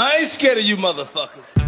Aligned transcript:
I 0.00 0.18
ain't 0.18 0.28
scared 0.28 0.58
of 0.58 0.62
you 0.62 0.76
motherfuckers. 0.76 1.58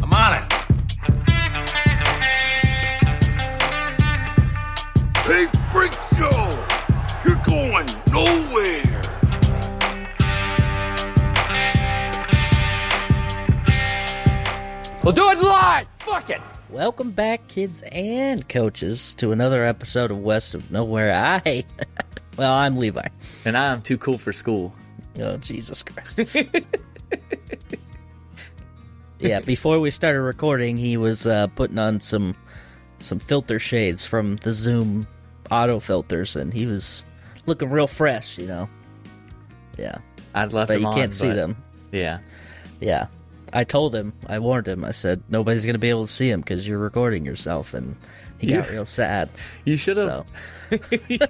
I'm 0.00 0.12
on 0.12 0.34
it. 0.34 0.52
Hey, 5.26 5.48
Freak 5.72 5.92
Show! 6.16 6.30
You're 7.24 7.42
going 7.42 7.88
nowhere! 8.12 9.02
We'll 15.02 15.12
do 15.12 15.28
it 15.28 15.38
live. 15.40 15.88
Fuck 15.98 16.30
it. 16.30 16.40
Welcome 16.68 17.10
back, 17.10 17.48
kids 17.48 17.82
and 17.90 18.48
coaches, 18.48 19.12
to 19.14 19.32
another 19.32 19.64
episode 19.64 20.12
of 20.12 20.18
West 20.18 20.54
of 20.54 20.70
Nowhere. 20.70 21.12
I, 21.12 21.64
well, 22.40 22.54
I'm 22.54 22.78
Levi. 22.78 23.06
And 23.44 23.54
I'm 23.54 23.82
too 23.82 23.98
cool 23.98 24.16
for 24.16 24.32
school. 24.32 24.74
Oh, 25.18 25.36
Jesus 25.36 25.82
Christ. 25.82 26.20
yeah, 29.18 29.40
before 29.40 29.78
we 29.78 29.90
started 29.90 30.22
recording, 30.22 30.78
he 30.78 30.96
was 30.96 31.26
uh, 31.26 31.48
putting 31.48 31.78
on 31.78 32.00
some 32.00 32.34
some 32.98 33.18
filter 33.18 33.58
shades 33.58 34.06
from 34.06 34.36
the 34.36 34.54
Zoom 34.54 35.06
auto 35.50 35.80
filters, 35.80 36.34
and 36.34 36.54
he 36.54 36.64
was 36.64 37.04
looking 37.44 37.68
real 37.68 37.86
fresh, 37.86 38.38
you 38.38 38.46
know. 38.46 38.70
Yeah, 39.76 39.98
I'd 40.34 40.54
left 40.54 40.68
but 40.68 40.80
them 40.80 40.82
you 40.84 40.92
can't 40.94 41.12
see 41.12 41.32
them. 41.32 41.62
Yeah. 41.92 42.20
Yeah, 42.80 43.08
I 43.52 43.64
told 43.64 43.94
him, 43.94 44.14
I 44.26 44.38
warned 44.38 44.66
him. 44.66 44.82
I 44.82 44.92
said 44.92 45.22
nobody's 45.28 45.66
gonna 45.66 45.76
be 45.76 45.90
able 45.90 46.06
to 46.06 46.12
see 46.12 46.30
him 46.30 46.40
because 46.40 46.66
you're 46.66 46.78
recording 46.78 47.26
yourself, 47.26 47.74
and 47.74 47.96
he 48.38 48.46
got 48.46 48.70
real 48.70 48.86
sad. 48.86 49.28
You 49.66 49.76
should 49.76 49.98
have. 49.98 50.24
So 50.70 50.78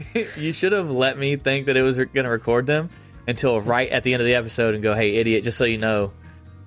You 0.36 0.52
should 0.52 0.72
have 0.72 0.90
let 0.90 1.18
me 1.18 1.36
think 1.36 1.66
that 1.66 1.76
it 1.76 1.82
was 1.82 1.96
going 1.96 2.24
to 2.24 2.28
record 2.30 2.66
them 2.66 2.88
until 3.26 3.60
right 3.60 3.88
at 3.90 4.02
the 4.04 4.14
end 4.14 4.22
of 4.22 4.26
the 4.26 4.34
episode 4.34 4.74
and 4.74 4.82
go, 4.82 4.94
"Hey, 4.94 5.16
idiot! 5.16 5.44
Just 5.44 5.58
so 5.58 5.64
you 5.64 5.78
know, 5.78 6.12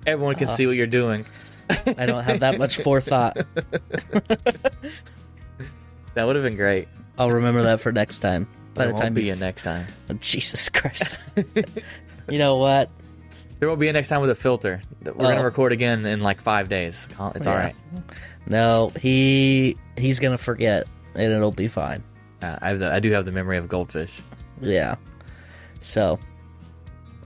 everyone 0.06 0.34
can 0.34 0.48
uh-huh. 0.48 0.56
see 0.56 0.66
what 0.66 0.76
you're 0.76 0.86
doing." 0.86 1.26
I 1.86 2.06
don't 2.06 2.22
have 2.24 2.40
that 2.40 2.58
much 2.58 2.78
forethought. 2.82 3.36
That 6.14 6.26
would 6.26 6.36
have 6.36 6.44
been 6.44 6.56
great. 6.56 6.88
I'll 7.18 7.30
remember 7.30 7.62
that 7.62 7.80
for 7.80 7.90
next 7.90 8.20
time. 8.20 8.46
By 8.74 8.84
There 8.84 8.88
the 8.88 8.92
won't 8.94 9.02
time 9.04 9.14
be 9.14 9.24
you- 9.24 9.32
a 9.32 9.36
next 9.36 9.62
time. 9.62 9.86
Oh, 10.10 10.14
Jesus 10.14 10.68
Christ. 10.68 11.16
you 12.28 12.38
know 12.38 12.56
what? 12.56 12.90
There 13.58 13.68
will 13.68 13.76
be 13.76 13.88
a 13.88 13.92
next 13.92 14.08
time 14.08 14.20
with 14.20 14.30
a 14.30 14.34
filter. 14.34 14.82
We're 15.04 15.12
going 15.12 15.34
Oh. 15.36 15.38
to 15.38 15.44
record 15.44 15.72
again 15.72 16.04
in 16.04 16.20
like 16.20 16.40
five 16.40 16.68
days. 16.68 17.08
It's 17.10 17.18
all 17.18 17.32
Yeah. 17.54 17.58
right. 17.58 17.74
No, 18.46 18.90
he 19.00 19.76
he's 19.96 20.18
gonna 20.18 20.36
forget, 20.36 20.86
and 21.14 21.32
it'll 21.32 21.52
be 21.52 21.68
fine. 21.68 22.02
Uh, 22.42 22.58
I, 22.60 22.68
have 22.70 22.78
the, 22.78 22.92
I 22.92 23.00
do 23.00 23.10
have 23.12 23.24
the 23.24 23.32
memory 23.32 23.58
of 23.58 23.68
goldfish. 23.68 24.20
Yeah. 24.60 24.96
So, 25.80 26.18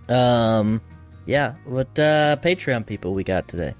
um, 0.09 0.81
yeah. 1.27 1.55
What 1.64 1.98
uh 1.98 2.36
Patreon 2.42 2.86
people 2.86 3.14
we 3.14 3.25
got 3.25 3.48
today? 3.48 3.75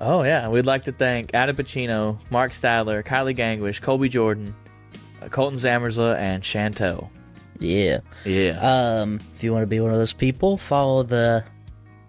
Oh 0.00 0.22
yeah, 0.22 0.48
we'd 0.48 0.66
like 0.66 0.82
to 0.82 0.92
thank 0.92 1.34
Adam 1.34 1.56
Pacino, 1.56 2.18
Mark 2.30 2.52
Stadler, 2.52 3.04
Kylie 3.04 3.36
Gangwish, 3.36 3.80
Colby 3.80 4.08
Jordan, 4.08 4.54
uh, 5.20 5.28
Colton 5.28 5.58
Zamersla, 5.58 6.16
and 6.16 6.42
Chantel. 6.42 7.10
Yeah. 7.58 8.00
Yeah. 8.24 8.58
Um, 8.60 9.20
if 9.34 9.42
you 9.42 9.52
want 9.52 9.62
to 9.62 9.66
be 9.66 9.80
one 9.80 9.90
of 9.90 9.98
those 9.98 10.12
people, 10.12 10.56
follow 10.56 11.02
the, 11.02 11.44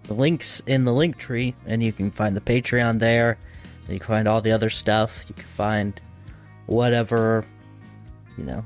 the 0.03 0.13
links 0.13 0.61
in 0.67 0.85
the 0.85 0.93
link 0.93 1.17
tree, 1.17 1.55
and 1.65 1.81
you 1.81 1.91
can 1.91 2.11
find 2.11 2.35
the 2.35 2.41
Patreon 2.41 2.99
there. 2.99 3.37
You 3.87 3.99
can 3.99 4.07
find 4.07 4.27
all 4.27 4.41
the 4.41 4.51
other 4.51 4.69
stuff. 4.69 5.25
You 5.27 5.33
can 5.33 5.45
find 5.45 6.01
whatever, 6.67 7.45
you 8.39 8.45
know, 8.45 8.65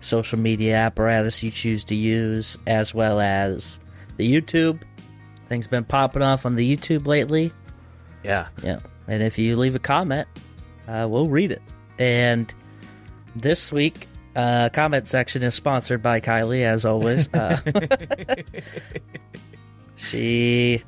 social 0.00 0.38
media 0.38 0.76
apparatus 0.76 1.42
you 1.42 1.50
choose 1.50 1.84
to 1.84 1.94
use, 1.94 2.58
as 2.66 2.94
well 2.94 3.20
as 3.20 3.78
the 4.16 4.30
YouTube. 4.32 4.82
Things 5.48 5.66
been 5.66 5.84
popping 5.84 6.22
off 6.22 6.46
on 6.46 6.56
the 6.56 6.76
YouTube 6.76 7.06
lately. 7.06 7.52
yeah. 8.24 8.48
Yeah. 8.62 8.80
And 9.08 9.22
if 9.22 9.36
you 9.38 9.56
leave 9.56 9.74
a 9.74 9.78
comment, 9.80 10.26
uh, 10.88 11.06
we'll 11.10 11.28
read 11.28 11.50
it. 11.52 11.62
And 11.98 12.52
this 13.36 13.70
week, 13.72 14.08
uh, 14.34 14.70
comment 14.72 15.08
section 15.08 15.42
is 15.42 15.54
sponsored 15.54 16.02
by 16.02 16.20
Kylie, 16.20 16.62
as 16.62 16.84
always. 16.84 17.28
Uh, 17.34 17.60
she 19.96 20.82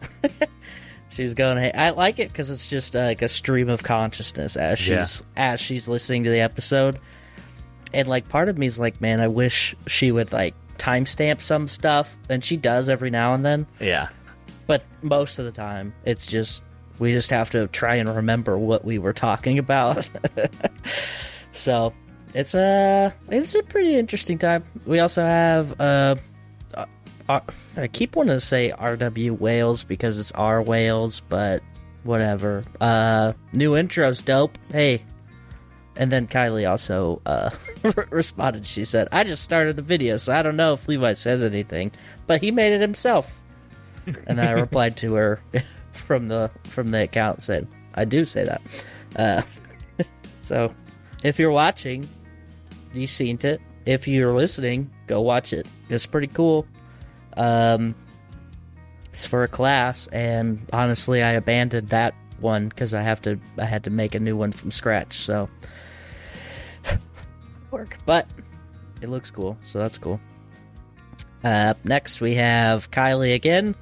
she's 1.10 1.34
going. 1.34 1.58
Hey, 1.58 1.72
I 1.72 1.90
like 1.90 2.18
it 2.18 2.28
because 2.28 2.50
it's 2.50 2.68
just 2.68 2.96
uh, 2.96 3.00
like 3.00 3.22
a 3.22 3.28
stream 3.28 3.68
of 3.68 3.82
consciousness 3.82 4.56
as 4.56 4.78
she's 4.78 4.90
Yeah. 4.90 5.06
as 5.54 5.60
she's 5.60 5.88
listening 5.88 6.24
to 6.24 6.30
the 6.30 6.40
episode. 6.40 6.98
And 7.94 8.08
like, 8.08 8.28
part 8.28 8.48
of 8.48 8.58
me 8.58 8.66
is 8.66 8.78
like, 8.78 9.00
man, 9.00 9.20
I 9.20 9.28
wish 9.28 9.74
she 9.86 10.12
would 10.12 10.32
like 10.32 10.54
timestamp 10.78 11.40
some 11.40 11.68
stuff, 11.68 12.16
and 12.28 12.44
she 12.44 12.56
does 12.56 12.88
every 12.88 13.10
now 13.10 13.32
and 13.34 13.44
then. 13.44 13.66
Yeah. 13.80 14.08
but 14.66 14.82
most 15.02 15.38
of 15.38 15.44
the 15.44 15.52
time 15.52 15.94
it's 16.04 16.26
just 16.26 16.62
we 16.98 17.12
just 17.12 17.30
have 17.30 17.50
to 17.50 17.66
try 17.68 17.96
and 17.96 18.08
remember 18.08 18.56
what 18.58 18.84
we 18.84 18.98
were 18.98 19.12
talking 19.12 19.58
about. 19.58 20.08
So 21.54 21.94
it's 22.34 22.52
a 22.54 23.14
it's 23.30 23.54
a 23.54 23.62
pretty 23.62 23.94
interesting 23.94 24.38
time. 24.38 24.64
We 24.86 24.98
also 24.98 25.22
have 25.22 25.80
uh, 25.80 26.16
uh, 26.74 26.86
uh 27.28 27.40
i 27.76 27.86
keep 27.86 28.16
wanting 28.16 28.34
to 28.34 28.40
say 28.40 28.72
rw 28.76 29.30
wales 29.38 29.84
because 29.84 30.18
it's 30.18 30.32
our 30.32 30.60
wales 30.60 31.22
but 31.28 31.62
whatever. 32.02 32.64
Uh 32.80 33.32
new 33.52 33.76
intro's 33.76 34.20
dope. 34.20 34.58
Hey 34.72 35.04
and 35.96 36.10
then 36.10 36.26
Kylie 36.26 36.68
also 36.68 37.22
uh, 37.26 37.50
responded. 38.10 38.66
She 38.66 38.84
said, 38.84 39.08
"I 39.12 39.24
just 39.24 39.44
started 39.44 39.76
the 39.76 39.82
video, 39.82 40.16
so 40.16 40.34
I 40.34 40.42
don't 40.42 40.56
know 40.56 40.74
if 40.74 40.88
Levi 40.88 41.12
says 41.12 41.42
anything, 41.42 41.92
but 42.26 42.42
he 42.42 42.50
made 42.50 42.72
it 42.72 42.80
himself." 42.80 43.40
and 44.26 44.40
I 44.40 44.50
replied 44.50 44.96
to 44.98 45.14
her 45.14 45.40
from 45.92 46.28
the 46.28 46.50
from 46.64 46.90
the 46.90 47.02
account 47.02 47.42
said, 47.42 47.66
"I 47.94 48.04
do 48.04 48.24
say 48.24 48.44
that." 48.44 48.62
Uh, 49.16 49.42
so, 50.42 50.74
if 51.22 51.38
you're 51.38 51.50
watching, 51.50 52.08
you've 52.92 53.10
seen 53.10 53.38
it. 53.42 53.60
If 53.86 54.08
you're 54.08 54.34
listening, 54.34 54.90
go 55.06 55.20
watch 55.20 55.52
it. 55.52 55.66
It's 55.88 56.06
pretty 56.06 56.28
cool. 56.28 56.66
Um, 57.36 57.94
it's 59.12 59.26
for 59.26 59.44
a 59.44 59.48
class, 59.48 60.06
and 60.08 60.66
honestly, 60.72 61.22
I 61.22 61.32
abandoned 61.32 61.90
that 61.90 62.14
one 62.40 62.68
because 62.68 62.94
I 62.94 63.02
have 63.02 63.22
to. 63.22 63.38
I 63.58 63.64
had 63.64 63.84
to 63.84 63.90
make 63.90 64.14
a 64.14 64.20
new 64.20 64.36
one 64.36 64.52
from 64.52 64.70
scratch. 64.70 65.18
So, 65.18 65.48
work, 67.74 67.98
but 68.06 68.26
it 69.00 69.10
looks 69.10 69.30
cool, 69.30 69.58
so 69.64 69.78
that's 69.78 69.98
cool. 69.98 70.20
Uh, 71.42 71.72
up 71.74 71.84
next, 71.84 72.20
we 72.20 72.36
have 72.36 72.90
Kylie 72.90 73.34
again. 73.34 73.74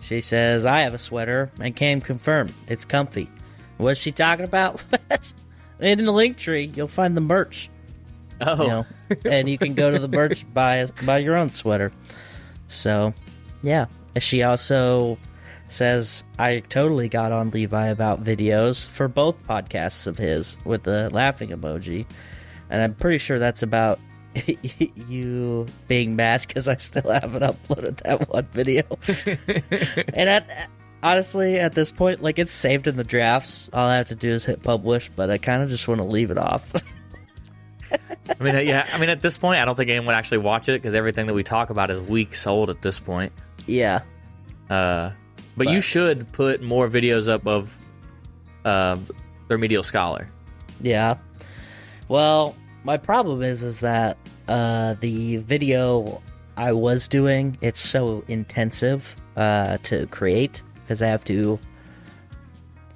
She 0.00 0.20
says, 0.20 0.64
I 0.64 0.80
have 0.80 0.94
a 0.94 0.98
sweater 0.98 1.50
and 1.60 1.74
can 1.74 2.00
confirmed. 2.00 2.54
it's 2.68 2.84
comfy. 2.84 3.28
What's 3.76 4.00
she 4.00 4.12
talking 4.12 4.44
about? 4.44 4.82
In 5.80 6.04
the 6.04 6.12
link 6.12 6.36
tree, 6.36 6.70
you'll 6.74 6.88
find 6.88 7.16
the 7.16 7.20
merch. 7.20 7.68
Oh. 8.40 8.62
You 8.62 8.68
know, 8.68 8.86
and 9.24 9.48
you 9.48 9.58
can 9.58 9.74
go 9.74 9.90
to 9.90 9.98
the 9.98 10.08
merch 10.08 10.46
buy 10.54 10.86
buy 11.04 11.18
your 11.18 11.36
own 11.36 11.50
sweater. 11.50 11.92
So, 12.68 13.14
yeah. 13.62 13.86
She 14.18 14.42
also 14.42 15.18
says 15.68 16.24
I 16.38 16.60
totally 16.60 17.08
got 17.08 17.32
on 17.32 17.50
Levi 17.50 17.88
about 17.88 18.24
videos 18.24 18.86
for 18.86 19.06
both 19.06 19.46
podcasts 19.46 20.06
of 20.06 20.18
his 20.18 20.56
with 20.64 20.84
the 20.84 21.10
laughing 21.10 21.50
emoji, 21.50 22.06
and 22.70 22.82
I'm 22.82 22.94
pretty 22.94 23.18
sure 23.18 23.38
that's 23.38 23.62
about 23.62 23.98
you 25.08 25.66
being 25.88 26.16
mad 26.16 26.44
because 26.46 26.68
I 26.68 26.76
still 26.76 27.10
haven't 27.10 27.42
uploaded 27.42 27.96
that 28.02 28.28
one 28.28 28.44
video. 28.46 28.82
and 30.14 30.28
at, 30.28 30.70
honestly, 31.02 31.58
at 31.58 31.74
this 31.74 31.90
point, 31.90 32.22
like 32.22 32.38
it's 32.38 32.52
saved 32.52 32.86
in 32.86 32.96
the 32.96 33.04
drafts. 33.04 33.68
All 33.72 33.86
I 33.86 33.96
have 33.96 34.08
to 34.08 34.14
do 34.14 34.30
is 34.30 34.44
hit 34.44 34.62
publish, 34.62 35.10
but 35.16 35.30
I 35.30 35.38
kind 35.38 35.62
of 35.62 35.68
just 35.68 35.88
want 35.88 35.98
to 36.00 36.04
leave 36.04 36.30
it 36.30 36.38
off. 36.38 36.70
I 37.92 38.44
mean, 38.44 38.54
uh, 38.54 38.58
yeah. 38.60 38.86
I 38.92 38.98
mean, 38.98 39.08
at 39.08 39.22
this 39.22 39.38
point, 39.38 39.60
I 39.60 39.64
don't 39.64 39.74
think 39.74 39.88
anyone 39.88 40.06
would 40.08 40.14
actually 40.14 40.38
watch 40.38 40.68
it 40.68 40.82
because 40.82 40.94
everything 40.94 41.26
that 41.26 41.34
we 41.34 41.42
talk 41.42 41.70
about 41.70 41.90
is 41.90 41.98
weeks 42.00 42.46
old 42.46 42.68
at 42.68 42.82
this 42.82 42.98
point. 42.98 43.32
yeah, 43.66 44.00
Uh, 44.68 45.10
but, 45.56 45.64
But- 45.64 45.72
you 45.72 45.80
should 45.80 46.30
put 46.32 46.62
more 46.62 46.88
videos 46.88 47.28
up 47.28 47.46
of 47.46 47.80
uh, 48.66 48.96
the 48.96 49.14
remedial 49.54 49.82
scholar. 49.82 50.28
Yeah. 50.82 51.16
Well, 52.08 52.56
my 52.84 52.96
problem 52.96 53.42
is 53.42 53.62
is 53.62 53.80
that 53.80 54.16
uh, 54.48 54.94
the 55.00 55.36
video 55.38 56.22
I 56.56 56.72
was 56.72 57.06
doing 57.06 57.58
it's 57.60 57.80
so 57.80 58.24
intensive 58.28 59.14
uh, 59.36 59.78
to 59.84 60.06
create 60.06 60.62
because 60.82 61.02
I 61.02 61.08
have 61.08 61.24
to 61.26 61.58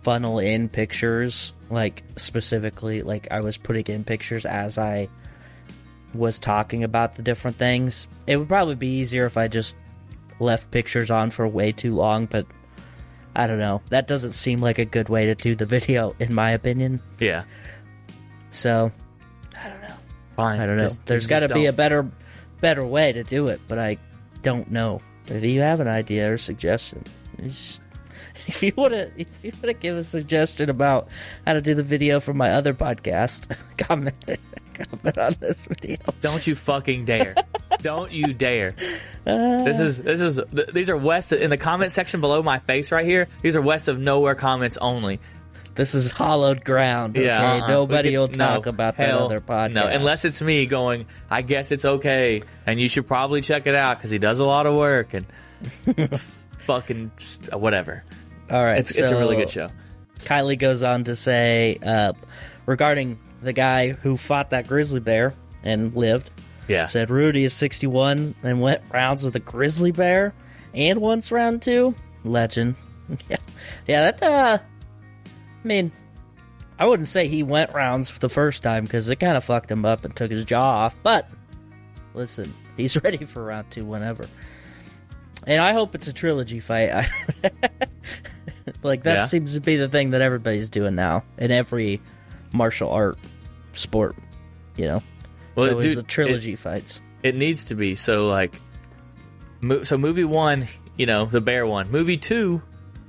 funnel 0.03 0.41
in 0.41 0.69
pictures 0.69 1.53
like 1.70 2.03
specifically 2.17 3.03
like 3.03 3.29
I 3.31 3.41
was 3.41 3.56
putting 3.56 3.87
in 3.87 4.03
pictures 4.03 4.44
as 4.44 4.79
I 4.79 5.09
was 6.15 6.38
talking 6.38 6.82
about 6.85 7.15
the 7.15 7.23
different 7.23 7.56
things. 7.56 8.06
It 8.26 8.37
would 8.37 8.49
probably 8.49 8.75
be 8.75 8.88
easier 8.99 9.26
if 9.26 9.37
I 9.37 9.49
just 9.49 9.76
left 10.41 10.70
pictures 10.70 11.11
on 11.11 11.31
for 11.31 11.47
way 11.47 11.73
too 11.73 11.94
long, 11.94 12.26
but 12.26 12.47
I 13.35 13.47
don't 13.47 13.58
know. 13.58 13.81
That 13.88 14.08
doesn't 14.08 14.32
seem 14.32 14.61
like 14.61 14.79
a 14.79 14.85
good 14.85 15.08
way 15.08 15.26
to 15.26 15.35
do 15.35 15.55
the 15.55 15.67
video 15.76 16.15
in 16.19 16.35
my 16.35 16.50
opinion. 16.50 17.00
Yeah. 17.19 17.44
So 18.50 18.93
Fine. 20.37 20.61
I 20.61 20.67
don't 20.67 20.77
know. 20.77 20.85
Just- 20.85 21.05
There's 21.07 21.21
just 21.27 21.31
got 21.31 21.47
to 21.47 21.55
be 21.55 21.67
a 21.67 21.73
don't. 21.73 21.77
better 21.77 22.11
better 22.61 22.85
way 22.85 23.13
to 23.13 23.25
do 23.25 23.49
it, 23.49 23.61
but 23.69 23.79
I 23.79 23.99
don't 24.43 24.71
know. 24.71 25.01
If 25.27 25.43
you 25.45 25.61
have 25.61 25.81
an 25.81 25.89
idea 25.89 26.33
or 26.33 26.39
suggestion, 26.39 27.05
just- 27.43 27.81
if 28.47 28.63
you 28.63 28.73
want 28.77 28.93
to, 28.93 29.11
if 29.17 29.29
you 29.45 29.53
want 29.53 29.65
to 29.67 29.75
give 29.75 29.97
a 29.97 30.05
suggestion 30.05 30.71
about 30.71 31.09
how 31.47 31.53
to 31.53 31.61
do 31.61 31.75
the 31.75 31.83
video 31.83 32.19
for 32.21 32.33
my 32.35 32.53
other 32.53 32.75
podcast, 32.75 33.55
comment 33.79 34.15
comment 34.75 35.19
on 35.19 35.37
this 35.41 35.65
video. 35.67 35.99
Don't 36.23 36.47
you 36.47 36.55
fucking 36.55 37.05
dare! 37.05 37.35
Don't 37.83 38.11
you 38.11 38.33
dare! 38.33 38.75
Uh, 39.27 39.65
this 39.65 39.79
is 39.81 39.99
this 39.99 40.21
is 40.21 40.41
th- 40.55 40.69
these 40.69 40.89
are 40.91 40.97
west 40.97 41.33
in 41.33 41.51
the 41.51 41.59
comment 41.59 41.93
section 41.93 42.21
below 42.21 42.43
my 42.43 42.59
face 42.59 42.91
right 42.91 43.05
here. 43.07 43.29
These 43.43 43.55
are 43.55 43.61
west 43.63 43.89
of 43.89 43.99
nowhere 44.01 44.35
comments 44.35 44.77
only. 44.79 45.21
This 45.75 45.95
is 45.95 46.11
hollowed 46.11 46.65
ground. 46.65 47.17
Okay? 47.17 47.27
Yeah, 47.27 47.55
uh-uh. 47.63 47.69
nobody 47.69 48.11
We 48.11 48.19
will 48.19 48.29
could- 48.29 48.37
no, 48.39 48.47
talk 48.57 48.67
about 48.67 48.97
that 48.99 49.09
hell 49.09 49.25
other 49.27 49.41
podcast. 49.41 49.73
No, 49.73 49.87
unless 49.87 50.25
it's 50.25 50.43
me 50.43 50.67
going. 50.67 51.07
I 51.31 51.43
guess 51.43 51.73
it's 51.73 51.85
okay, 51.85 52.43
and 52.67 52.79
you 52.81 52.89
should 52.89 53.07
probably 53.07 53.41
check 53.41 53.67
it 53.67 53.75
out 53.75 53.97
because 53.99 54.11
he 54.11 54.19
does 54.19 54.41
a 54.41 54.45
lot 54.45 54.67
of 54.67 54.75
work 54.75 55.15
and 55.15 55.25
fucking 56.67 57.11
whatever. 57.53 58.05
all 58.51 58.63
right, 58.65 58.79
It's 58.79 58.91
it's 58.93 59.11
a 59.11 59.17
really 59.17 59.37
good 59.37 59.51
show. 59.51 59.69
Kylie 60.19 60.59
goes 60.59 60.83
on 60.83 61.05
to 61.05 61.17
say 61.17 61.79
uh, 61.83 62.13
regarding 62.67 63.19
the 63.43 63.53
guy 63.53 63.91
who 63.91 64.17
fought 64.17 64.51
that 64.51 64.69
grizzly 64.69 65.01
bear 65.01 65.35
and 65.65 65.95
lived. 65.95 66.31
Yeah, 66.69 66.87
Said 66.87 67.11
Rudy 67.11 67.45
is 67.45 67.55
61 67.55 68.37
and 68.43 68.61
went 68.61 68.83
rounds 68.93 69.25
with 69.25 69.35
a 69.35 69.41
grizzly 69.41 69.91
bear 69.91 70.33
and 70.75 71.01
once 71.01 71.33
round 71.33 71.61
two. 71.63 71.95
Legend. 72.25 72.77
yeah, 73.29 73.37
yeah. 73.89 74.11
That. 74.13 74.23
uh 74.23 74.59
I 75.64 75.69
mean, 75.69 75.93
I 76.79 76.87
wouldn't 76.87 77.09
say 77.09 77.29
he 77.29 77.43
went 77.43 77.73
rounds 77.73 78.17
the 78.19 78.29
first 78.29 78.62
time 78.62 78.85
because 78.85 79.09
it 79.09 79.17
kind 79.17 79.37
of 79.37 79.44
fucked 79.44 79.70
him 79.70 79.85
up 79.85 80.05
and 80.05 80.14
took 80.14 80.31
his 80.31 80.44
jaw 80.44 80.62
off. 80.87 80.97
But 81.03 81.29
listen, 82.14 82.53
he's 82.76 82.97
ready 83.03 83.25
for 83.25 83.44
round 83.44 83.70
two 83.70 83.85
whenever. 83.85 84.26
And 85.47 85.61
I 85.61 85.73
hope 85.73 85.94
it's 85.94 86.06
a 86.06 86.12
trilogy 86.12 86.61
fight. 86.61 87.09
Like 88.85 89.05
that 89.05 89.19
Yeah. 89.19 89.26
seems 89.26 89.55
to 89.55 89.61
be 89.61 89.76
the 89.76 89.88
thing 89.88 90.11
that 90.11 90.20
everybody's 90.20 90.70
doing 90.70 90.94
now 90.94 91.25
in 91.38 91.50
every 91.50 92.00
martial 92.53 92.91
art 92.91 93.19
sport. 93.75 94.17
You 94.76 94.87
know, 94.87 95.03
well, 95.55 95.69
so 95.69 95.79
it's 95.79 95.87
dude, 95.87 95.99
the 95.99 96.03
trilogy 96.05 96.56
fights. 96.56 97.00
It, 97.23 97.31
it 97.31 97.35
needs 97.37 97.67
to 97.67 97.75
be 97.75 97.94
so 97.97 98.29
like. 98.29 98.55
Mo- 99.61 99.82
so 99.85 99.97
movie 99.99 100.25
one, 100.25 100.67
you 100.97 101.06
know, 101.06 101.25
the 101.26 101.41
bear 101.41 101.67
one. 101.67 101.91
Movie 101.91 102.17
two, 102.17 102.62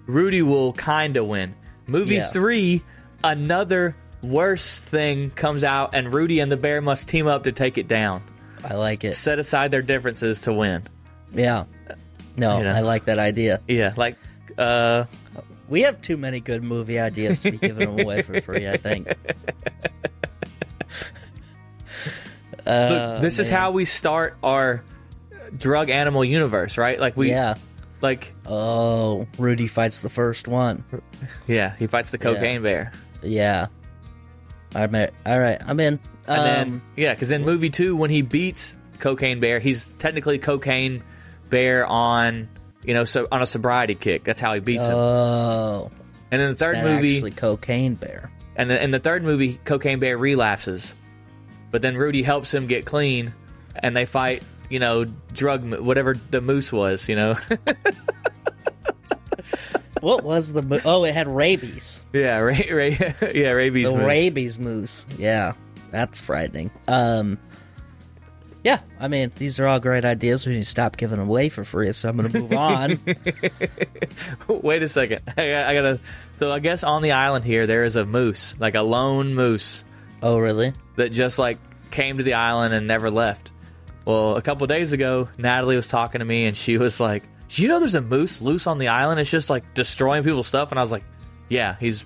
Rudy 0.06 0.42
will 0.42 0.74
kind 0.74 1.18
of 1.18 1.26
win. 1.28 1.56
Movie 1.94 2.16
Yeah. 2.16 2.28
three, 2.28 2.82
another 3.24 3.96
worse 4.22 4.80
thing 4.80 5.30
comes 5.30 5.64
out, 5.64 5.92
and 5.94 6.12
Rudy 6.12 6.40
and 6.40 6.52
the 6.52 6.58
bear 6.58 6.82
must 6.82 7.08
team 7.08 7.28
up 7.28 7.44
to 7.44 7.52
take 7.52 7.78
it 7.78 7.88
down. 7.88 8.24
I 8.64 8.74
like 8.76 9.04
it. 9.04 9.16
Set 9.16 9.38
aside 9.40 9.72
their 9.72 9.82
differences 9.82 10.42
to 10.42 10.54
win. 10.54 10.84
Yeah. 11.34 11.66
No, 12.36 12.58
You 12.58 12.64
know. 12.64 12.74
I 12.74 12.80
like 12.82 13.06
that 13.06 13.20
idea. 13.20 13.62
Yeah, 13.68 13.94
like 13.96 14.18
uh 14.58 15.06
We 15.70 15.82
have 15.84 16.02
too 16.02 16.18
many 16.18 16.40
good 16.40 16.64
movie 16.64 17.00
ideas 17.00 17.42
to 17.44 17.52
be 17.52 17.58
giving 17.58 17.96
them 17.96 18.00
away 18.06 18.22
for 18.24 18.42
free, 18.42 18.68
I 18.68 18.78
think. 18.78 19.08
look, 22.66 23.22
this 23.22 23.40
is 23.40 23.50
how 23.50 23.72
we 23.72 23.86
start 23.86 24.38
our 24.44 24.84
drug 25.58 25.90
animal 25.90 26.24
universe, 26.26 26.78
right? 26.78 27.00
Like 27.00 27.16
we 27.18 27.30
yeah. 27.30 27.56
Like 28.04 28.34
Oh, 28.46 29.26
Rudy 29.40 29.68
fights 29.68 30.02
the 30.02 30.10
first 30.10 30.48
one. 30.48 30.84
yeah, 31.48 31.76
he 31.78 31.88
fights 31.88 32.12
the 32.12 32.18
cocaine 32.18 32.62
bear. 32.62 32.92
Yeah. 33.22 33.68
I'm 34.76 34.94
a- 34.96 35.10
all 35.26 35.40
right. 35.40 35.62
I'm 35.66 35.80
in. 35.80 36.00
And 36.28 36.40
um, 36.40 36.46
then 36.46 36.82
yeah, 36.96 37.16
cuz 37.16 37.32
in 37.32 37.44
movie 37.44 37.70
2 37.70 37.96
when 37.96 38.10
he 38.10 38.22
beats 38.22 38.76
cocaine 39.00 39.40
bear, 39.40 39.60
he's 39.60 39.90
technically 39.98 40.38
cocaine 40.40 41.02
bear 41.50 41.86
on 41.86 42.48
you 42.86 42.94
know, 42.94 43.06
so 43.06 43.28
on 43.32 43.42
a 43.42 43.46
sobriety 43.46 43.96
kick. 43.96 44.24
That's 44.26 44.42
how 44.42 44.54
he 44.54 44.60
beats 44.60 44.88
him. 44.88 44.96
oh, 44.96 45.90
And 46.32 46.42
in 46.42 46.50
the 46.50 46.56
third 46.56 46.76
that 46.76 46.84
movie, 46.84 47.16
actually 47.18 47.32
cocaine 47.32 47.96
bear. 47.96 48.30
and 48.58 48.70
then 48.70 48.82
in 48.82 48.92
the 48.92 49.00
third 49.00 49.24
movie, 49.24 49.58
Cocaine 49.64 50.00
Bear 50.00 50.18
relapses, 50.18 50.94
but 51.72 51.82
then 51.82 51.96
Rudy 51.96 52.24
helps 52.24 52.54
him 52.54 52.68
get 52.68 52.86
clean, 52.86 53.34
and 53.76 53.96
they 53.96 54.04
fight. 54.06 54.44
You 54.74 54.80
know, 54.80 55.06
drug 55.34 55.72
whatever 55.80 56.16
the 56.32 56.42
moose 56.42 56.72
was. 56.74 57.08
You 57.08 57.16
know, 57.16 57.36
What 60.04 60.26
was 60.26 60.52
the? 60.52 60.62
Mo- 60.62 60.80
oh, 60.84 61.06
it 61.06 61.14
had 61.14 61.30
rabies. 61.30 62.02
yeah, 62.12 62.38
ra- 62.40 62.54
ra- 62.72 63.30
yeah, 63.34 63.52
rabies. 63.52 63.90
the 63.90 63.96
moose. 63.98 64.06
rabies 64.06 64.60
moose. 64.60 65.06
Yeah, 65.18 65.54
that's 65.92 66.20
frightening. 66.20 66.72
Um, 66.90 67.38
yeah, 68.66 68.82
I 69.00 69.08
mean 69.08 69.32
these 69.38 69.62
are 69.62 69.68
all 69.68 69.80
great 69.80 70.04
ideas. 70.04 70.46
We 70.46 70.56
need 70.56 70.64
to 70.64 70.70
stop 70.70 70.98
giving 70.98 71.20
them 71.20 71.30
away 71.30 71.48
for 71.48 71.64
free. 71.64 71.94
So 71.94 72.10
I'm 72.10 72.18
going 72.18 72.30
to 72.30 72.38
move 72.40 72.52
on. 72.52 73.00
Wait 74.62 74.84
a 74.84 74.90
second, 74.90 75.22
I, 75.38 75.48
got- 75.48 75.66
I 75.68 75.74
gotta. 75.74 76.00
So 76.34 76.52
I 76.52 76.60
guess 76.60 76.84
on 76.84 77.02
the 77.02 77.14
island 77.14 77.46
here 77.46 77.66
there 77.66 77.86
is 77.86 77.96
a 77.96 78.06
moose, 78.06 78.58
like 78.60 78.76
a 78.76 78.82
lone 78.82 79.34
moose 79.34 79.86
oh, 80.22 80.38
really? 80.38 80.74
that 80.98 81.14
just 81.14 81.40
like 81.40 81.60
came 81.92 82.18
to 82.18 82.24
the 82.24 82.34
island 82.34 82.74
and 82.74 82.88
never 82.88 83.10
left. 83.10 83.53
Well, 84.06 84.36
a 84.38 84.42
couple 84.42 84.68
days 84.68 84.92
ago, 84.94 85.30
Natalie 85.38 85.76
was 85.76 85.88
talking 85.88 86.20
to 86.20 86.26
me 86.26 86.46
and 86.46 86.56
she 86.58 86.78
was 86.78 87.00
like, 87.00 87.24
"Do 87.50 87.62
you 87.62 87.68
know 87.70 87.80
there's 87.80 87.96
a 87.96 88.02
moose 88.02 88.42
loose 88.42 88.68
on 88.68 88.78
the 88.78 88.90
island? 88.90 89.20
It's 89.20 89.32
just 89.32 89.50
like 89.50 89.74
destroying 89.74 90.24
people's 90.24 90.48
stuff." 90.48 90.72
And 90.72 90.80
I 90.80 90.82
was 90.82 90.92
like, 90.92 91.04
"Yeah, 91.50 91.76
he's 91.80 92.06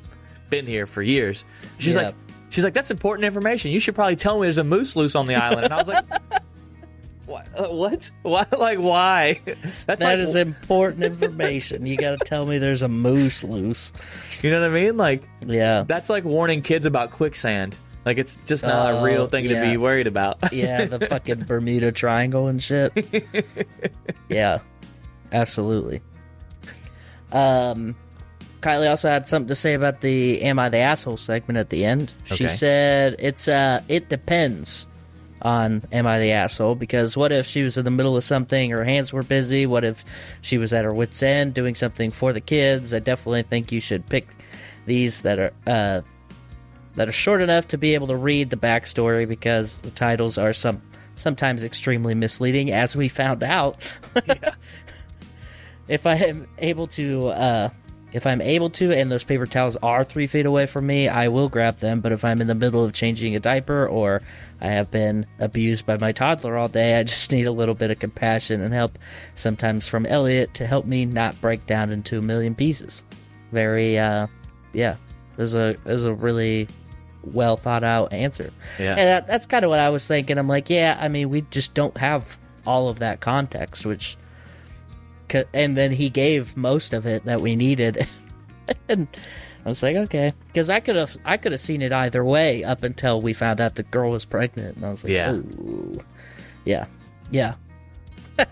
been 0.49 0.67
here 0.67 0.85
for 0.85 1.01
years." 1.01 1.43
She's 1.79 1.95
Yeah. 1.95 2.01
like, 2.03 2.15
"She's 2.49 2.63
like, 2.63 2.73
that's 2.75 2.91
important 2.91 3.25
information. 3.25 3.71
You 3.71 3.79
should 3.79 3.95
probably 3.95 4.15
tell 4.15 4.39
me 4.39 4.43
there's 4.45 4.57
a 4.59 4.63
moose 4.63 4.95
loose 4.95 5.15
on 5.15 5.25
the 5.27 5.35
island." 5.35 5.65
And 5.65 5.73
I 5.73 5.77
was 5.77 5.87
like, 5.87 6.05
"What? 7.25 7.47
Uh, 7.57 7.63
what? 7.73 8.11
Why? 8.21 8.45
Like 8.57 8.77
why? 8.79 9.41
That's 9.45 9.85
That 9.85 9.99
like, 10.01 10.19
is 10.19 10.35
important 10.35 11.03
information. 11.03 11.85
You 11.85 11.97
got 11.97 12.11
to 12.19 12.25
tell 12.25 12.45
me 12.45 12.57
there's 12.59 12.83
a 12.83 12.87
moose 12.87 13.43
loose. 13.43 13.91
you 14.43 14.51
know 14.51 14.61
what 14.61 14.69
I 14.69 14.73
mean? 14.73 14.97
Like 14.97 15.23
Yeah, 15.45 15.83
that's 15.87 16.09
like 16.09 16.23
warning 16.23 16.61
kids 16.61 16.85
about 16.85 17.11
quicksand. 17.11 17.75
Like 18.07 18.17
it's 18.19 18.47
just 18.47 18.63
not 18.63 18.93
a 18.93 18.97
Oh, 18.99 19.03
real 19.03 19.27
thing 19.27 19.49
to 19.49 19.59
be 19.61 19.75
worried 19.75 20.07
about." 20.07 20.37
yeah, 20.53 20.85
the 20.85 21.05
fucking 21.09 21.43
Bermuda 21.43 21.91
Triangle 21.91 22.47
and 22.47 22.63
shit. 22.63 22.93
Yeah, 24.29 24.59
absolutely. 25.33 26.01
Um, 27.33 27.95
Kylie 28.61 28.89
also 28.89 29.09
had 29.09 29.27
something 29.27 29.49
to 29.49 29.55
say 29.55 29.73
about 29.73 29.99
the 29.99 30.41
"Am 30.41 30.57
I 30.57 30.69
the 30.69 30.77
asshole?" 30.77 31.17
segment 31.17 31.57
at 31.57 31.69
the 31.69 31.83
end. 31.83 32.13
She 32.23 32.47
said 32.47 33.17
it's 33.19 33.49
uh, 33.49 33.81
it 33.89 34.07
depends 34.07 34.85
on 35.41 35.83
"Am 35.91 36.07
I 36.07 36.19
the 36.19 36.31
asshole?" 36.31 36.75
because 36.75 37.17
what 37.17 37.33
if 37.33 37.45
she 37.45 37.61
was 37.63 37.77
in 37.77 37.83
the 37.83 37.91
middle 37.91 38.15
of 38.15 38.23
something, 38.23 38.69
her 38.71 38.85
hands 38.85 39.11
were 39.11 39.23
busy? 39.23 39.65
What 39.65 39.83
if 39.83 40.05
she 40.41 40.57
was 40.57 40.71
at 40.73 40.85
her 40.85 40.93
wits' 40.93 41.21
end 41.21 41.53
doing 41.53 41.75
something 41.75 42.09
for 42.11 42.31
the 42.31 42.39
kids? 42.41 42.93
I 42.93 42.99
definitely 42.99 43.43
think 43.43 43.73
you 43.73 43.81
should 43.81 44.07
pick 44.07 44.29
these 44.85 45.21
that 45.21 45.39
are 45.39 45.51
uh, 45.67 46.01
that 46.97 47.07
are 47.07 47.13
short 47.13 47.41
enough 47.41 47.67
to 47.69 47.77
be 47.77 47.93
able 47.93 48.07
to 48.07 48.15
read 48.15 48.49
the 48.49 48.57
backstory 48.57 49.27
because 49.27 49.79
the 49.81 49.91
titles 49.91 50.37
are 50.37 50.51
some 50.51 50.81
sometimes 51.15 51.63
extremely 51.63 52.15
misleading, 52.15 52.71
as 52.71 52.95
we 52.95 53.07
found 53.07 53.43
out. 53.43 53.77
if 55.87 56.05
I 56.05 56.15
am 56.15 56.47
able 56.57 56.87
to, 56.87 57.27
uh, 57.29 57.69
if 58.13 58.25
I'm 58.25 58.41
able 58.41 58.71
to, 58.71 58.91
and 58.91 59.11
those 59.11 59.23
paper 59.23 59.45
towels 59.45 59.75
are 59.77 60.03
three 60.03 60.25
feet 60.25 60.47
away 60.47 60.65
from 60.65 60.87
me, 60.87 61.07
I 61.07 61.27
will 61.27 61.49
grab 61.49 61.77
them. 61.77 62.01
But 62.01 62.13
if 62.13 62.25
I'm 62.25 62.41
in 62.41 62.47
the 62.47 62.55
middle 62.55 62.83
of 62.83 62.93
changing 62.93 63.35
a 63.35 63.39
diaper 63.39 63.87
or 63.87 64.23
I 64.59 64.69
have 64.69 64.89
been 64.89 65.27
abused 65.37 65.85
by 65.85 65.97
my 65.97 66.11
toddler 66.13 66.57
all 66.57 66.67
day, 66.67 66.99
I 66.99 67.03
just 67.03 67.31
need 67.31 67.45
a 67.45 67.51
little 67.51 67.75
bit 67.75 67.91
of 67.91 67.99
compassion 67.99 68.61
and 68.61 68.73
help, 68.73 68.97
sometimes 69.35 69.85
from 69.85 70.07
Elliot, 70.07 70.55
to 70.55 70.65
help 70.65 70.85
me 70.85 71.05
not 71.05 71.39
break 71.41 71.67
down 71.67 71.91
into 71.91 72.17
a 72.17 72.23
million 72.23 72.55
pieces. 72.55 73.03
Very, 73.51 73.99
uh, 73.99 74.27
yeah, 74.73 74.97
there's 75.35 75.53
a 75.53 75.75
there's 75.85 76.03
a 76.03 76.13
really 76.13 76.67
well 77.33 77.57
thought 77.57 77.83
out 77.83 78.13
answer. 78.13 78.51
Yeah. 78.79 78.95
And 78.95 79.09
that, 79.09 79.27
that's 79.27 79.45
kind 79.45 79.63
of 79.63 79.69
what 79.69 79.79
I 79.79 79.89
was 79.89 80.07
thinking. 80.07 80.37
I'm 80.37 80.47
like, 80.47 80.69
yeah, 80.69 80.97
I 80.99 81.07
mean, 81.07 81.29
we 81.29 81.41
just 81.41 81.73
don't 81.73 81.97
have 81.97 82.37
all 82.65 82.89
of 82.89 82.99
that 82.99 83.19
context, 83.19 83.85
which, 83.85 84.17
and 85.53 85.77
then 85.77 85.91
he 85.93 86.09
gave 86.09 86.57
most 86.57 86.93
of 86.93 87.05
it 87.05 87.25
that 87.25 87.41
we 87.41 87.55
needed. 87.55 88.07
and 88.89 89.07
I 89.65 89.69
was 89.69 89.83
like, 89.83 89.95
okay, 89.95 90.33
because 90.47 90.69
I 90.69 90.79
could 90.79 90.95
have, 90.95 91.17
I 91.25 91.37
could 91.37 91.51
have 91.51 91.61
seen 91.61 91.81
it 91.81 91.91
either 91.91 92.23
way 92.23 92.63
up 92.63 92.83
until 92.83 93.21
we 93.21 93.33
found 93.33 93.59
out 93.59 93.75
the 93.75 93.83
girl 93.83 94.11
was 94.11 94.25
pregnant, 94.25 94.77
and 94.77 94.85
I 94.85 94.89
was 94.91 95.03
like, 95.03 95.11
Yeah. 95.11 95.33
Ooh. 95.33 95.99
yeah, 96.63 96.85
yeah. 97.31 97.55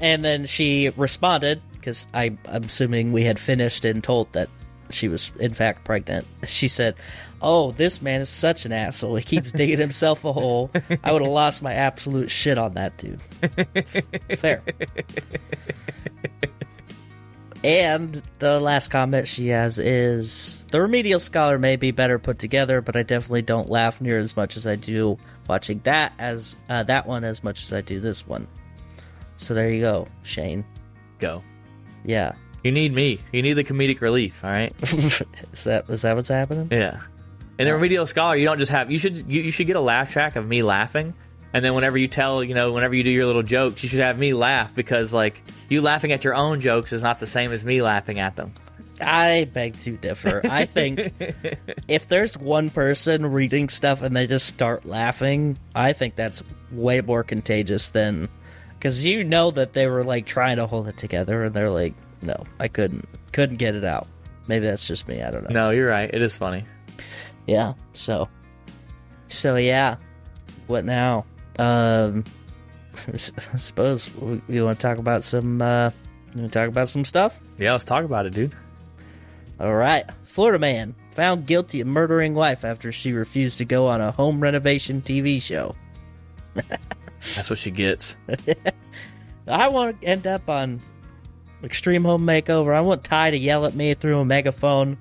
and 0.00 0.24
then 0.24 0.46
she 0.46 0.90
responded 0.96 1.62
because 1.72 2.06
I'm 2.12 2.38
assuming 2.44 3.12
we 3.12 3.24
had 3.24 3.38
finished 3.38 3.86
and 3.86 4.04
told 4.04 4.32
that 4.34 4.50
she 4.92 5.08
was 5.08 5.30
in 5.38 5.54
fact 5.54 5.84
pregnant. 5.84 6.26
She 6.46 6.68
said, 6.68 6.94
"Oh, 7.40 7.72
this 7.72 8.00
man 8.02 8.20
is 8.20 8.28
such 8.28 8.64
an 8.64 8.72
asshole. 8.72 9.16
He 9.16 9.24
keeps 9.24 9.52
digging 9.52 9.78
himself 9.78 10.24
a 10.24 10.32
hole. 10.32 10.70
I 11.02 11.12
would 11.12 11.22
have 11.22 11.30
lost 11.30 11.62
my 11.62 11.74
absolute 11.74 12.30
shit 12.30 12.58
on 12.58 12.74
that 12.74 12.96
dude." 12.96 13.20
Fair. 14.38 14.62
And 17.62 18.22
the 18.38 18.58
last 18.58 18.88
comment 18.88 19.28
she 19.28 19.48
has 19.48 19.78
is 19.78 20.64
the 20.72 20.80
remedial 20.80 21.20
scholar 21.20 21.58
may 21.58 21.76
be 21.76 21.90
better 21.90 22.18
put 22.18 22.38
together, 22.38 22.80
but 22.80 22.96
I 22.96 23.02
definitely 23.02 23.42
don't 23.42 23.68
laugh 23.68 24.00
near 24.00 24.18
as 24.18 24.34
much 24.34 24.56
as 24.56 24.66
I 24.66 24.76
do 24.76 25.18
watching 25.46 25.80
that 25.84 26.12
as 26.18 26.56
uh, 26.68 26.84
that 26.84 27.06
one 27.06 27.24
as 27.24 27.44
much 27.44 27.62
as 27.62 27.72
I 27.72 27.82
do 27.82 28.00
this 28.00 28.26
one. 28.26 28.46
So 29.36 29.52
there 29.52 29.70
you 29.70 29.80
go, 29.80 30.08
Shane. 30.22 30.64
Go. 31.18 31.42
Yeah, 32.04 32.32
You 32.62 32.72
need 32.72 32.92
me. 32.92 33.20
You 33.32 33.42
need 33.42 33.54
the 33.54 33.64
comedic 33.64 34.00
relief. 34.00 34.44
All 34.44 34.50
right. 34.50 34.74
is 34.82 35.64
that 35.64 35.88
is 35.88 36.02
that 36.02 36.16
what's 36.16 36.28
happening? 36.28 36.68
Yeah. 36.70 37.00
And 37.58 37.68
the 37.68 37.74
remedial 37.74 38.06
scholar, 38.06 38.36
you 38.36 38.44
don't 38.44 38.58
just 38.58 38.72
have 38.72 38.90
you 38.90 38.98
should 38.98 39.16
you, 39.30 39.42
you 39.42 39.50
should 39.50 39.66
get 39.66 39.76
a 39.76 39.80
laugh 39.80 40.10
track 40.10 40.36
of 40.36 40.46
me 40.46 40.62
laughing, 40.62 41.14
and 41.52 41.64
then 41.64 41.74
whenever 41.74 41.98
you 41.98 42.08
tell 42.08 42.42
you 42.44 42.54
know 42.54 42.72
whenever 42.72 42.94
you 42.94 43.02
do 43.02 43.10
your 43.10 43.26
little 43.26 43.42
jokes, 43.42 43.82
you 43.82 43.88
should 43.88 44.00
have 44.00 44.18
me 44.18 44.34
laugh 44.34 44.74
because 44.74 45.12
like 45.12 45.42
you 45.68 45.80
laughing 45.80 46.12
at 46.12 46.24
your 46.24 46.34
own 46.34 46.60
jokes 46.60 46.92
is 46.92 47.02
not 47.02 47.18
the 47.18 47.26
same 47.26 47.52
as 47.52 47.64
me 47.64 47.82
laughing 47.82 48.18
at 48.18 48.36
them. 48.36 48.54
I 49.00 49.48
beg 49.52 49.80
to 49.84 49.96
differ. 49.96 50.42
I 50.44 50.66
think 50.66 51.12
if 51.88 52.08
there's 52.08 52.36
one 52.36 52.70
person 52.70 53.26
reading 53.26 53.68
stuff 53.68 54.02
and 54.02 54.14
they 54.14 54.26
just 54.26 54.46
start 54.46 54.84
laughing, 54.84 55.58
I 55.74 55.92
think 55.94 56.16
that's 56.16 56.42
way 56.70 57.00
more 57.00 57.24
contagious 57.24 57.88
than 57.88 58.28
because 58.78 59.04
you 59.04 59.24
know 59.24 59.50
that 59.50 59.72
they 59.72 59.86
were 59.86 60.04
like 60.04 60.26
trying 60.26 60.56
to 60.56 60.66
hold 60.66 60.88
it 60.88 60.96
together 60.96 61.44
and 61.44 61.54
they're 61.54 61.70
like, 61.70 61.94
no, 62.22 62.44
I 62.58 62.68
couldn't, 62.68 63.08
couldn't 63.32 63.56
get 63.56 63.74
it 63.74 63.84
out. 63.84 64.06
Maybe 64.46 64.66
that's 64.66 64.86
just 64.86 65.06
me. 65.06 65.22
I 65.22 65.30
don't 65.30 65.44
know. 65.44 65.66
No, 65.66 65.70
you're 65.70 65.88
right. 65.88 66.10
It 66.12 66.22
is 66.22 66.36
funny. 66.36 66.64
Yeah. 67.46 67.74
So, 67.92 68.28
so 69.28 69.56
yeah. 69.56 69.96
What 70.66 70.84
now? 70.84 71.24
Um, 71.58 72.24
I 73.12 73.56
suppose 73.56 74.12
we, 74.16 74.40
we 74.48 74.62
want 74.62 74.78
to 74.78 74.82
talk 74.82 74.98
about 74.98 75.22
some. 75.22 75.62
Uh, 75.62 75.90
you 76.34 76.40
want 76.40 76.52
to 76.52 76.58
talk 76.58 76.68
about 76.68 76.88
some 76.88 77.04
stuff? 77.04 77.38
Yeah, 77.58 77.72
let's 77.72 77.84
talk 77.84 78.04
about 78.04 78.26
it, 78.26 78.34
dude. 78.34 78.54
All 79.58 79.74
right. 79.74 80.04
Florida 80.24 80.58
man 80.58 80.94
found 81.12 81.46
guilty 81.46 81.80
of 81.80 81.86
murdering 81.86 82.34
wife 82.34 82.64
after 82.64 82.92
she 82.92 83.12
refused 83.12 83.58
to 83.58 83.64
go 83.64 83.88
on 83.88 84.00
a 84.00 84.12
home 84.12 84.40
renovation 84.40 85.02
TV 85.02 85.42
show. 85.42 85.74
That's 87.34 87.50
what 87.50 87.58
she 87.58 87.70
gets. 87.70 88.16
I 89.48 89.68
want 89.68 90.00
to 90.00 90.06
end 90.06 90.26
up 90.26 90.48
on 90.48 90.80
Extreme 91.62 92.04
Home 92.04 92.22
Makeover. 92.26 92.74
I 92.74 92.80
want 92.80 93.04
Ty 93.04 93.30
to 93.30 93.38
yell 93.38 93.66
at 93.66 93.74
me 93.74 93.94
through 93.94 94.20
a 94.20 94.24
megaphone. 94.24 94.98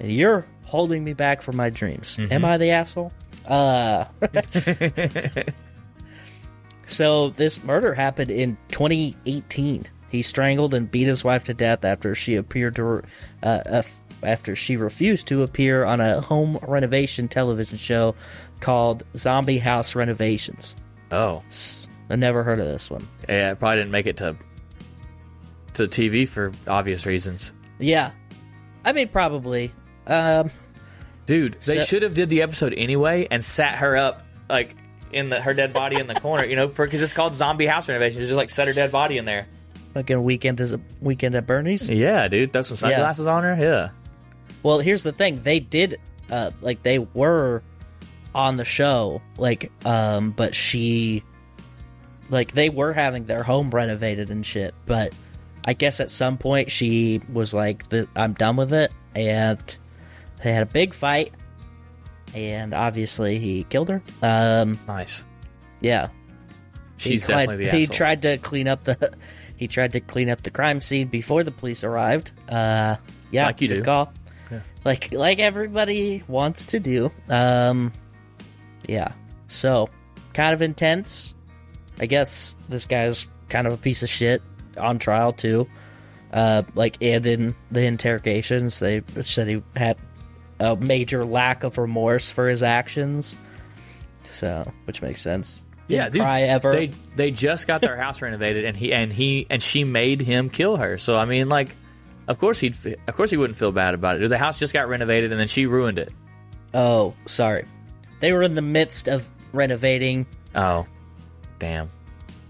And 0.00 0.12
you're 0.12 0.44
holding 0.66 1.04
me 1.04 1.12
back 1.14 1.42
from 1.42 1.56
my 1.56 1.70
dreams. 1.70 2.16
Am 2.18 2.44
I 2.44 2.58
the 2.58 2.70
asshole? 2.70 3.12
Uh. 3.46 4.06
so 6.86 7.30
this 7.30 7.62
murder 7.62 7.94
happened 7.94 8.30
in 8.30 8.56
2018. 8.68 9.86
He 10.08 10.22
strangled 10.22 10.74
and 10.74 10.90
beat 10.90 11.06
his 11.06 11.24
wife 11.24 11.44
to 11.44 11.54
death 11.54 11.84
after 11.84 12.14
she 12.14 12.36
appeared 12.36 12.76
to, 12.76 13.02
uh, 13.42 13.46
uh, 13.46 13.82
after 14.22 14.54
she 14.54 14.76
refused 14.76 15.26
to 15.28 15.42
appear 15.42 15.84
on 15.84 16.00
a 16.00 16.20
home 16.20 16.58
renovation 16.62 17.28
television 17.28 17.76
show 17.78 18.14
called 18.60 19.04
Zombie 19.16 19.58
House 19.58 19.94
Renovations. 19.94 20.74
Oh, 21.10 21.42
I 22.08 22.16
never 22.16 22.42
heard 22.42 22.58
of 22.60 22.66
this 22.66 22.90
one. 22.90 23.06
yeah. 23.28 23.52
It 23.52 23.58
probably 23.58 23.78
didn't 23.78 23.90
make 23.92 24.06
it 24.06 24.16
to 24.18 24.36
to 25.76 25.88
TV 25.88 26.26
for 26.28 26.52
obvious 26.66 27.06
reasons. 27.06 27.52
Yeah, 27.78 28.10
I 28.84 28.92
mean 28.92 29.08
probably. 29.08 29.72
Um, 30.06 30.50
Dude, 31.26 31.56
they 31.64 31.78
So- 31.80 31.84
should 31.84 32.02
have 32.02 32.14
did 32.14 32.28
the 32.28 32.42
episode 32.42 32.72
anyway 32.76 33.26
and 33.30 33.44
sat 33.44 33.74
her 33.78 33.96
up 33.96 34.22
like 34.48 34.76
in 35.12 35.28
the 35.28 35.40
her 35.40 35.54
dead 35.54 35.72
body 35.72 35.96
in 35.96 36.06
the 36.06 36.14
corner. 36.14 36.44
You 36.44 36.54
know, 36.56 36.68
for 36.68 36.86
because 36.86 37.02
it's 37.02 37.14
called 37.14 37.34
zombie 37.34 37.66
house 37.66 37.88
renovation. 37.88 38.20
Just 38.20 38.32
like 38.34 38.50
set 38.50 38.68
her 38.68 38.74
dead 38.74 38.92
body 38.92 39.18
in 39.18 39.24
there. 39.24 39.46
fucking 39.94 40.22
weekend 40.22 40.60
is 40.60 40.72
a 40.72 40.80
weekend 41.00 41.34
at 41.34 41.46
Bernie's. 41.46 41.88
Yeah, 41.88 42.28
dude. 42.28 42.52
Throw 42.52 42.62
some 42.62 42.76
sunglasses 42.76 43.26
on 43.26 43.42
her. 43.42 43.56
Yeah. 43.60 43.88
Well, 44.62 44.78
here's 44.78 45.02
the 45.02 45.10
thing: 45.12 45.42
they 45.42 45.58
did, 45.58 45.98
uh, 46.30 46.50
like 46.60 46.82
they 46.84 46.98
were 47.00 47.62
on 48.34 48.56
the 48.56 48.64
show, 48.64 49.22
like, 49.38 49.72
um, 49.86 50.30
but 50.30 50.54
she, 50.54 51.22
like, 52.30 52.52
they 52.52 52.68
were 52.68 52.92
having 52.92 53.24
their 53.24 53.42
home 53.42 53.70
renovated 53.70 54.30
and 54.30 54.44
shit. 54.44 54.74
But 54.84 55.12
I 55.66 55.72
guess 55.72 55.98
at 56.00 56.10
some 56.10 56.38
point 56.38 56.70
she 56.70 57.20
was 57.32 57.52
like, 57.52 57.88
"The 57.88 58.08
I'm 58.14 58.34
done 58.34 58.56
with 58.56 58.72
it," 58.72 58.92
and 59.14 59.58
they 60.42 60.52
had 60.52 60.62
a 60.62 60.66
big 60.66 60.94
fight, 60.94 61.32
and 62.34 62.72
obviously 62.72 63.38
he 63.38 63.64
killed 63.64 63.88
her. 63.88 64.02
Um, 64.22 64.78
Nice. 64.86 65.24
yeah, 65.80 66.08
She's 66.96 67.22
he 67.22 67.26
tried, 67.32 67.40
definitely 67.46 67.64
the 67.66 67.70
he 67.72 67.82
asshole. 67.82 67.96
tried 67.96 68.22
to 68.22 68.38
clean 68.38 68.68
up 68.68 68.84
the 68.84 69.12
he 69.56 69.66
tried 69.68 69.92
to 69.92 70.00
clean 70.00 70.28
up 70.30 70.42
the 70.42 70.50
crime 70.50 70.80
scene 70.80 71.08
before 71.08 71.42
the 71.42 71.50
police 71.50 71.82
arrived. 71.84 72.30
Uh, 72.48 72.96
yeah, 73.30 73.46
Like 73.46 73.60
you 73.60 73.68
do. 73.68 73.82
Call. 73.82 74.12
Like 74.84 75.12
like 75.12 75.40
everybody 75.40 76.22
wants 76.28 76.66
to 76.68 76.78
do. 76.78 77.10
Um, 77.28 77.92
yeah. 78.88 79.12
So 79.48 79.88
kind 80.32 80.54
of 80.54 80.62
intense. 80.62 81.34
I 81.98 82.06
guess 82.06 82.54
this 82.68 82.86
guy's 82.86 83.26
kind 83.48 83.66
of 83.66 83.72
a 83.72 83.76
piece 83.78 84.04
of 84.04 84.08
shit 84.08 84.42
on 84.78 84.98
trial 84.98 85.32
too. 85.32 85.68
Uh, 86.32 86.62
like 86.74 86.98
and 87.02 87.26
in 87.26 87.54
the 87.70 87.82
interrogations, 87.82 88.78
they 88.78 89.02
said 89.22 89.48
he 89.48 89.62
had 89.74 89.96
a 90.60 90.76
major 90.76 91.24
lack 91.24 91.64
of 91.64 91.78
remorse 91.78 92.30
for 92.30 92.48
his 92.48 92.62
actions. 92.62 93.36
So, 94.30 94.70
which 94.84 95.00
makes 95.02 95.20
sense. 95.22 95.60
yeah, 95.88 96.04
Didn't 96.04 96.12
dude. 96.14 96.22
cry 96.22 96.42
ever. 96.42 96.72
They 96.72 96.86
they 97.14 97.30
just 97.30 97.66
got 97.66 97.80
their 97.80 97.96
house 97.96 98.20
renovated 98.20 98.64
and 98.64 98.76
he 98.76 98.92
and 98.92 99.12
he 99.12 99.46
and 99.48 99.62
she 99.62 99.84
made 99.84 100.20
him 100.20 100.50
kill 100.50 100.76
her. 100.76 100.98
So 100.98 101.16
I 101.16 101.24
mean, 101.24 101.48
like, 101.48 101.68
of 102.28 102.38
course 102.38 102.58
he'd 102.60 102.76
of 103.06 103.14
course 103.14 103.30
he 103.30 103.36
wouldn't 103.36 103.58
feel 103.58 103.72
bad 103.72 103.94
about 103.94 104.20
it. 104.20 104.28
The 104.28 104.36
house 104.38 104.58
just 104.58 104.72
got 104.72 104.88
renovated 104.88 105.30
and 105.30 105.40
then 105.40 105.48
she 105.48 105.66
ruined 105.66 105.98
it. 105.98 106.12
Oh, 106.74 107.14
sorry. 107.26 107.64
They 108.20 108.32
were 108.32 108.42
in 108.42 108.54
the 108.54 108.62
midst 108.62 109.08
of 109.08 109.30
renovating. 109.52 110.26
Oh, 110.54 110.86
damn. 111.58 111.88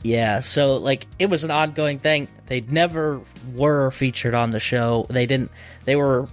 Yeah, 0.07 0.41
so 0.41 0.77
like 0.77 1.07
it 1.19 1.29
was 1.29 1.43
an 1.43 1.51
ongoing 1.51 1.99
thing. 1.99 2.29
They 2.47 2.61
never 2.61 3.21
were 3.55 3.91
featured 3.91 4.35
on 4.35 4.51
the 4.51 4.61
show. 4.61 5.07
They 5.11 5.27
didn't. 5.27 5.51
They 5.85 5.97
were 5.97 6.29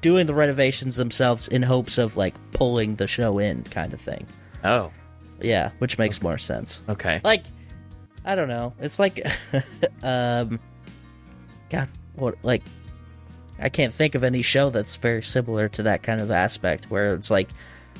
doing 0.00 0.26
the 0.26 0.34
renovations 0.34 0.94
themselves 0.94 1.48
in 1.48 1.62
hopes 1.62 1.98
of 1.98 2.16
like 2.16 2.34
pulling 2.52 2.94
the 2.94 3.08
show 3.08 3.38
in, 3.40 3.64
kind 3.64 3.92
of 3.92 4.00
thing. 4.00 4.26
Oh, 4.62 4.92
Yeah, 5.40 5.70
which 5.78 5.98
makes 5.98 6.22
more 6.22 6.38
sense. 6.38 6.80
okay. 6.88 7.20
Like, 7.24 7.44
I 8.24 8.36
don't 8.36 8.46
know. 8.48 8.74
It's 8.78 9.00
like, 9.00 9.26
um, 10.04 10.60
God, 11.70 11.88
what 12.14 12.36
like. 12.44 12.62
I 13.60 13.68
can't 13.68 13.92
think 13.92 14.14
of 14.14 14.22
any 14.22 14.42
show 14.42 14.70
that's 14.70 14.94
very 14.94 15.24
similar 15.24 15.68
to 15.70 15.82
that 15.82 16.04
kind 16.04 16.20
of 16.20 16.30
aspect 16.30 16.88
where 16.92 17.14
it's 17.14 17.28
like 17.32 17.48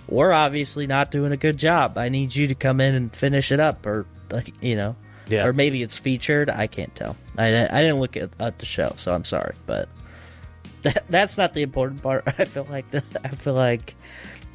we're 0.09 0.31
obviously 0.31 0.87
not 0.87 1.11
doing 1.11 1.33
a 1.33 1.37
good 1.37 1.57
job. 1.57 1.99
I 1.99 2.09
need 2.09 2.37
you 2.37 2.47
to 2.47 2.55
come 2.55 2.81
in 2.81 2.95
and 2.95 3.13
finish 3.13 3.51
it 3.51 3.59
up 3.59 3.85
or 3.85 4.07
like, 4.31 4.53
you 4.61 4.77
know. 4.77 4.95
Yeah. 5.29 5.47
Or 5.47 5.53
maybe 5.53 5.83
it's 5.83 5.99
featured, 5.99 6.51
I 6.51 6.67
can't 6.67 6.95
tell. 6.95 7.17
I, 7.37 7.49
I 7.49 7.81
didn't 7.83 8.01
look 8.01 8.17
at, 8.17 8.31
at 8.41 8.59
the 8.59 8.67
show, 8.67 8.95
so 8.97 9.15
I'm 9.15 9.25
sorry, 9.25 9.55
but 9.67 9.89
that, 10.83 11.05
that's 11.09 11.37
not 11.37 11.55
the 11.55 11.63
important 11.63 12.03
part. 12.03 12.25
I 12.39 12.45
feel 12.45 12.67
like 12.71 12.91
the, 12.91 13.03
I 13.23 13.29
feel 13.29 13.55
like 13.55 13.95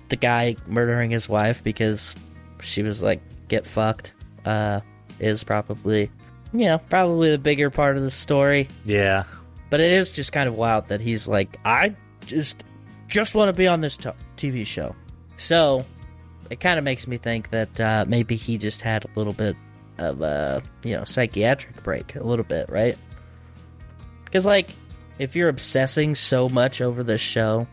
the 0.10 0.16
guy 0.16 0.56
murdering 0.68 1.12
his 1.12 1.30
wife 1.30 1.64
because 1.64 2.16
she 2.62 2.84
was 2.84 3.02
like 3.02 3.22
get 3.48 3.66
fucked 3.66 4.14
uh 4.46 4.80
is 5.20 5.44
probably 5.44 6.10
you 6.54 6.66
know, 6.66 6.78
probably 6.78 7.32
the 7.32 7.38
bigger 7.38 7.70
part 7.70 7.98
of 7.98 8.04
the 8.04 8.12
story. 8.12 8.70
Yeah. 8.86 9.24
But 9.70 9.82
it 9.82 9.92
is 9.92 10.12
just 10.12 10.32
kind 10.32 10.48
of 10.48 10.56
wild 10.56 10.88
that 10.90 11.02
he's 11.02 11.28
like, 11.28 11.58
I 11.66 11.96
just 12.26 12.64
just 13.08 13.36
want 13.36 13.50
to 13.50 13.54
be 13.54 13.68
on 13.68 13.82
this 13.82 13.98
t- 13.98 14.10
TV 14.38 14.66
show. 14.66 14.96
So 15.38 15.86
it 16.50 16.60
kind 16.60 16.78
of 16.78 16.86
makes 16.86 17.08
me 17.08 17.18
think 17.18 17.50
that 17.50 17.80
uh, 17.80 18.06
maybe 18.08 18.36
he 18.36 18.58
just 18.58 18.82
had 18.82 19.06
a 19.06 19.10
little 19.16 19.34
bit 19.34 19.56
of 19.98 20.22
a 20.22 20.62
you 20.84 20.96
know 20.96 21.04
psychiatric 21.04 21.84
break, 21.84 22.16
a 22.16 22.24
little 22.24 22.46
bit, 22.46 22.70
right? 22.70 22.98
Because 24.26 24.46
like, 24.46 24.72
if 25.20 25.36
you're 25.36 25.50
obsessing 25.50 26.16
so 26.16 26.50
much 26.50 26.82
over 26.82 27.04
this 27.04 27.22
show 27.22 27.68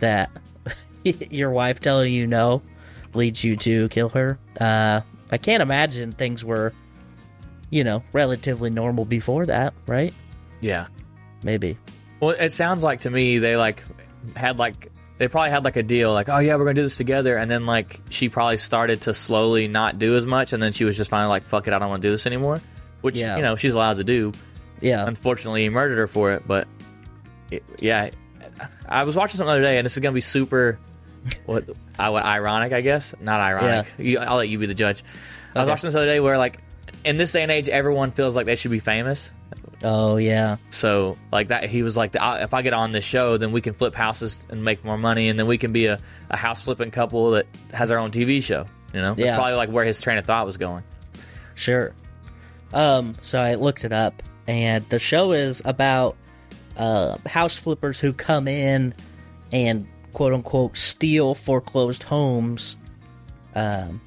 that 0.00 0.30
your 1.04 1.50
wife 1.50 1.80
telling 1.80 2.12
you 2.12 2.26
no 2.26 2.62
leads 3.14 3.42
you 3.42 3.56
to 3.56 3.88
kill 3.88 4.10
her, 4.10 4.38
uh, 4.60 5.00
I 5.30 5.38
can't 5.38 5.62
imagine 5.62 6.12
things 6.12 6.44
were, 6.44 6.72
you 7.70 7.84
know, 7.84 8.02
relatively 8.12 8.70
normal 8.70 9.04
before 9.04 9.46
that, 9.46 9.74
right? 9.86 10.12
Yeah. 10.60 10.88
Maybe. 11.42 11.78
Well, 12.20 12.30
it 12.30 12.52
sounds 12.52 12.84
like 12.84 13.00
to 13.00 13.10
me 13.10 13.38
they 13.38 13.56
like 13.56 13.82
had 14.36 14.58
like 14.58 14.89
they 15.20 15.28
probably 15.28 15.50
had 15.50 15.64
like 15.64 15.76
a 15.76 15.82
deal 15.82 16.14
like 16.14 16.30
oh 16.30 16.38
yeah 16.38 16.56
we're 16.56 16.64
gonna 16.64 16.72
do 16.72 16.82
this 16.82 16.96
together 16.96 17.36
and 17.36 17.50
then 17.50 17.66
like 17.66 18.00
she 18.08 18.30
probably 18.30 18.56
started 18.56 19.02
to 19.02 19.12
slowly 19.12 19.68
not 19.68 19.98
do 19.98 20.16
as 20.16 20.24
much 20.26 20.54
and 20.54 20.62
then 20.62 20.72
she 20.72 20.84
was 20.84 20.96
just 20.96 21.10
finally 21.10 21.28
like 21.28 21.42
fuck 21.42 21.68
it 21.68 21.74
I 21.74 21.78
don't 21.78 21.90
want 21.90 22.00
to 22.00 22.08
do 22.08 22.12
this 22.12 22.26
anymore, 22.26 22.62
which 23.02 23.18
Yeah. 23.18 23.36
you 23.36 23.42
know 23.42 23.54
she's 23.54 23.74
allowed 23.74 23.98
to 23.98 24.04
do. 24.04 24.32
Yeah. 24.80 25.06
Unfortunately, 25.06 25.62
he 25.64 25.68
murdered 25.68 25.98
her 25.98 26.06
for 26.06 26.32
it, 26.32 26.44
but 26.48 26.66
it, 27.50 27.62
yeah, 27.80 28.08
I 28.88 29.04
was 29.04 29.14
watching 29.14 29.36
something 29.36 29.48
the 29.52 29.58
other 29.58 29.62
day 29.62 29.76
and 29.76 29.84
this 29.84 29.92
is 29.94 30.00
gonna 30.00 30.14
be 30.14 30.22
super 30.22 30.78
what, 31.44 31.64
I, 31.98 32.08
what 32.08 32.24
ironic 32.24 32.72
I 32.72 32.80
guess 32.80 33.14
not 33.20 33.40
ironic. 33.40 33.88
You, 33.98 34.20
I'll 34.20 34.38
let 34.38 34.48
you 34.48 34.58
be 34.58 34.64
the 34.64 34.74
judge. 34.74 35.04
I 35.54 35.58
was 35.60 35.68
watching 35.68 35.88
this 35.88 35.92
the 35.94 36.00
other 36.00 36.08
day 36.08 36.20
where 36.20 36.38
like 36.38 36.60
in 37.04 37.18
this 37.18 37.30
day 37.32 37.42
and 37.42 37.52
age 37.52 37.68
everyone 37.68 38.10
feels 38.10 38.34
like 38.36 38.46
they 38.46 38.56
should 38.56 38.70
be 38.70 38.78
famous. 38.78 39.34
Oh 39.82 40.16
yeah. 40.18 40.56
So 40.70 41.16
like 41.32 41.48
that, 41.48 41.64
he 41.70 41.82
was 41.82 41.96
like, 41.96 42.14
"I- 42.16 42.42
if 42.42 42.52
I 42.52 42.62
get 42.62 42.74
on 42.74 42.92
this 42.92 43.04
show, 43.04 43.36
then 43.38 43.50
we 43.52 43.60
can 43.60 43.72
flip 43.72 43.94
houses 43.94 44.46
and 44.50 44.62
make 44.64 44.84
more 44.84 44.98
money, 44.98 45.28
and 45.28 45.38
then 45.38 45.46
we 45.46 45.56
can 45.58 45.72
be 45.72 45.86
a, 45.86 45.98
a 46.28 46.36
house 46.36 46.64
flipping 46.64 46.90
couple 46.90 47.30
that 47.32 47.46
has 47.72 47.90
our 47.90 47.98
own 47.98 48.10
TV 48.10 48.42
show. 48.42 48.66
You 48.92 49.00
know, 49.00 49.14
that's 49.14 49.28
probably 49.36 49.54
like 49.54 49.70
where 49.70 49.84
his 49.84 50.00
train 50.00 50.18
of 50.18 50.26
thought 50.26 50.44
was 50.46 50.56
going. 50.58 50.82
Sure. 51.54 51.92
Um, 52.74 53.16
so 53.22 53.40
I 53.40 53.54
looked 53.54 53.84
it 53.84 53.92
up, 53.92 54.22
and 54.46 54.86
the 54.90 54.98
show 54.98 55.32
is 55.32 55.62
about 55.64 56.16
uh, 56.76 57.16
house 57.26 57.56
flippers 57.56 57.98
who 58.00 58.12
come 58.12 58.48
in 58.48 58.94
and 59.52 59.86
quote 60.12 60.32
unquote 60.34 60.76
steal 60.76 61.34
foreclosed 61.34 62.02
homes, 62.02 62.76
um, 63.54 64.00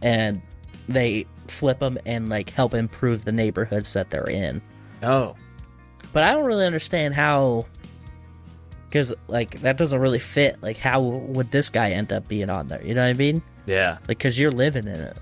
and 0.00 0.42
they 0.88 1.26
flip 1.48 1.80
them 1.80 1.98
and 2.06 2.28
like 2.28 2.50
help 2.50 2.72
improve 2.74 3.24
the 3.24 3.32
neighborhoods 3.32 3.92
that 3.94 4.10
they're 4.10 4.28
in. 4.30 4.62
Oh, 5.02 5.34
But 6.12 6.24
I 6.24 6.32
don't 6.32 6.44
really 6.44 6.66
understand 6.66 7.14
how, 7.14 7.66
because 8.88 9.12
like 9.28 9.60
that 9.62 9.76
doesn't 9.76 9.98
really 9.98 10.18
fit. 10.18 10.62
Like, 10.62 10.76
how 10.76 11.00
would 11.00 11.50
this 11.50 11.70
guy 11.70 11.90
end 11.90 12.12
up 12.12 12.28
being 12.28 12.50
on 12.50 12.68
there? 12.68 12.84
You 12.84 12.94
know 12.94 13.02
what 13.02 13.10
I 13.10 13.14
mean? 13.14 13.42
yeah. 13.66 13.98
Like, 14.00 14.18
because 14.18 14.38
you're 14.38 14.50
living 14.50 14.86
in 14.86 15.00
it. 15.00 15.16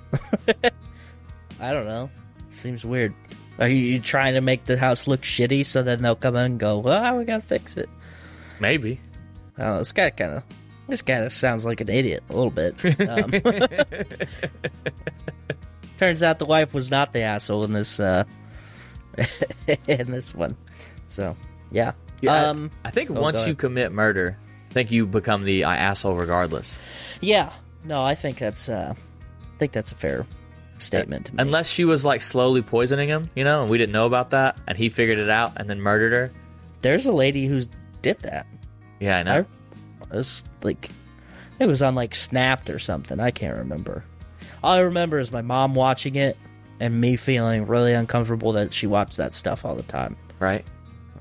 I 1.61 1.73
don't 1.73 1.87
know. 1.87 2.11
Seems 2.53 2.85
weird. 2.85 3.15
Are 3.59 3.69
you, 3.69 4.01
trying 4.01 4.35
to 4.35 4.41
make 4.41 4.65
the 4.65 4.79
house 4.79 5.07
look 5.07 5.21
shitty 5.23 5.67
so 5.67 5.83
then 5.83 6.01
they'll 6.03 6.17
come 6.17 6.35
in 6.37 6.43
and 6.43 6.59
go, 6.59 6.79
well, 6.79 7.19
we 7.19 7.25
gotta 7.25 7.43
fix 7.43 7.77
it? 7.77 7.89
Maybe. 8.59 8.99
I 9.59 9.63
don't 9.63 9.71
know. 9.73 9.79
This 9.79 9.93
guy 9.93 10.11
kind 10.11 10.33
of. 10.35 10.43
This 10.89 11.03
guy 11.03 11.29
sounds 11.29 11.65
like 11.65 11.81
an 11.83 11.89
idiot 11.91 12.23
a 12.31 12.35
little 12.35 12.51
bit. 12.51 12.75
Um, 13.09 13.31
turns 15.99 16.23
out 16.23 16.39
the 16.39 16.47
wife 16.47 16.73
was 16.73 16.91
not 16.91 17.13
the 17.13 17.21
asshole 17.21 17.65
in 17.65 17.73
this 17.75 18.01
uh, 18.01 18.25
in 19.87 20.11
this 20.11 20.35
one. 20.35 20.57
So 21.09 21.37
yeah. 21.71 21.93
Yeah, 22.21 22.33
I- 22.35 22.45
um. 22.47 22.71
I 22.85 22.91
think 22.91 23.11
oh, 23.11 23.21
once 23.21 23.47
you 23.47 23.55
commit 23.55 23.93
murder, 23.93 24.37
I 24.71 24.73
think 24.75 24.91
you 24.93 25.07
become 25.07 25.45
the 25.45 25.65
uh, 25.65 25.71
asshole 25.71 26.17
regardless. 26.17 26.79
Yeah. 27.21 27.53
No, 27.85 28.03
I 28.05 28.15
think 28.15 28.39
that's. 28.39 28.69
Uh, 28.69 28.95
I 28.95 29.59
think 29.59 29.73
that's 29.73 29.93
a 29.93 29.95
fair 29.95 30.27
statement 30.79 31.27
to. 31.27 31.33
Unless 31.39 31.71
she 31.71 31.85
was 31.85 32.05
like 32.05 32.23
slowly 32.23 32.63
poisoning 32.63 33.09
him, 33.09 33.31
you 33.35 33.45
know, 33.45 33.63
and 33.63 33.71
we 33.71 33.79
didn't 33.79 33.93
know 33.93 34.07
about 34.07 34.31
that, 34.31 34.59
and 34.67 34.77
he 34.77 34.89
figured 34.89 35.19
it 35.19 35.31
out 35.31 35.53
and 35.57 35.69
then 35.69 35.81
murdered 35.81 36.13
her. 36.13 36.33
There's 36.81 37.07
a 37.07 37.13
lady 37.13 37.47
who 37.47 37.63
did 38.03 38.19
that. 38.21 38.47
Yeah, 39.01 39.19
I 39.19 39.23
know. 39.23 39.47
I 40.11 40.17
was 40.17 40.43
like, 40.63 40.91
it 41.59 41.67
was 41.67 41.83
on 41.83 41.95
like 41.95 42.15
Snapped 42.15 42.69
or 42.71 42.79
something. 42.79 43.21
I 43.21 43.31
can't 43.31 43.57
remember. 43.59 44.05
All 44.63 44.73
I 44.73 44.81
remember 44.81 45.19
is 45.19 45.31
my 45.33 45.43
mom 45.43 45.75
watching 45.75 46.17
it 46.17 46.37
and 46.81 47.01
me 47.01 47.17
feeling 47.17 47.67
really 47.67 47.93
uncomfortable 47.93 48.53
that 48.53 48.73
she 48.73 48.87
watched 48.87 49.19
that 49.19 49.35
stuff 49.35 49.65
all 49.65 49.75
the 49.75 49.83
time. 49.85 50.17
Right? 50.39 50.65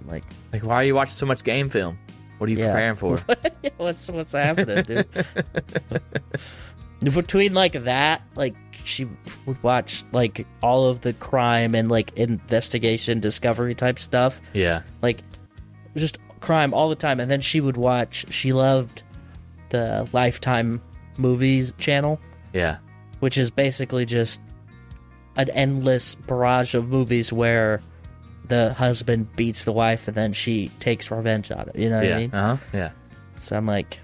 I'm 0.01 0.07
like, 0.07 0.23
Like, 0.53 0.63
why 0.63 0.75
are 0.75 0.83
you 0.85 0.95
watching 0.95 1.13
so 1.15 1.25
much 1.25 1.43
game 1.43 1.69
film? 1.69 1.99
What 2.37 2.47
are 2.49 2.53
you 2.53 2.59
Yeah. 2.59 2.71
preparing 2.71 2.95
for? 2.95 3.17
what's 3.77 4.07
what's 4.09 4.31
happening, 4.31 4.83
dude? 4.83 5.07
Between 7.13 7.53
like 7.53 7.83
that, 7.83 8.21
like 8.35 8.55
she 8.83 9.07
would 9.45 9.61
watch 9.63 10.03
like 10.11 10.45
all 10.61 10.85
of 10.87 11.01
the 11.01 11.13
crime 11.13 11.75
and 11.75 11.89
like 11.89 12.11
investigation, 12.17 13.19
discovery 13.19 13.75
type 13.75 13.99
stuff. 13.99 14.41
yeah. 14.53 14.81
like 15.01 15.23
just 15.95 16.17
crime 16.39 16.73
all 16.73 16.87
the 16.89 16.95
time 16.95 17.19
and 17.19 17.29
then 17.29 17.41
she 17.41 17.59
would 17.59 17.75
watch 17.75 18.25
she 18.31 18.53
loved 18.53 19.03
the 19.69 20.07
lifetime 20.13 20.81
movies 21.17 21.73
channel 21.77 22.17
Yeah. 22.53 22.77
which 23.19 23.37
is 23.37 23.51
basically 23.51 24.05
just 24.05 24.39
an 25.39 25.49
endless 25.51 26.15
barrage 26.15 26.73
of 26.75 26.89
movies 26.89 27.31
where 27.33 27.81
the 28.47 28.73
husband 28.73 29.35
beats 29.35 29.63
the 29.63 29.71
wife 29.71 30.07
and 30.07 30.15
then 30.17 30.33
she 30.33 30.69
takes 30.79 31.09
revenge 31.11 31.51
on 31.51 31.69
it 31.69 31.75
you 31.75 31.89
know 31.89 31.97
what 31.97 32.05
yeah. 32.07 32.15
i 32.15 32.19
mean 32.19 32.33
Uh 32.33 32.55
huh. 32.57 32.63
Yeah. 32.73 32.91
so 33.39 33.55
i'm 33.55 33.65
like 33.65 33.99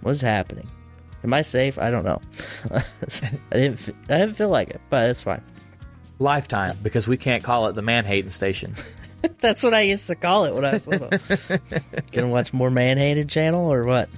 what 0.00 0.10
is 0.12 0.20
happening 0.20 0.68
am 1.24 1.32
i 1.32 1.42
safe 1.42 1.78
i 1.78 1.90
don't 1.90 2.04
know 2.04 2.20
i 2.72 2.82
didn't 3.52 3.78
f- 3.78 3.94
i 4.08 4.18
didn't 4.18 4.34
feel 4.34 4.48
like 4.48 4.70
it 4.70 4.80
but 4.90 5.08
it's 5.10 5.22
fine 5.22 5.42
Lifetime, 6.20 6.76
because 6.82 7.06
we 7.06 7.16
can't 7.16 7.44
call 7.44 7.68
it 7.68 7.74
the 7.76 7.82
man 7.82 8.04
hating 8.04 8.30
station. 8.30 8.74
That's 9.38 9.62
what 9.62 9.72
I 9.72 9.82
used 9.82 10.08
to 10.08 10.16
call 10.16 10.46
it 10.46 10.52
when 10.52 10.64
I 10.64 10.72
was 10.72 10.88
little. 10.88 11.10
Gonna 12.12 12.26
watch 12.28 12.52
more 12.52 12.72
man 12.72 12.98
hated 12.98 13.28
channel 13.28 13.72
or 13.72 13.84
what? 13.84 14.08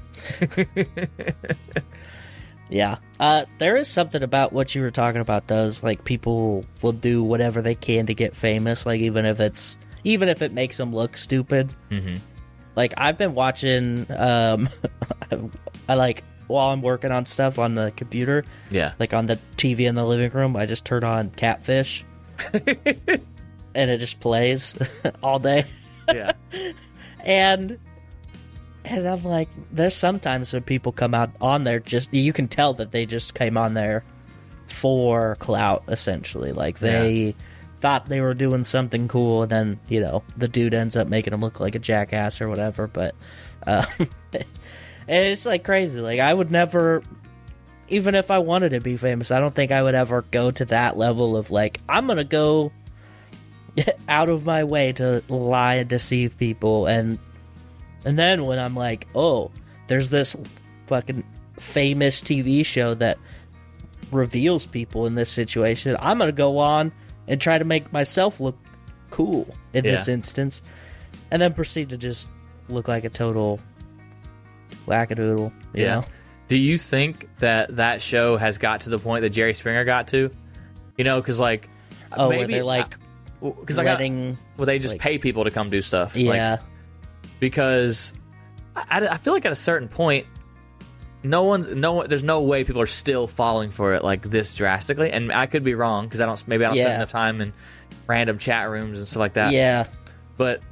Yeah. 2.71 2.97
Uh 3.19 3.45
there 3.59 3.77
is 3.77 3.89
something 3.89 4.23
about 4.23 4.53
what 4.53 4.75
you 4.75 4.81
were 4.83 4.91
talking 4.91 5.21
about 5.21 5.47
those 5.49 5.83
like 5.83 6.05
people 6.05 6.65
will 6.81 6.93
do 6.93 7.23
whatever 7.23 7.61
they 7.61 7.75
can 7.75 8.07
to 8.07 8.15
get 8.15 8.35
famous, 8.35 8.87
like 8.87 9.01
even 9.01 9.27
if 9.27 9.41
it's 9.41 9.77
even 10.05 10.29
if 10.31 10.41
it 10.41 10.53
makes 10.53 10.77
them 10.79 10.95
look 10.95 11.17
stupid. 11.19 11.75
Mm-hmm. 11.91 12.17
Like 12.77 12.95
I've 12.97 13.19
been 13.19 13.35
watching 13.35 14.07
um 14.11 14.69
I 15.89 15.95
like 15.95 16.25
while 16.47 16.71
I'm 16.71 16.83
working 16.83 17.13
on 17.13 17.27
stuff 17.27 17.59
on 17.59 17.75
the 17.75 17.93
computer, 17.97 18.45
Yeah. 18.71 18.93
like 18.99 19.13
on 19.15 19.27
the 19.27 19.39
TV 19.57 19.81
in 19.89 19.95
the 19.95 20.05
living 20.07 20.31
room, 20.33 20.57
I 20.57 20.67
just 20.67 20.85
turn 20.85 21.05
on 21.05 21.31
Catfish. 21.31 22.05
and 22.55 23.91
it 23.91 23.99
just 23.99 24.19
plays 24.21 24.77
all 25.23 25.39
day. 25.39 25.67
yeah. 26.13 26.33
And 27.25 27.79
and 28.85 29.09
I'm 29.09 29.23
like, 29.25 29.49
there's 29.71 29.95
sometimes 29.95 30.53
when 30.53 30.63
people 30.63 30.93
come 30.93 31.15
out 31.15 31.31
on 31.41 31.65
there, 31.65 31.81
just 31.81 32.13
you 32.15 32.33
can 32.33 32.49
tell 32.49 32.75
that 32.75 32.93
they 32.93 33.07
just 33.07 33.35
came 33.35 33.57
on 33.57 33.75
there 33.75 34.05
for 34.67 35.37
clout, 35.37 35.85
essentially. 35.89 36.53
Like 36.53 36.79
they 36.79 37.35
thought 37.81 38.07
they 38.07 38.21
were 38.21 38.35
doing 38.35 38.65
something 38.65 39.09
cool, 39.09 39.43
and 39.43 39.53
then 39.53 39.81
you 39.89 40.01
know 40.01 40.23
the 40.37 40.49
dude 40.49 40.75
ends 40.75 40.97
up 40.97 41.09
making 41.09 41.33
them 41.33 41.41
look 41.41 41.61
like 41.61 41.75
a 41.75 41.79
jackass 41.79 42.41
or 42.41 42.49
whatever. 42.49 42.87
But 42.87 43.15
uh, 43.67 43.85
it's 45.09 45.47
like 45.47 45.65
crazy. 45.65 46.01
Like 46.01 46.21
I 46.21 46.33
would 46.33 46.51
never. 46.51 47.03
Even 47.89 48.15
if 48.15 48.31
I 48.31 48.39
wanted 48.39 48.69
to 48.71 48.81
be 48.81 48.97
famous, 48.97 49.33
I 49.33 49.41
don't 49.41 49.55
think 49.55 49.73
I 49.73 49.83
would 49.83 49.97
ever 49.97 50.23
go 50.31 50.53
to 50.53 50.65
that 50.67 50.97
level 50.97 51.37
of 51.37 51.51
like 51.51 51.81
I'm 51.89 52.07
gonna 52.07 52.23
go 52.23 52.73
out 54.09 54.29
of 54.29 54.47
my 54.47 54.63
way 54.63 54.93
to 54.93 55.25
lie 55.29 55.77
and 55.77 55.89
deceive 55.89 56.39
people 56.39 56.87
and 56.87 57.19
and 58.05 58.19
then 58.19 58.45
when 58.47 58.59
I'm 58.59 58.75
like, 58.75 59.07
oh, 59.15 59.51
there's 59.87 60.11
this 60.11 60.35
fucking 60.87 61.25
famous 61.59 62.23
TV 62.23 62.65
show 62.65 62.95
that 62.95 63.19
reveals 64.13 64.67
people 64.67 65.07
in 65.07 65.15
this 65.15 65.31
situation, 65.31 65.97
I'm 66.01 66.19
gonna 66.19 66.33
go 66.33 66.59
on 66.59 66.93
and 67.29 67.41
try 67.41 67.59
to 67.59 67.65
make 67.65 67.93
myself 67.93 68.41
look 68.41 68.59
cool 69.11 69.55
in 69.73 69.85
this 69.85 70.09
instance, 70.09 70.63
and 71.31 71.41
then 71.41 71.53
proceed 71.55 71.91
to 71.91 71.97
just 71.97 72.29
look 72.69 72.89
like 72.89 73.05
a 73.05 73.09
total 73.11 73.61
wackadoodle. 74.87 75.53
You 75.75 75.83
Yeah. 75.85 75.95
know? 75.97 76.05
Do 76.49 76.57
you 76.57 76.79
think 76.79 77.29
that 77.37 77.77
that 77.77 78.03
show 78.03 78.37
has 78.37 78.59
got 78.59 78.83
to 78.83 78.91
the 78.91 78.99
point 78.99 79.23
that 79.23 79.31
Jerry 79.31 79.55
Springer 79.55 79.85
got 79.85 80.09
to? 80.09 80.31
You 80.97 81.05
know, 81.05 81.21
because 81.21 81.39
like, 81.39 81.69
Oh, 82.13 82.29
maybe 82.29 82.55
they 82.55 82.63
like 82.63 82.97
because 83.41 83.79
like, 83.79 83.87
I- 83.87 83.93
letting. 83.93 84.37
well, 84.57 84.67
they 84.67 84.79
just 84.81 84.95
like- 84.95 85.01
pay 85.01 85.19
people 85.19 85.45
to 85.45 85.51
come 85.51 85.71
do 85.71 85.81
stuff. 85.81 86.15
Like, 86.17 86.25
yeah, 86.25 86.59
because 87.41 88.15
I, 88.77 89.07
I 89.09 89.17
feel 89.17 89.33
like 89.33 89.45
at 89.45 89.53
a 89.53 89.57
certain 89.57 89.89
point, 89.89 90.27
no 91.23 91.43
one, 91.45 91.81
no 91.81 91.95
one, 91.95 92.09
there's 92.09 92.23
no 92.23 92.43
way 92.43 92.65
people 92.65 92.81
are 92.83 92.87
still 92.87 93.27
falling 93.27 93.71
for 93.71 93.95
it 93.95 94.05
like 94.05 94.23
this 94.23 94.55
drastically. 94.57 95.11
And 95.11 95.33
I 95.33 95.47
could 95.47 95.65
be 95.65 95.75
wrong 95.75 96.07
because 96.07 96.21
I 96.21 96.27
don't, 96.27 96.47
maybe 96.49 96.65
I 96.65 96.69
don't 96.69 96.77
Yeah. 96.77 96.85
spend 96.85 96.95
enough 96.97 97.11
time 97.11 97.41
in 97.41 97.53
random 98.07 98.39
chat 98.39 98.71
rooms 98.71 98.99
and 98.99 99.09
stuff 99.09 99.21
like 99.21 99.33
that. 99.35 99.53
yeah, 99.53 99.85
But 100.37 100.63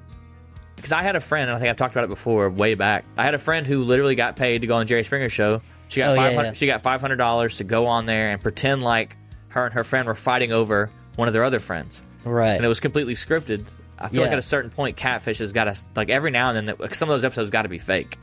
because 0.77 0.93
I 0.93 1.03
had 1.03 1.17
a 1.17 1.21
friend, 1.21 1.51
and 1.51 1.57
I 1.57 1.59
think 1.61 1.71
I've 1.71 1.77
talked 1.77 1.95
about 1.95 2.05
it 2.05 2.09
before, 2.11 2.49
way 2.51 2.75
back. 2.75 3.05
I 3.17 3.25
had 3.25 3.35
a 3.35 3.39
friend 3.39 3.67
who 3.67 3.83
literally 3.83 4.15
got 4.15 4.37
paid 4.37 4.61
to 4.61 4.67
go 4.69 4.77
on 4.77 4.87
Jerry 4.87 5.03
Springer 5.03 5.29
show. 5.29 5.61
She 5.89 6.01
got 6.01 6.11
Oh, 6.11 6.15
yeah, 6.15 6.21
five 6.29 6.35
hundred. 6.35 6.49
yeah. 6.49 6.53
She 6.55 6.67
got 6.67 6.83
five 6.83 7.01
hundred 7.01 7.17
dollars 7.17 7.57
to 7.59 7.65
go 7.65 7.87
on 7.87 8.07
there 8.07 8.31
and 8.31 8.41
pretend 8.41 8.83
like 8.83 9.17
her 9.49 9.65
and 9.65 9.75
her 9.75 9.83
friend 9.85 10.07
were 10.07 10.15
fighting 10.15 10.53
over 10.53 10.89
one 11.17 11.27
of 11.27 11.35
their 11.35 11.43
other 11.45 11.59
friends, 11.59 12.03
right. 12.25 12.55
and 12.55 12.65
it 12.65 12.69
was 12.69 12.79
completely 12.81 13.15
scripted. 13.15 13.65
I 13.99 14.09
feel 14.09 14.23
like 14.23 14.33
at 14.33 14.39
a 14.39 14.43
certain 14.43 14.71
point, 14.71 14.97
Catfish 14.97 15.39
has 15.39 15.53
got 15.53 15.65
to 15.65 15.77
like 15.97 16.11
every 16.11 16.31
now 16.31 16.51
and 16.51 16.69
then. 16.69 16.77
like, 16.79 16.95
Some 16.95 17.09
of 17.09 17.15
those 17.15 17.25
episodes 17.25 17.51
got 17.51 17.63
to 17.63 17.69
be 17.69 17.79
fake. 17.79 18.17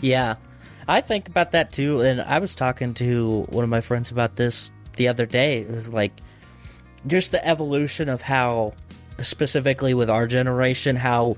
Yeah. 0.00 0.36
I 0.88 1.00
think 1.02 1.28
about 1.28 1.52
that 1.52 1.72
too, 1.72 2.00
and 2.00 2.20
I 2.20 2.38
was 2.40 2.54
talking 2.54 2.94
to 2.94 3.46
one 3.50 3.62
of 3.62 3.70
my 3.70 3.80
friends 3.80 4.10
about 4.10 4.36
this 4.36 4.72
the 4.96 5.08
other 5.08 5.26
day. 5.26 5.58
It 5.58 5.70
was 5.70 5.88
like 5.88 6.12
just 7.06 7.30
the 7.30 7.46
evolution 7.46 8.08
of 8.08 8.22
how, 8.22 8.74
specifically 9.20 9.94
with 9.94 10.10
our 10.10 10.26
generation, 10.26 10.96
how 10.96 11.36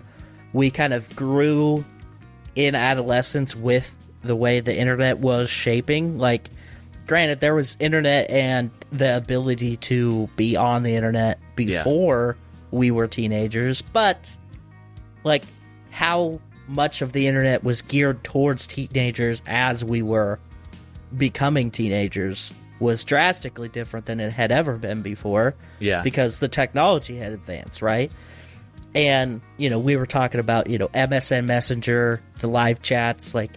we 0.52 0.70
kind 0.70 0.94
of 0.94 1.14
grew 1.14 1.84
in 2.54 2.74
adolescence 2.74 3.54
with 3.54 3.94
the 4.22 4.36
way 4.36 4.60
the 4.60 4.76
internet 4.76 5.18
was 5.18 5.50
shaping. 5.50 6.18
Like, 6.18 6.48
granted, 7.06 7.40
there 7.40 7.54
was 7.54 7.76
internet 7.78 8.30
and 8.30 8.70
the 8.90 9.16
ability 9.16 9.76
to 9.78 10.28
be 10.36 10.56
on 10.56 10.82
the 10.82 10.94
internet 10.94 11.38
before 11.56 12.36
we 12.72 12.90
were 12.90 13.06
teenagers, 13.06 13.82
but 13.82 14.34
like 15.22 15.44
how 15.90 16.40
much 16.66 17.02
of 17.02 17.12
the 17.12 17.28
internet 17.28 17.62
was 17.62 17.82
geared 17.82 18.24
towards 18.24 18.66
teenagers 18.66 19.42
as 19.46 19.84
we 19.84 20.02
were 20.02 20.40
becoming 21.16 21.70
teenagers 21.70 22.52
was 22.80 23.04
drastically 23.04 23.68
different 23.68 24.06
than 24.06 24.18
it 24.18 24.32
had 24.32 24.50
ever 24.50 24.76
been 24.76 25.02
before. 25.02 25.54
Yeah. 25.78 26.02
Because 26.02 26.40
the 26.40 26.48
technology 26.48 27.16
had 27.18 27.32
advanced, 27.32 27.82
right? 27.82 28.10
And, 28.94 29.40
you 29.56 29.70
know, 29.70 29.78
we 29.78 29.96
were 29.96 30.06
talking 30.06 30.40
about, 30.40 30.68
you 30.68 30.78
know, 30.78 30.88
MSN 30.88 31.46
Messenger, 31.46 32.20
the 32.40 32.48
live 32.48 32.82
chats, 32.82 33.34
like 33.34 33.50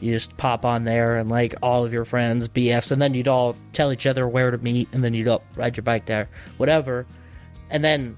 you 0.00 0.12
just 0.12 0.36
pop 0.36 0.64
on 0.64 0.84
there 0.84 1.16
and 1.18 1.28
like 1.28 1.56
all 1.62 1.84
of 1.84 1.92
your 1.92 2.04
friends 2.04 2.48
BS, 2.48 2.90
and 2.90 3.02
then 3.02 3.14
you'd 3.14 3.28
all 3.28 3.54
tell 3.72 3.92
each 3.92 4.06
other 4.06 4.26
where 4.26 4.50
to 4.50 4.58
meet, 4.58 4.88
and 4.92 5.04
then 5.04 5.12
you'd 5.12 5.28
all 5.28 5.42
ride 5.56 5.76
your 5.76 5.84
bike 5.84 6.06
there, 6.06 6.28
whatever. 6.56 7.06
And 7.68 7.84
then 7.84 8.16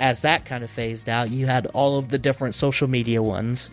as 0.00 0.22
that 0.22 0.44
kind 0.44 0.62
of 0.64 0.70
phased 0.70 1.08
out, 1.08 1.30
you 1.30 1.46
had 1.46 1.66
all 1.66 1.98
of 1.98 2.08
the 2.08 2.18
different 2.18 2.54
social 2.54 2.88
media 2.88 3.22
ones. 3.22 3.70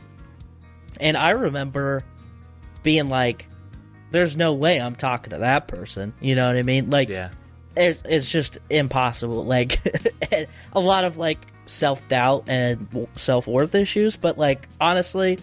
And 1.00 1.16
I 1.18 1.32
remember 1.32 2.04
being 2.84 3.10
like, 3.10 3.48
there's 4.12 4.36
no 4.38 4.54
way 4.54 4.80
I'm 4.80 4.96
talking 4.96 5.32
to 5.32 5.40
that 5.40 5.68
person. 5.68 6.14
You 6.22 6.36
know 6.36 6.48
what 6.48 6.56
I 6.56 6.64
mean? 6.64 6.90
Like, 6.90 7.10
Yeah. 7.10 7.30
it's, 7.76 8.02
it's 8.06 8.30
just 8.30 8.58
impossible. 8.70 9.44
Like, 9.46 9.80
a 10.74 10.80
lot 10.80 11.04
of 11.06 11.18
like 11.18 11.40
self 11.66 12.08
doubt 12.08 12.46
and 12.48 13.08
self 13.18 13.46
worth 13.48 13.76
issues, 13.76 14.16
but 14.16 14.38
like, 14.38 14.68
honestly, 14.80 15.40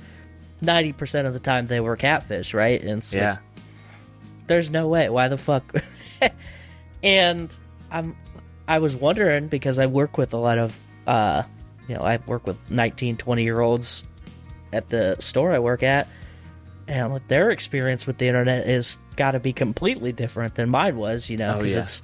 90% 0.63 1.27
of 1.27 1.33
the 1.33 1.41
time 1.41 1.67
they 1.67 1.81
were 1.81 1.97
catfish, 1.97 2.55
right? 2.55 2.81
And 2.83 3.03
like, 3.03 3.13
Yeah. 3.13 3.37
there's 4.47 4.71
no 4.71 4.89
way. 4.89 5.09
Why 5.09 5.29
the 5.29 5.39
fuck? 5.39 5.65
and 7.03 7.55
I'm 7.91 8.17
I 8.69 8.79
was 8.79 8.95
wondering 8.95 9.49
because 9.49 9.79
I 9.79 9.87
work 9.87 10.17
with 10.19 10.33
a 10.35 10.39
lot 10.39 10.59
of 10.59 10.79
uh 11.07 11.43
you 11.89 11.97
know, 11.97 12.03
I 12.03 12.19
work 12.27 12.47
with 12.47 12.57
19, 12.71 13.17
20 13.17 13.43
year 13.43 13.61
olds 13.61 14.05
at 14.73 14.89
the 14.89 15.17
store 15.21 15.53
I 15.53 15.59
work 15.59 15.83
at 15.83 16.09
and 16.89 17.13
what 17.13 17.27
their 17.29 17.51
experience 17.51 18.07
with 18.07 18.19
the 18.19 18.27
internet 18.29 18.69
is 18.69 18.97
got 19.17 19.33
to 19.33 19.41
be 19.41 19.53
completely 19.53 20.13
different 20.13 20.55
than 20.55 20.69
mine 20.71 20.97
was, 20.97 21.29
you 21.29 21.37
know, 21.37 21.55
Oh, 21.55 21.59
because 21.59 21.73
yeah. 21.73 21.81
it's 21.81 22.03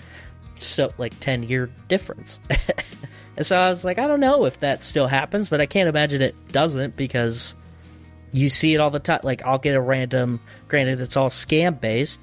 so 0.56 0.92
like 0.98 1.18
10 1.20 1.44
year 1.44 1.70
difference. 1.88 2.40
and 3.36 3.46
so 3.46 3.56
I 3.56 3.70
was 3.70 3.84
like, 3.84 3.98
I 3.98 4.06
don't 4.06 4.20
know 4.20 4.44
if 4.44 4.60
that 4.60 4.82
still 4.82 5.06
happens, 5.06 5.48
but 5.48 5.60
I 5.60 5.66
can't 5.66 5.88
imagine 5.88 6.22
it 6.22 6.34
doesn't 6.52 6.96
because 6.96 7.54
you 8.32 8.50
see 8.50 8.74
it 8.74 8.78
all 8.78 8.90
the 8.90 8.98
time. 8.98 9.20
Like, 9.22 9.42
I'll 9.44 9.58
get 9.58 9.74
a 9.74 9.80
random, 9.80 10.40
granted, 10.68 11.00
it's 11.00 11.16
all 11.16 11.30
scam 11.30 11.80
based, 11.80 12.20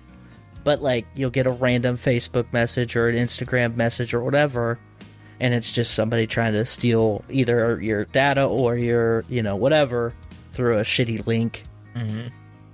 but 0.65 0.81
like, 0.81 1.05
you'll 1.15 1.29
get 1.29 1.47
a 1.47 1.51
random 1.51 1.95
Facebook 1.95 2.51
message 2.51 2.95
or 2.95 3.07
an 3.07 3.15
Instagram 3.15 3.75
message 3.75 4.13
or 4.15 4.23
whatever, 4.23 4.79
and 5.39 5.53
it's 5.53 5.71
just 5.71 5.93
somebody 5.93 6.25
trying 6.27 6.53
to 6.53 6.65
steal 6.65 7.23
either 7.29 7.79
your 7.79 8.05
data 8.05 8.43
or 8.43 8.75
your, 8.75 9.23
you 9.29 9.43
know, 9.43 9.55
whatever 9.55 10.13
through 10.53 10.79
a 10.79 10.81
shitty 10.81 11.25
link. 11.27 11.63
Mm-hmm. 11.95 12.29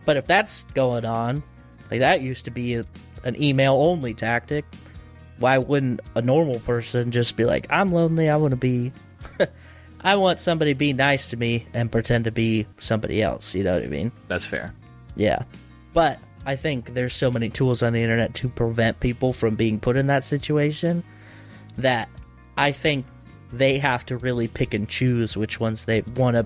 But 0.06 0.16
if 0.16 0.26
that's 0.26 0.64
going 0.74 1.04
on, 1.04 1.44
like 1.92 2.00
that 2.00 2.22
used 2.22 2.46
to 2.46 2.52
be 2.52 2.76
a, 2.76 2.86
an 3.26 3.40
email 3.42 3.74
only 3.74 4.14
tactic. 4.14 4.64
Why 5.38 5.58
wouldn't 5.58 6.00
a 6.16 6.22
normal 6.22 6.60
person 6.60 7.12
just 7.12 7.36
be 7.36 7.44
like, 7.44 7.68
I'm 7.70 7.92
lonely, 7.92 8.30
I 8.30 8.38
want 8.38 8.52
to 8.52 8.58
be. 8.58 8.94
I 10.04 10.16
want 10.16 10.40
somebody 10.40 10.74
to 10.74 10.78
be 10.78 10.94
nice 10.94 11.28
to 11.30 11.38
me 11.38 11.68
and 11.74 11.92
pretend 11.92 12.26
to 12.26 12.32
be 12.32 12.68
somebody 12.80 13.22
else. 13.22 13.54
You 13.54 13.64
know 13.66 13.74
what 13.74 13.84
I 13.84 13.88
mean? 13.88 14.14
That's 14.30 14.48
fair. 14.48 14.74
Yeah. 15.16 15.44
But 15.94 16.20
I 16.46 16.56
think 16.56 16.94
there's 16.94 17.14
so 17.14 17.30
many 17.30 17.50
tools 17.50 17.84
on 17.84 17.94
the 17.94 18.02
internet 18.02 18.34
to 18.36 18.50
prevent 18.50 19.00
people 19.00 19.34
from 19.34 19.56
being 19.56 19.80
put 19.80 19.96
in 19.96 20.08
that 20.08 20.24
situation 20.24 21.04
that 21.78 22.10
I 22.58 22.72
think 22.72 23.06
they 23.52 23.80
have 23.80 24.06
to 24.08 24.18
really 24.18 24.48
pick 24.48 24.74
and 24.74 24.88
choose 24.88 25.38
which 25.38 25.60
ones 25.60 25.86
they 25.86 26.02
want 26.02 26.36
to 26.36 26.46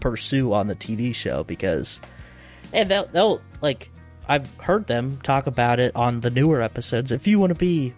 pursue 0.00 0.52
on 0.52 0.66
the 0.66 0.74
TV 0.74 1.14
show 1.14 1.44
because 1.44 2.00
and 2.72 2.90
they'll, 2.90 3.06
they'll 3.06 3.40
like 3.60 3.90
I've 4.28 4.54
heard 4.56 4.86
them 4.86 5.18
talk 5.22 5.46
about 5.46 5.80
it 5.80 5.94
on 5.96 6.20
the 6.20 6.30
newer 6.30 6.62
episodes. 6.62 7.10
If 7.10 7.26
you 7.26 7.38
want 7.38 7.50
to 7.50 7.58
be 7.58 7.92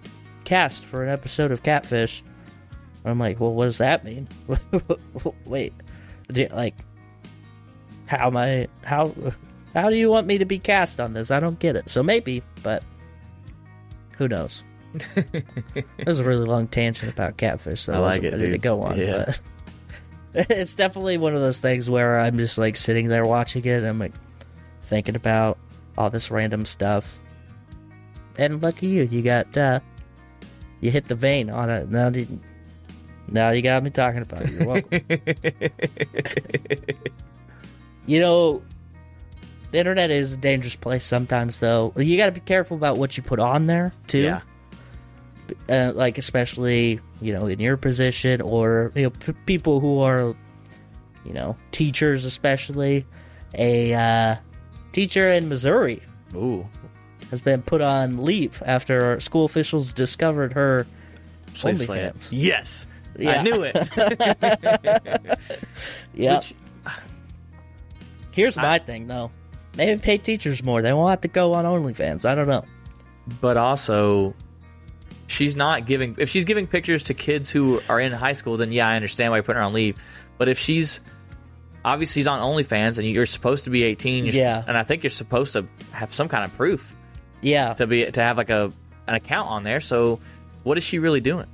cast 0.44 0.84
for 0.84 1.02
an 1.02 1.10
episode 1.10 1.52
of 1.52 1.62
Catfish, 1.62 2.22
I'm 3.04 3.18
like, 3.18 3.38
well, 3.40 3.52
what 3.52 3.66
does 3.66 3.78
that 3.78 4.04
mean? 4.04 4.28
Wait, 5.44 5.74
like, 6.50 6.74
how 8.06 8.28
am 8.28 8.36
I? 8.36 8.68
How 8.82 9.12
how 9.74 9.90
do 9.90 9.96
you 9.96 10.08
want 10.08 10.26
me 10.26 10.38
to 10.38 10.44
be 10.44 10.58
cast 10.58 11.00
on 11.00 11.12
this? 11.12 11.30
I 11.30 11.40
don't 11.40 11.58
get 11.58 11.76
it. 11.76 11.90
So 11.90 12.02
maybe, 12.02 12.42
but 12.62 12.82
who 14.16 14.28
knows? 14.28 14.62
this 14.92 15.24
is 16.06 16.20
a 16.20 16.24
really 16.24 16.46
long 16.46 16.68
tangent 16.68 17.12
about 17.12 17.36
Catfish, 17.36 17.80
so 17.82 17.92
I, 17.94 17.96
I 17.96 17.98
like 17.98 18.22
wasn't 18.22 18.26
it, 18.26 18.44
ready 18.44 18.52
to 18.52 18.58
go 18.58 18.82
on. 18.82 18.98
Yeah. 18.98 19.34
But 20.32 20.50
it's 20.50 20.76
definitely 20.76 21.16
one 21.18 21.34
of 21.34 21.40
those 21.40 21.60
things 21.60 21.90
where 21.90 22.18
I'm 22.20 22.38
just 22.38 22.58
like 22.58 22.76
sitting 22.76 23.08
there 23.08 23.24
watching 23.24 23.64
it. 23.64 23.78
And 23.78 23.86
I'm 23.86 23.98
like 23.98 24.12
thinking 24.82 25.16
about 25.16 25.58
all 25.98 26.10
this 26.10 26.30
random 26.30 26.64
stuff. 26.64 27.18
And 28.36 28.62
lucky 28.62 28.86
you, 28.88 29.02
you 29.04 29.22
got 29.22 29.56
uh 29.56 29.80
you 30.80 30.90
hit 30.90 31.08
the 31.08 31.14
vein 31.14 31.50
on 31.50 31.70
it. 31.70 31.88
Now, 31.90 32.08
you- 32.08 32.40
now 33.26 33.50
you 33.50 33.62
got 33.62 33.82
me 33.82 33.90
talking 33.90 34.20
about 34.22 34.42
it. 34.42 34.50
You're 34.52 34.66
welcome. 34.66 35.00
you 38.06 38.20
know, 38.20 38.62
the 39.74 39.80
internet 39.80 40.12
is 40.12 40.32
a 40.32 40.36
dangerous 40.36 40.76
place 40.76 41.04
sometimes, 41.04 41.58
though. 41.58 41.92
You 41.96 42.16
got 42.16 42.26
to 42.26 42.32
be 42.32 42.38
careful 42.38 42.76
about 42.76 42.96
what 42.96 43.16
you 43.16 43.24
put 43.24 43.40
on 43.40 43.66
there 43.66 43.92
too 44.06 44.20
Yeah. 44.20 44.40
uh, 45.68 45.90
like 45.96 46.16
especially 46.16 47.00
you 47.20 47.32
know 47.36 47.46
in 47.46 47.58
your 47.58 47.76
position 47.76 48.40
or 48.40 48.92
you 48.94 49.02
know 49.02 49.10
p- 49.10 49.32
people 49.46 49.80
who 49.80 49.98
are 49.98 50.36
you 51.24 51.32
know 51.32 51.56
teachers 51.72 52.24
especially 52.24 53.04
a 53.52 53.92
uh, 53.94 54.36
teacher 54.92 55.32
in 55.32 55.48
missouri 55.48 56.00
Ooh. 56.36 56.68
has 57.32 57.40
been 57.40 57.60
put 57.60 57.80
on 57.80 58.22
leave 58.24 58.62
after 58.64 59.18
school 59.18 59.44
officials 59.44 59.92
discovered 59.92 60.52
her 60.52 60.86
OnlyFans. 61.54 62.28
Yes. 62.30 62.86
Yeah. 63.18 63.40
I 63.40 63.42
knew 63.42 63.62
it. 63.64 63.90
yeah 66.14 66.34
Which, 66.36 66.54
here's 68.30 68.56
my 68.56 68.78
thing 68.78 69.08
though 69.08 69.30
maybe 69.76 70.00
pay 70.00 70.18
teachers 70.18 70.62
more 70.62 70.82
they 70.82 70.92
won't 70.92 71.10
have 71.10 71.20
to 71.20 71.28
go 71.28 71.54
on 71.54 71.64
onlyfans 71.64 72.24
i 72.24 72.34
don't 72.34 72.48
know 72.48 72.64
but 73.40 73.56
also, 73.56 74.34
she's 75.28 75.56
not 75.56 75.86
giving. 75.86 76.16
If 76.18 76.28
she's 76.28 76.44
giving 76.44 76.66
pictures 76.66 77.04
to 77.04 77.14
kids 77.14 77.50
who 77.50 77.80
are 77.88 77.98
in 77.98 78.12
high 78.12 78.34
school, 78.34 78.58
then 78.58 78.70
yeah, 78.70 78.86
I 78.86 78.96
understand 78.96 79.30
why 79.30 79.38
you're 79.38 79.42
putting 79.44 79.60
her 79.60 79.64
on 79.66 79.72
leave. 79.72 79.96
But 80.36 80.48
if 80.48 80.58
she's 80.58 81.00
obviously 81.86 82.20
she's 82.20 82.26
on 82.26 82.40
OnlyFans 82.40 82.98
and 82.98 83.06
you're 83.08 83.24
supposed 83.24 83.64
to 83.64 83.70
be 83.70 83.82
18, 83.82 84.26
you're, 84.26 84.34
Yeah. 84.34 84.62
and 84.66 84.76
I 84.76 84.82
think 84.82 85.04
you're 85.04 85.10
supposed 85.10 85.54
to 85.54 85.66
have 85.92 86.12
some 86.12 86.28
kind 86.28 86.44
of 86.44 86.52
proof 86.54 86.94
yeah 87.40 87.72
to 87.74 87.86
be 87.86 88.04
to 88.10 88.20
have 88.22 88.36
like 88.36 88.50
a 88.50 88.70
an 89.06 89.14
account 89.14 89.48
on 89.48 89.62
there. 89.64 89.80
So, 89.80 90.20
what 90.64 90.76
is 90.76 90.84
she 90.84 90.98
really 90.98 91.20
doing? 91.20 91.46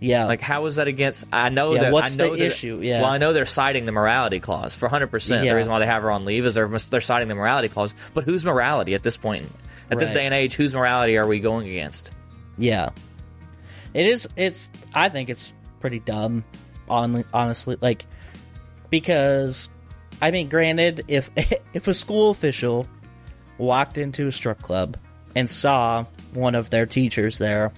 Yeah 0.00 0.26
Like, 0.26 0.40
how 0.40 0.66
is 0.66 0.76
that 0.76 0.88
against? 0.88 1.24
I 1.32 1.48
know 1.48 1.74
Yeah, 1.74 1.82
that. 1.82 1.92
what's 1.92 2.14
I 2.14 2.16
know 2.16 2.36
the 2.36 2.46
issue? 2.46 2.80
Yeah. 2.82 3.02
Well, 3.02 3.10
I 3.10 3.18
know 3.18 3.32
they're 3.32 3.46
citing 3.46 3.86
the 3.86 3.92
morality 3.92 4.40
clause 4.40 4.74
for 4.76 4.86
100. 4.86 5.08
percent 5.08 5.44
Yeah. 5.44 5.52
The 5.52 5.56
reason 5.56 5.72
why 5.72 5.78
they 5.80 5.86
have 5.86 6.02
her 6.02 6.10
on 6.10 6.24
leave 6.24 6.46
is 6.46 6.54
they're 6.54 6.68
they're 6.68 7.00
citing 7.00 7.28
the 7.28 7.34
morality 7.34 7.68
clause. 7.68 7.94
But 8.14 8.24
whose 8.24 8.44
morality 8.44 8.94
at 8.94 9.02
this 9.02 9.16
point? 9.16 9.46
At 9.90 9.98
this 9.98 10.10
day 10.12 10.26
and 10.26 10.34
age, 10.34 10.54
whose 10.54 10.74
morality 10.74 11.16
are 11.16 11.26
we 11.26 11.40
going 11.40 11.66
against? 11.68 12.12
Yeah. 12.58 12.90
It 13.94 14.06
is 14.06 14.28
it's 14.36 14.68
I 14.94 15.08
think 15.08 15.30
it's 15.30 15.52
pretty 15.80 15.98
dumb 16.00 16.44
on 16.88 17.24
honestly 17.32 17.76
like 17.80 18.04
because 18.90 19.68
I 20.20 20.30
mean 20.30 20.48
granted 20.48 21.04
if 21.08 21.30
if 21.72 21.88
a 21.88 21.94
school 21.94 22.30
official 22.30 22.86
walked 23.58 23.98
into 23.98 24.26
a 24.26 24.32
strip 24.32 24.62
club 24.62 24.96
and 25.34 25.48
saw 25.48 26.04
one 26.34 26.54
of 26.54 26.70
their 26.70 26.86
teachers 26.86 27.38
there 27.38 27.72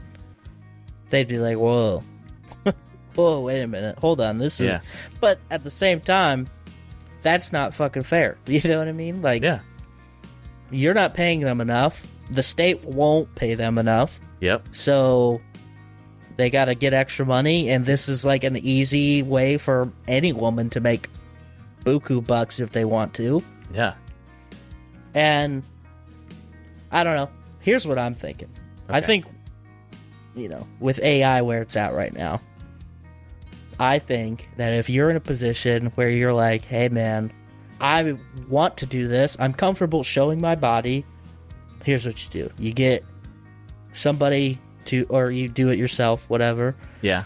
they'd 1.10 1.28
be 1.28 1.38
like, 1.38 1.56
"Whoa. 1.56 2.02
Whoa, 3.14 3.40
wait 3.40 3.60
a 3.60 3.66
minute. 3.66 3.98
Hold 3.98 4.20
on. 4.20 4.38
This 4.38 4.60
is 4.60 4.66
Yeah. 4.68 4.80
But 5.20 5.38
at 5.50 5.62
the 5.64 5.70
same 5.70 6.00
time 6.00 6.48
that's 7.22 7.52
not 7.52 7.74
fucking 7.74 8.04
fair. 8.04 8.38
You 8.46 8.60
know 8.64 8.78
what 8.78 8.88
I 8.88 8.92
mean? 8.92 9.20
Like 9.22 9.42
Yeah. 9.42 9.60
you're 10.70 10.94
not 10.94 11.14
paying 11.14 11.40
them 11.40 11.60
enough. 11.60 12.06
The 12.30 12.42
state 12.42 12.84
won't 12.84 13.34
pay 13.34 13.54
them 13.54 13.76
enough. 13.78 14.20
Yep. 14.40 14.68
So 14.72 15.40
they 16.36 16.48
got 16.48 16.66
to 16.66 16.74
get 16.74 16.94
extra 16.94 17.26
money, 17.26 17.68
and 17.70 17.84
this 17.84 18.08
is 18.08 18.24
like 18.24 18.44
an 18.44 18.56
easy 18.56 19.22
way 19.22 19.58
for 19.58 19.92
any 20.08 20.32
woman 20.32 20.70
to 20.70 20.80
make 20.80 21.10
buku 21.84 22.24
bucks 22.26 22.60
if 22.60 22.70
they 22.72 22.84
want 22.86 23.12
to. 23.14 23.42
Yeah. 23.74 23.94
And 25.12 25.62
I 26.90 27.04
don't 27.04 27.16
know. 27.16 27.28
Here's 27.58 27.86
what 27.86 27.98
I'm 27.98 28.14
thinking. 28.14 28.48
I 28.88 29.00
think, 29.00 29.26
you 30.34 30.48
know, 30.48 30.66
with 30.78 30.98
AI 31.00 31.42
where 31.42 31.62
it's 31.62 31.76
at 31.76 31.92
right 31.94 32.12
now, 32.12 32.40
I 33.78 33.98
think 33.98 34.48
that 34.56 34.72
if 34.74 34.90
you're 34.90 35.10
in 35.10 35.16
a 35.16 35.20
position 35.20 35.86
where 35.94 36.10
you're 36.10 36.32
like, 36.34 36.64
hey, 36.64 36.88
man, 36.88 37.32
I 37.80 38.16
want 38.48 38.76
to 38.78 38.86
do 38.86 39.08
this, 39.08 39.36
I'm 39.40 39.54
comfortable 39.54 40.02
showing 40.02 40.40
my 40.40 40.54
body, 40.54 41.04
here's 41.84 42.04
what 42.04 42.22
you 42.22 42.30
do. 42.30 42.50
You 42.58 42.72
get 42.72 43.04
somebody 43.92 44.58
to, 44.86 45.06
or 45.08 45.30
you 45.30 45.48
do 45.48 45.70
it 45.70 45.78
yourself, 45.78 46.24
whatever, 46.28 46.74
Yeah. 47.00 47.24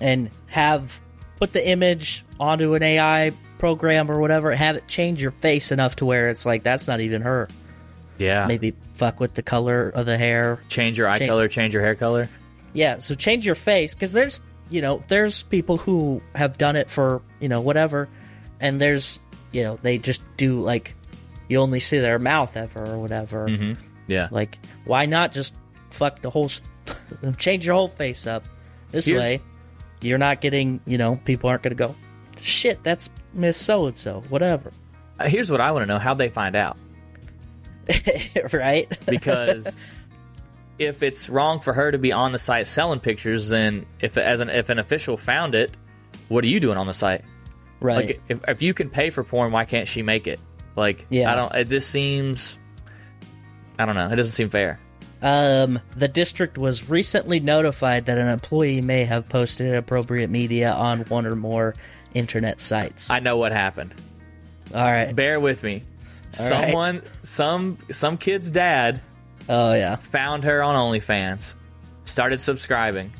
and 0.00 0.30
have 0.46 1.00
put 1.38 1.52
the 1.54 1.66
image 1.66 2.24
onto 2.38 2.74
an 2.74 2.82
AI 2.82 3.32
program 3.58 4.10
or 4.10 4.20
whatever, 4.20 4.54
have 4.54 4.76
it 4.76 4.86
change 4.88 5.22
your 5.22 5.30
face 5.30 5.72
enough 5.72 5.96
to 5.96 6.04
where 6.04 6.28
it's 6.28 6.44
like, 6.44 6.62
that's 6.62 6.86
not 6.86 7.00
even 7.00 7.22
her 7.22 7.48
Yeah. 8.22 8.46
maybe 8.46 8.74
fuck 8.94 9.20
with 9.20 9.34
the 9.34 9.42
color 9.42 9.88
of 9.90 10.06
the 10.06 10.16
hair. 10.16 10.58
change 10.68 10.96
your 10.98 11.08
eye 11.08 11.18
Change- 11.18 11.28
color, 11.28 11.48
change 11.48 11.74
your 11.74 11.82
hair 11.82 11.94
color. 11.94 12.28
Yeah, 12.72 13.00
so 13.00 13.14
change 13.14 13.44
your 13.44 13.54
face 13.54 13.92
because 13.94 14.12
there's 14.12 14.40
you 14.70 14.80
know 14.80 15.02
there's 15.08 15.42
people 15.42 15.76
who 15.76 16.22
have 16.34 16.56
done 16.56 16.76
it 16.76 16.88
for 16.88 17.20
you 17.40 17.48
know 17.48 17.60
whatever, 17.60 18.08
and 18.60 18.80
there's 18.80 19.20
you 19.52 19.62
know 19.62 19.78
they 19.82 19.98
just 19.98 20.22
do 20.38 20.60
like 20.62 20.94
you 21.48 21.58
only 21.58 21.80
see 21.80 21.98
their 21.98 22.18
mouth 22.18 22.56
ever 22.56 22.82
or 22.84 22.98
whatever. 22.98 23.76
Yeah. 24.06 24.28
Like, 24.30 24.58
why 24.86 25.04
not 25.06 25.32
just 25.32 25.54
fuck 25.90 26.22
the 26.22 26.30
whole, 26.30 26.50
change 27.38 27.66
your 27.66 27.74
whole 27.74 27.88
face 27.88 28.26
up? 28.26 28.44
This 28.90 29.04
Here's- 29.06 29.20
way, 29.20 29.40
you're 30.00 30.18
not 30.18 30.40
getting, 30.40 30.80
you 30.86 30.96
know, 30.98 31.16
people 31.24 31.50
aren't 31.50 31.62
going 31.62 31.76
to 31.76 31.86
go, 31.86 31.94
shit, 32.38 32.82
that's 32.82 33.08
Miss 33.34 33.56
So 33.58 33.86
and 33.86 33.96
so, 33.96 34.22
whatever. 34.28 34.72
Uh, 35.20 35.28
Here's 35.28 35.50
what 35.50 35.60
I 35.60 35.70
want 35.72 35.82
to 35.82 35.86
know: 35.86 35.98
How'd 35.98 36.18
they 36.18 36.28
find 36.30 36.56
out? 36.56 36.76
right? 38.52 38.88
Because 39.06 39.76
if 40.78 41.02
it's 41.02 41.28
wrong 41.28 41.60
for 41.60 41.72
her 41.72 41.90
to 41.90 41.98
be 41.98 42.12
on 42.12 42.32
the 42.32 42.38
site 42.38 42.66
selling 42.66 43.00
pictures, 43.00 43.48
then 43.48 43.86
if 44.00 44.16
as 44.16 44.40
an 44.40 44.50
if 44.50 44.68
an 44.68 44.78
official 44.78 45.16
found 45.16 45.54
it, 45.54 45.76
what 46.28 46.44
are 46.44 46.48
you 46.48 46.60
doing 46.60 46.76
on 46.76 46.86
the 46.86 46.94
site? 46.94 47.24
right. 47.80 48.06
Like 48.06 48.20
if 48.28 48.40
if 48.48 48.62
you 48.62 48.74
can 48.74 48.90
pay 48.90 49.10
for 49.10 49.24
porn, 49.24 49.52
why 49.52 49.64
can't 49.64 49.88
she 49.88 50.02
make 50.02 50.26
it? 50.26 50.40
Like 50.76 51.06
Yeah. 51.10 51.30
I 51.30 51.34
don't. 51.34 51.54
It 51.54 51.68
just 51.68 51.90
seems. 51.90 52.58
I 53.78 53.86
don't 53.86 53.94
know. 53.94 54.08
It 54.08 54.16
doesn't 54.16 54.32
seem 54.32 54.48
fair. 54.48 54.78
Um, 55.22 55.80
the 55.96 56.08
district 56.08 56.58
was 56.58 56.88
recently 56.88 57.38
notified 57.38 58.06
that 58.06 58.18
an 58.18 58.26
employee 58.26 58.80
may 58.80 59.04
have 59.04 59.28
posted 59.28 59.68
inappropriate 59.68 60.30
media 60.30 60.72
on 60.72 61.00
one 61.02 61.26
or 61.26 61.36
more 61.36 61.74
internet 62.12 62.60
sites. 62.60 63.08
I 63.08 63.20
know 63.20 63.36
what 63.36 63.52
happened. 63.52 63.94
All 64.74 64.84
right. 64.84 65.14
Bear 65.14 65.38
with 65.38 65.62
me. 65.62 65.84
All 66.40 66.50
right. 66.50 66.66
Someone, 66.66 67.02
some 67.22 67.78
some 67.90 68.16
kid's 68.18 68.50
dad 68.50 69.00
Oh 69.48 69.72
yeah. 69.74 69.96
found 69.96 70.44
her 70.44 70.62
on 70.62 70.74
OnlyFans, 70.76 71.54
started 72.04 72.40
subscribing, 72.40 73.12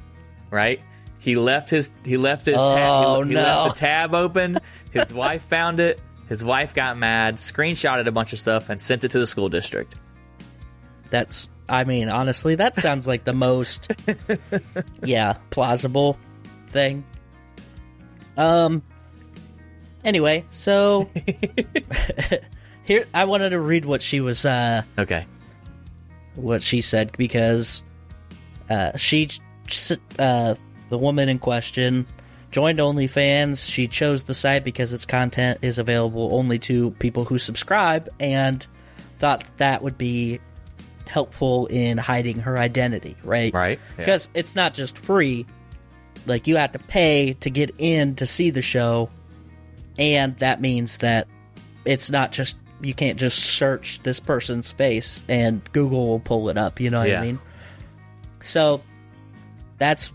right? 0.51 0.81
He 1.19 1.37
left 1.37 1.71
his 1.71 1.93
he 2.05 2.17
left 2.17 2.47
his 2.47 2.57
tab, 2.57 3.05
Oh, 3.07 3.23
he, 3.23 3.29
he 3.31 3.35
no. 3.35 3.43
left 3.43 3.75
the 3.77 3.81
tab 3.81 4.15
open. 4.15 4.59
His 4.93 5.13
wife 5.15 5.43
found 5.43 5.81
it. 5.81 6.01
His 6.29 6.45
wife 6.45 6.75
got 6.75 6.99
mad, 6.99 7.37
screenshotted 7.37 8.07
a 8.07 8.13
bunch 8.13 8.33
of 8.33 8.41
stuff, 8.41 8.69
and 8.71 8.81
sent 8.81 9.05
it 9.05 9.11
to 9.13 9.19
the 9.19 9.27
school 9.27 9.49
district. 9.49 9.95
That's. 11.11 11.49
I 11.69 11.85
mean, 11.85 12.09
honestly, 12.09 12.57
that 12.57 12.75
sounds 12.77 13.07
like 13.07 13.25
the 13.25 13.33
most, 13.33 13.91
yeah, 15.05 15.35
plausible 15.51 16.19
thing. 16.71 17.05
Um. 18.37 18.83
Anyway, 20.05 20.45
so 20.51 21.09
here 22.85 23.07
I 23.15 23.25
wanted 23.25 23.51
to 23.51 23.61
read 23.61 23.85
what 23.85 24.03
she 24.03 24.21
was 24.21 24.45
uh 24.45 24.83
Okay, 24.99 25.27
what 26.35 26.63
she 26.63 26.81
said 26.81 27.13
because 27.17 27.83
uh, 28.71 28.97
she 28.97 29.29
uh, 30.19 30.55
the 30.89 30.99
woman 30.99 31.29
in 31.29 31.39
question 31.39 32.07
joined 32.51 32.79
OnlyFans. 32.79 33.69
She 33.69 33.89
chose 33.89 34.25
the 34.25 34.35
site 34.35 34.65
because 34.65 34.93
its 34.93 35.05
content 35.05 35.59
is 35.63 35.79
available 35.79 36.31
only 36.33 36.59
to 36.61 36.91
people 36.93 37.25
who 37.25 37.39
subscribe, 37.39 38.09
and 38.21 38.67
thought 39.19 39.45
that 39.59 39.83
would 39.83 39.99
be 39.99 40.41
helpful 41.07 41.67
in 41.67 41.99
hiding 41.99 42.41
her 42.41 42.57
identity. 42.57 43.17
Right? 43.25 43.53
Right, 43.53 43.79
yeah. 43.79 43.97
Because 43.97 44.29
it's 44.35 44.55
not 44.55 44.75
just 44.75 44.99
free. 44.99 45.47
Like 46.27 46.47
you 46.47 46.57
have 46.57 46.73
to 46.73 46.79
pay 46.79 47.35
to 47.41 47.51
get 47.51 47.75
in 47.79 48.15
to 48.17 48.27
see 48.27 48.51
the 48.51 48.63
show, 48.63 49.11
and 49.99 50.37
that 50.39 50.61
means 50.61 50.99
that 50.99 51.27
it's 51.85 52.11
not 52.11 52.33
just 52.33 52.57
you 52.83 52.95
can't 52.95 53.19
just 53.19 53.39
search 53.39 54.03
this 54.03 54.21
person's 54.21 54.69
face 54.71 55.23
and 55.29 55.63
Google 55.73 56.09
will 56.09 56.21
pull 56.21 56.49
it 56.49 56.59
up. 56.59 56.81
You 56.81 56.91
know 56.91 56.99
what 56.99 57.09
Yeah. 57.09 57.21
I 57.23 57.25
mean? 57.27 57.39
So 58.43 58.83
that's 59.79 60.11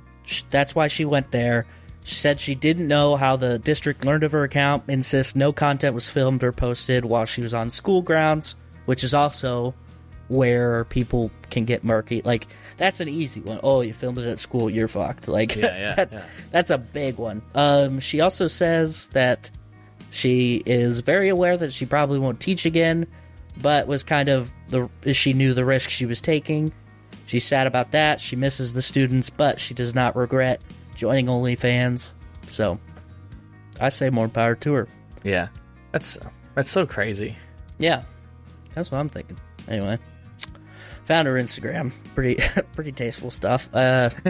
that's 0.50 0.76
why 0.76 0.88
she 0.88 1.06
went 1.06 1.32
there. 1.32 1.66
She 2.04 2.16
said 2.16 2.40
she 2.40 2.56
didn't 2.56 2.88
know 2.88 3.16
how 3.18 3.36
the 3.36 3.60
district 3.60 4.06
learned 4.06 4.24
of 4.24 4.32
her 4.32 4.44
account. 4.44 4.84
Insists 4.88 5.36
no 5.36 5.52
content 5.52 5.94
was 5.94 6.10
filmed 6.10 6.44
or 6.44 6.52
posted 6.52 7.04
while 7.06 7.26
she 7.26 7.42
was 7.42 7.54
on 7.54 7.70
school 7.70 8.02
grounds, 8.02 8.56
which 8.86 9.04
is 9.04 9.14
also 9.14 9.74
where 10.30 10.84
people 10.86 11.32
can 11.50 11.66
get 11.66 11.84
murky. 11.84 12.22
Like 12.24 12.48
that's 12.78 13.00
an 13.00 13.08
easy 13.10 13.40
one. 13.42 13.60
Oh, 13.64 13.82
you 13.82 13.94
filmed 13.94 14.18
it 14.20 14.28
at 14.28 14.40
school, 14.40 14.70
you're 14.70 14.88
fucked. 14.88 15.28
Like 15.28 15.56
Yeah, 15.56 15.78
yeah, 15.78 15.96
that's 15.98 16.14
yeah. 16.16 16.26
that's 16.52 16.70
a 16.70 16.78
big 16.78 17.18
one. 17.18 17.42
Um, 17.56 18.00
she 18.00 18.20
also 18.22 18.48
says 18.48 19.08
that 19.14 19.50
she 20.12 20.64
is 20.66 21.00
very 21.00 21.30
aware 21.30 21.58
that 21.58 21.74
she 21.74 21.86
probably 21.86 22.20
won't 22.20 22.40
teach 22.40 22.66
again, 22.66 23.08
but 23.62 23.88
was 23.88 24.04
kind 24.04 24.30
of 24.30 24.52
the 24.70 24.90
she 25.14 25.34
knew 25.34 25.54
the 25.54 25.66
risk 25.66 25.90
she 25.90 26.06
was 26.06 26.22
taking. 26.22 26.72
She's 27.26 27.46
sad 27.46 27.68
about 27.68 27.92
that. 27.92 28.22
She 28.22 28.36
misses 28.36 28.74
the 28.74 28.82
students, 28.82 29.30
but 29.30 29.60
she 29.60 29.74
does 29.74 29.94
not 29.94 30.16
regret 30.16 30.62
joining 30.96 31.26
OnlyFans. 31.26 32.12
So, 32.48 32.80
I 33.82 33.90
say 33.90 34.10
more 34.10 34.30
power 34.30 34.56
to 34.56 34.74
her. 34.74 34.88
yeah, 35.24 35.50
that's 35.92 36.18
that's 36.56 36.72
so 36.72 36.86
crazy. 36.86 37.36
Yeah, 37.80 38.04
that's 38.74 38.92
what 38.92 39.00
I'm 39.00 39.10
thinking. 39.10 39.38
Anyway, 39.68 40.00
found 41.08 41.28
her 41.28 41.36
Instagram. 41.36 41.94
Pretty 42.14 42.44
pretty 42.76 42.92
tasteful 42.92 43.32
stuff. 43.32 43.70
Uh, 43.74 44.10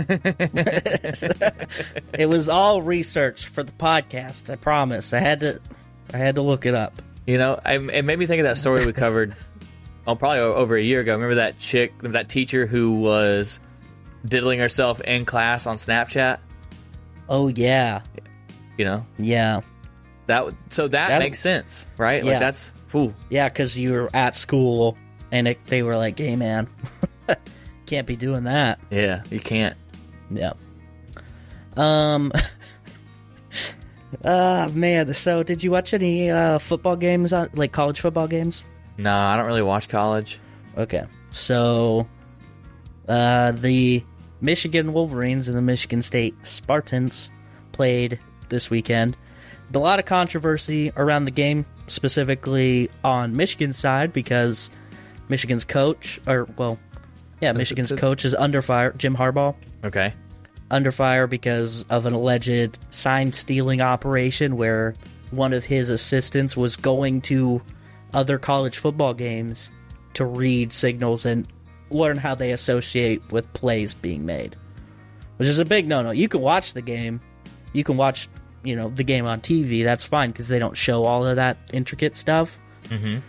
it 2.14 2.30
was 2.30 2.48
all 2.48 2.82
research 2.84 3.48
for 3.48 3.64
the 3.64 3.72
podcast. 3.74 4.50
I 4.52 4.56
promise. 4.56 5.12
I 5.14 5.20
had 5.20 5.40
to 5.42 5.60
I 6.14 6.18
had 6.18 6.36
to 6.36 6.42
look 6.42 6.66
it 6.66 6.76
up. 6.76 7.02
You 7.26 7.38
know, 7.38 7.60
I, 7.66 7.74
it 7.76 8.06
made 8.06 8.18
me 8.18 8.26
think 8.26 8.40
of 8.40 8.46
that 8.46 8.58
story 8.58 8.86
we 8.86 8.94
covered, 8.94 9.36
oh, 10.08 10.16
probably 10.16 10.40
over 10.40 10.78
a 10.78 10.82
year 10.82 11.02
ago. 11.02 11.14
Remember 11.14 11.36
that 11.36 11.58
chick, 11.58 11.94
that 12.04 12.30
teacher 12.30 12.66
who 12.66 12.92
was 13.02 13.60
diddling 14.24 14.60
herself 14.60 15.02
in 15.02 15.26
class 15.26 15.68
on 15.68 15.76
Snapchat? 15.76 16.40
Oh 17.28 17.50
yeah, 17.50 18.04
You 18.78 18.86
know, 18.86 19.06
yeah, 19.18 19.62
that 20.28 20.54
so 20.70 20.88
that, 20.88 21.10
That- 21.10 21.20
makes 21.20 21.40
sense, 21.40 21.88
right? 21.98 22.24
Yeah. 22.24 22.32
Like 22.34 22.40
that's 22.40 22.74
ooh, 22.96 23.14
yeah. 23.30 23.50
Because 23.50 23.76
you 23.78 23.94
were 23.94 24.10
at 24.14 24.36
school 24.36 24.96
and 25.32 25.48
it, 25.48 25.60
they 25.68 25.84
were 25.84 25.98
like, 25.98 26.18
"Hey 26.18 26.36
man, 26.36 26.68
can't 27.86 28.08
be 28.08 28.16
doing 28.16 28.46
that." 28.46 28.80
yeah, 28.90 29.24
you 29.30 29.40
can't. 29.40 29.76
Yeah. 30.32 30.54
Um. 31.76 32.32
Ah 34.24 34.70
man. 34.74 35.14
So, 35.14 35.44
did 35.44 35.62
you 35.62 35.70
watch 35.70 35.94
any 35.94 36.30
uh, 36.32 36.60
football 36.60 36.96
games 36.96 37.34
on 37.34 37.50
like 37.54 37.74
college 37.74 38.00
football 38.00 38.28
games? 38.28 38.64
No, 38.98 39.14
I 39.14 39.36
don't 39.36 39.46
really 39.46 39.62
watch 39.62 39.90
college. 39.90 40.40
Okay. 40.78 41.06
So, 41.32 42.08
uh, 43.08 43.52
the 43.52 44.04
Michigan 44.42 44.94
Wolverines 44.94 45.48
and 45.48 45.58
the 45.58 45.62
Michigan 45.62 46.02
State 46.02 46.36
Spartans 46.44 47.32
played 47.74 48.20
this 48.50 48.70
weekend. 48.70 49.18
A 49.74 49.78
lot 49.78 50.00
of 50.00 50.06
controversy 50.06 50.94
around 50.96 51.26
the 51.26 51.32
game, 51.32 51.66
specifically 51.88 52.90
on 53.04 53.36
Michigan's 53.36 53.78
side, 53.78 54.14
because 54.14 54.70
Michigan's 55.30 55.64
coach, 55.66 56.20
or 56.28 56.48
well, 56.58 56.80
yeah, 57.42 57.52
Michigan's 57.52 57.92
it- 57.92 58.00
coach 58.00 58.26
is 58.26 58.34
under 58.34 58.62
fire. 58.62 58.92
Jim 58.94 59.16
Harbaugh 59.16 59.56
Okay, 59.84 60.14
under 60.72 60.92
fire 60.92 61.28
because 61.28 61.86
of 61.90 62.06
an 62.06 62.14
alleged 62.14 62.78
sign 62.92 63.32
stealing 63.32 63.82
operation 63.82 64.58
where 64.58 64.96
one 65.32 65.54
of 65.54 65.66
his 65.66 65.90
assistants 65.90 66.56
was 66.56 66.78
going 66.78 67.22
to 67.22 67.62
other 68.14 68.38
college 68.38 68.78
football 68.78 69.14
games 69.14 69.70
to 70.14 70.26
read 70.26 70.72
signals 70.74 71.26
and 71.26 71.48
learn 71.90 72.18
how 72.18 72.34
they 72.36 72.52
associate 72.52 73.22
with 73.32 73.52
plays 73.54 73.94
being 73.94 74.26
made. 74.26 74.56
Which 75.38 75.48
is 75.48 75.60
a 75.60 75.66
big 75.66 75.88
no 75.88 76.02
no. 76.02 76.12
You 76.12 76.28
can 76.28 76.42
watch 76.42 76.74
the 76.74 76.82
game. 76.82 77.22
You 77.74 77.84
can 77.84 77.98
watch, 77.98 78.28
you 78.64 78.76
know, 78.76 78.90
the 78.90 79.04
game 79.04 79.26
on 79.28 79.42
TV. 79.42 79.84
That's 79.84 80.04
fine 80.04 80.32
because 80.32 80.48
they 80.48 80.58
don't 80.60 80.76
show 80.76 81.04
all 81.04 81.26
of 81.26 81.36
that 81.36 81.58
intricate 81.72 82.16
stuff. 82.16 82.58
Mm-hmm. 82.86 83.20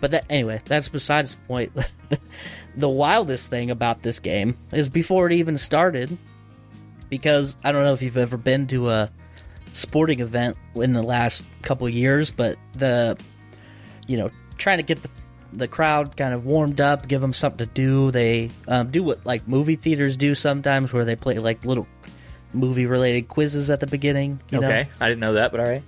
But 0.00 0.12
that, 0.12 0.24
anyway, 0.30 0.62
that's 0.64 0.88
besides 0.88 1.34
the 1.34 1.40
point. 1.46 1.72
the 2.76 2.88
wildest 2.88 3.50
thing 3.50 3.70
about 3.70 4.02
this 4.02 4.18
game 4.18 4.56
is 4.72 4.88
before 4.88 5.26
it 5.26 5.32
even 5.34 5.58
started, 5.58 6.16
because 7.08 7.56
I 7.62 7.72
don't 7.72 7.84
know 7.84 7.92
if 7.92 8.02
you've 8.02 8.16
ever 8.16 8.36
been 8.36 8.66
to 8.68 8.90
a 8.90 9.10
sporting 9.72 10.20
event 10.20 10.56
in 10.74 10.92
the 10.92 11.02
last 11.02 11.44
couple 11.62 11.88
years, 11.88 12.30
but 12.30 12.58
the 12.74 13.18
you 14.06 14.16
know 14.16 14.30
trying 14.56 14.78
to 14.78 14.82
get 14.82 15.02
the 15.02 15.10
the 15.52 15.68
crowd 15.68 16.16
kind 16.16 16.32
of 16.32 16.46
warmed 16.46 16.80
up, 16.80 17.08
give 17.08 17.20
them 17.20 17.32
something 17.32 17.66
to 17.66 17.72
do. 17.72 18.10
They 18.10 18.50
um, 18.68 18.90
do 18.90 19.02
what 19.02 19.24
like 19.26 19.46
movie 19.48 19.76
theaters 19.76 20.16
do 20.16 20.34
sometimes, 20.34 20.92
where 20.92 21.04
they 21.04 21.16
play 21.16 21.38
like 21.38 21.64
little 21.64 21.86
movie 22.52 22.86
related 22.86 23.28
quizzes 23.28 23.70
at 23.70 23.80
the 23.80 23.86
beginning. 23.86 24.40
You 24.50 24.60
know? 24.60 24.66
okay, 24.66 24.88
I 25.00 25.08
didn't 25.08 25.20
know 25.20 25.34
that, 25.34 25.50
but 25.50 25.60
all 25.60 25.66
right. 25.66 25.82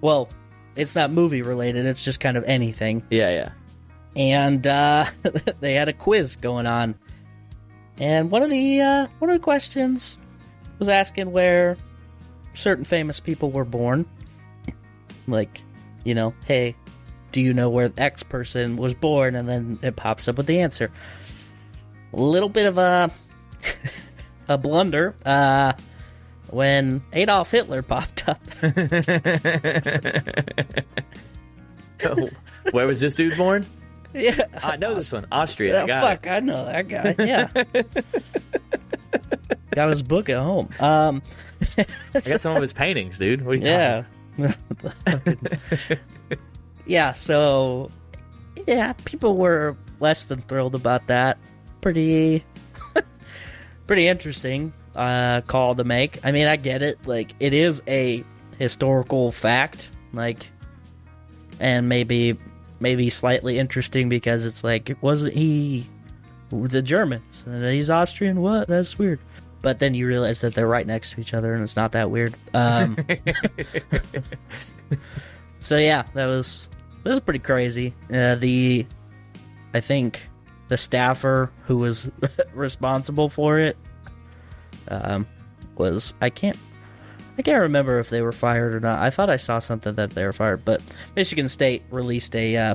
Well, 0.00 0.28
it's 0.76 0.94
not 0.94 1.10
movie 1.12 1.42
related. 1.42 1.86
It's 1.86 2.04
just 2.04 2.20
kind 2.20 2.36
of 2.36 2.44
anything 2.44 3.02
Yeah, 3.10 3.30
yeah. 3.30 3.50
and 4.16 4.66
uh, 4.66 5.06
they 5.60 5.74
had 5.74 5.88
a 5.88 5.92
quiz 5.92 6.36
going 6.36 6.66
on. 6.66 6.94
And 7.98 8.30
one 8.30 8.42
of 8.42 8.50
the 8.50 8.80
uh, 8.80 9.06
one 9.18 9.30
of 9.30 9.34
the 9.36 9.42
questions 9.42 10.16
was 10.78 10.88
asking 10.88 11.30
where 11.30 11.76
certain 12.54 12.84
famous 12.84 13.20
people 13.20 13.50
were 13.50 13.64
born. 13.64 14.06
Like, 15.28 15.62
you 16.04 16.14
know, 16.14 16.34
hey, 16.46 16.74
do 17.30 17.40
you 17.40 17.54
know 17.54 17.70
where 17.70 17.92
X 17.96 18.22
person 18.22 18.76
was 18.76 18.94
born? 18.94 19.36
And 19.36 19.48
then 19.48 19.78
it 19.82 19.94
pops 19.94 20.26
up 20.26 20.36
with 20.36 20.46
the 20.46 20.60
answer. 20.60 20.90
A 22.12 22.20
little 22.20 22.48
bit 22.48 22.66
of 22.66 22.78
a 22.78 23.10
a 24.48 24.58
blunder 24.58 25.14
uh, 25.24 25.74
when 26.52 27.02
Adolf 27.12 27.50
Hitler 27.50 27.82
popped 27.82 28.28
up. 28.28 28.40
Where 32.72 32.86
was 32.86 33.00
this 33.00 33.14
dude 33.14 33.36
born? 33.36 33.66
Yeah. 34.12 34.44
I 34.62 34.76
know 34.76 34.94
this 34.94 35.12
one. 35.12 35.26
Austria. 35.32 35.78
I 35.78 35.80
Yeah, 35.80 35.86
got 35.86 36.02
fuck, 36.02 36.26
I 36.26 36.40
know 36.40 36.64
that 36.66 36.88
guy. 36.88 37.14
Yeah. 37.18 37.48
got 39.70 39.88
his 39.88 40.02
book 40.02 40.28
at 40.28 40.38
home. 40.38 40.68
Um. 40.78 41.22
I 41.78 41.86
got 42.12 42.40
some 42.40 42.54
of 42.54 42.60
his 42.60 42.72
paintings, 42.72 43.18
dude. 43.18 43.42
What 43.42 43.52
are 43.52 43.54
you 43.54 43.60
talking 43.60 44.04
yeah. 44.36 44.36
yeah, 46.86 47.12
so 47.14 47.90
yeah, 48.66 48.92
people 49.04 49.36
were 49.36 49.76
less 50.00 50.24
than 50.24 50.42
thrilled 50.42 50.74
about 50.74 51.06
that. 51.06 51.38
Pretty 51.80 52.44
pretty 53.86 54.08
interesting 54.08 54.72
uh 54.94 55.40
call 55.42 55.74
to 55.74 55.84
make. 55.84 56.24
I 56.24 56.32
mean, 56.32 56.46
I 56.46 56.56
get 56.56 56.82
it. 56.82 57.06
Like 57.06 57.34
it 57.40 57.54
is 57.54 57.82
a 57.86 58.24
historical 58.58 59.32
fact, 59.32 59.88
like 60.12 60.48
and 61.60 61.88
maybe 61.88 62.38
maybe 62.80 63.10
slightly 63.10 63.58
interesting 63.58 64.08
because 64.08 64.44
it's 64.44 64.64
like 64.64 64.96
wasn't 65.00 65.34
he 65.34 65.86
the 66.50 66.82
Germans? 66.82 67.44
He's 67.46 67.88
Austrian. 67.88 68.40
What? 68.40 68.68
That's 68.68 68.98
weird. 68.98 69.20
But 69.62 69.78
then 69.78 69.94
you 69.94 70.08
realize 70.08 70.40
that 70.40 70.54
they're 70.54 70.66
right 70.66 70.86
next 70.86 71.12
to 71.12 71.20
each 71.20 71.34
other, 71.34 71.54
and 71.54 71.62
it's 71.62 71.76
not 71.76 71.92
that 71.92 72.10
weird. 72.10 72.34
Um, 72.52 72.96
so 75.60 75.78
yeah, 75.78 76.02
that 76.14 76.26
was 76.26 76.68
that 77.04 77.10
was 77.10 77.20
pretty 77.20 77.38
crazy. 77.38 77.94
Uh, 78.12 78.34
the 78.34 78.84
I 79.72 79.80
think 79.80 80.20
the 80.68 80.76
staffer 80.76 81.52
who 81.66 81.78
was 81.78 82.10
responsible 82.54 83.28
for 83.28 83.60
it 83.60 83.76
um, 84.88 85.26
was 85.76 86.14
I 86.20 86.30
can't 86.30 86.56
I 87.38 87.42
can't 87.42 87.62
remember 87.62 87.98
if 87.98 88.10
they 88.10 88.20
were 88.20 88.32
fired 88.32 88.74
or 88.74 88.80
not. 88.80 89.00
I 89.00 89.10
thought 89.10 89.30
I 89.30 89.38
saw 89.38 89.58
something 89.58 89.94
that 89.94 90.10
they 90.10 90.24
were 90.24 90.32
fired, 90.32 90.64
but 90.64 90.82
Michigan 91.16 91.48
State 91.48 91.82
released 91.90 92.36
a 92.36 92.56
uh, 92.56 92.74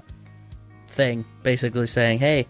thing 0.88 1.26
basically 1.44 1.88
saying, 1.88 2.20
"Hey, 2.20 2.48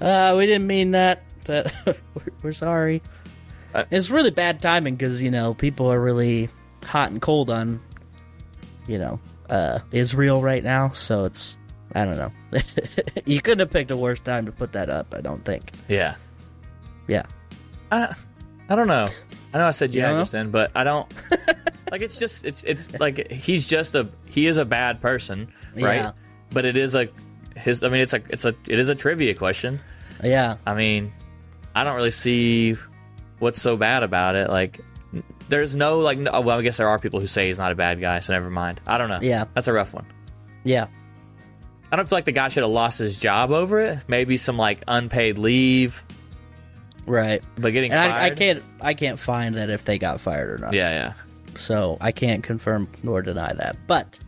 uh, 0.00 0.34
we 0.36 0.46
didn't 0.46 0.66
mean 0.66 0.92
that, 0.92 1.22
but 1.44 1.72
we're, 1.84 2.32
we're 2.42 2.52
sorry." 2.52 3.02
Uh, 3.74 3.84
it's 3.90 4.10
really 4.10 4.30
bad 4.30 4.60
timing 4.60 4.96
because 4.96 5.20
you 5.20 5.30
know 5.30 5.54
people 5.54 5.90
are 5.90 6.00
really 6.00 6.48
hot 6.84 7.10
and 7.10 7.22
cold 7.22 7.48
on 7.48 7.80
you 8.86 8.98
know 8.98 9.20
uh, 9.50 9.80
Israel 9.92 10.42
right 10.42 10.64
now, 10.64 10.90
so 10.92 11.24
it's 11.24 11.56
I 11.94 12.06
don't 12.06 12.16
know. 12.16 12.32
you 13.26 13.42
couldn't 13.42 13.60
have 13.60 13.70
picked 13.70 13.90
a 13.90 13.96
worse 13.96 14.20
time 14.20 14.46
to 14.46 14.52
put 14.52 14.72
that 14.72 14.88
up. 14.88 15.14
I 15.14 15.20
don't 15.20 15.44
think. 15.44 15.72
Yeah. 15.88 16.14
Yeah, 17.08 17.24
I, 17.90 18.14
I 18.72 18.74
don't 18.74 18.88
know. 18.88 19.10
I 19.52 19.58
know 19.58 19.66
I 19.66 19.70
said 19.70 19.92
yeah 19.92 20.08
don't 20.08 20.20
just 20.20 20.32
then, 20.32 20.50
but 20.50 20.70
I 20.74 20.82
don't. 20.82 21.12
like 21.90 22.00
it's 22.00 22.18
just 22.18 22.46
it's 22.46 22.64
it's 22.64 22.98
like 22.98 23.30
he's 23.30 23.68
just 23.68 23.94
a 23.94 24.08
he 24.30 24.46
is 24.46 24.56
a 24.56 24.64
bad 24.64 25.02
person, 25.02 25.52
right? 25.74 25.96
Yeah. 25.96 26.12
But 26.52 26.64
it 26.64 26.78
is 26.78 26.94
a 26.94 27.10
his. 27.54 27.82
I 27.84 27.90
mean, 27.90 28.00
it's 28.00 28.14
a 28.14 28.22
it's 28.30 28.46
a 28.46 28.54
it 28.66 28.78
is 28.78 28.88
a 28.88 28.94
trivia 28.94 29.34
question. 29.34 29.78
yeah, 30.24 30.56
I 30.66 30.72
mean, 30.72 31.12
I 31.74 31.84
don't 31.84 31.96
really 31.96 32.12
see 32.12 32.76
what's 33.40 33.60
so 33.60 33.76
bad 33.76 34.04
about 34.04 34.36
it. 34.36 34.48
Like, 34.48 34.80
there's 35.50 35.76
no 35.76 35.98
like. 35.98 36.16
No, 36.16 36.40
well, 36.40 36.58
I 36.58 36.62
guess 36.62 36.78
there 36.78 36.88
are 36.88 36.98
people 36.98 37.20
who 37.20 37.26
say 37.26 37.48
he's 37.48 37.58
not 37.58 37.72
a 37.72 37.74
bad 37.74 38.00
guy, 38.00 38.20
so 38.20 38.32
never 38.32 38.48
mind. 38.48 38.80
I 38.86 38.96
don't 38.96 39.10
know. 39.10 39.18
Yeah. 39.20 39.44
that's 39.52 39.68
a 39.68 39.74
rough 39.74 39.92
one. 39.92 40.06
yeah. 40.64 40.86
I 41.90 41.96
don't 41.96 42.08
feel 42.08 42.16
like 42.16 42.24
the 42.24 42.32
guy 42.32 42.48
should 42.48 42.62
have 42.62 42.72
lost 42.72 43.00
his 43.00 43.20
job 43.20 43.50
over 43.50 43.78
it. 43.82 43.98
Maybe 44.08 44.38
some 44.38 44.56
like 44.56 44.82
unpaid 44.88 45.36
leave, 45.36 46.02
Right. 47.06 47.42
but 47.56 47.72
getting 47.72 47.92
And 47.92 48.10
fired. 48.12 48.22
I, 48.22 48.26
I 48.26 48.30
can't 48.30 48.62
I 48.80 48.94
can't 48.94 49.18
find 49.18 49.56
that 49.56 49.70
if 49.70 49.84
they 49.84 49.98
got 49.98 50.20
fired 50.20 50.50
or 50.50 50.58
not. 50.64 50.72
Yeah, 50.72 50.90
yeah. 50.90 51.12
So 51.58 51.98
I 52.00 52.12
can't 52.12 52.42
confirm 52.42 52.88
nor 53.02 53.22
deny 53.22 53.52
that. 53.52 53.76
But 53.86 54.18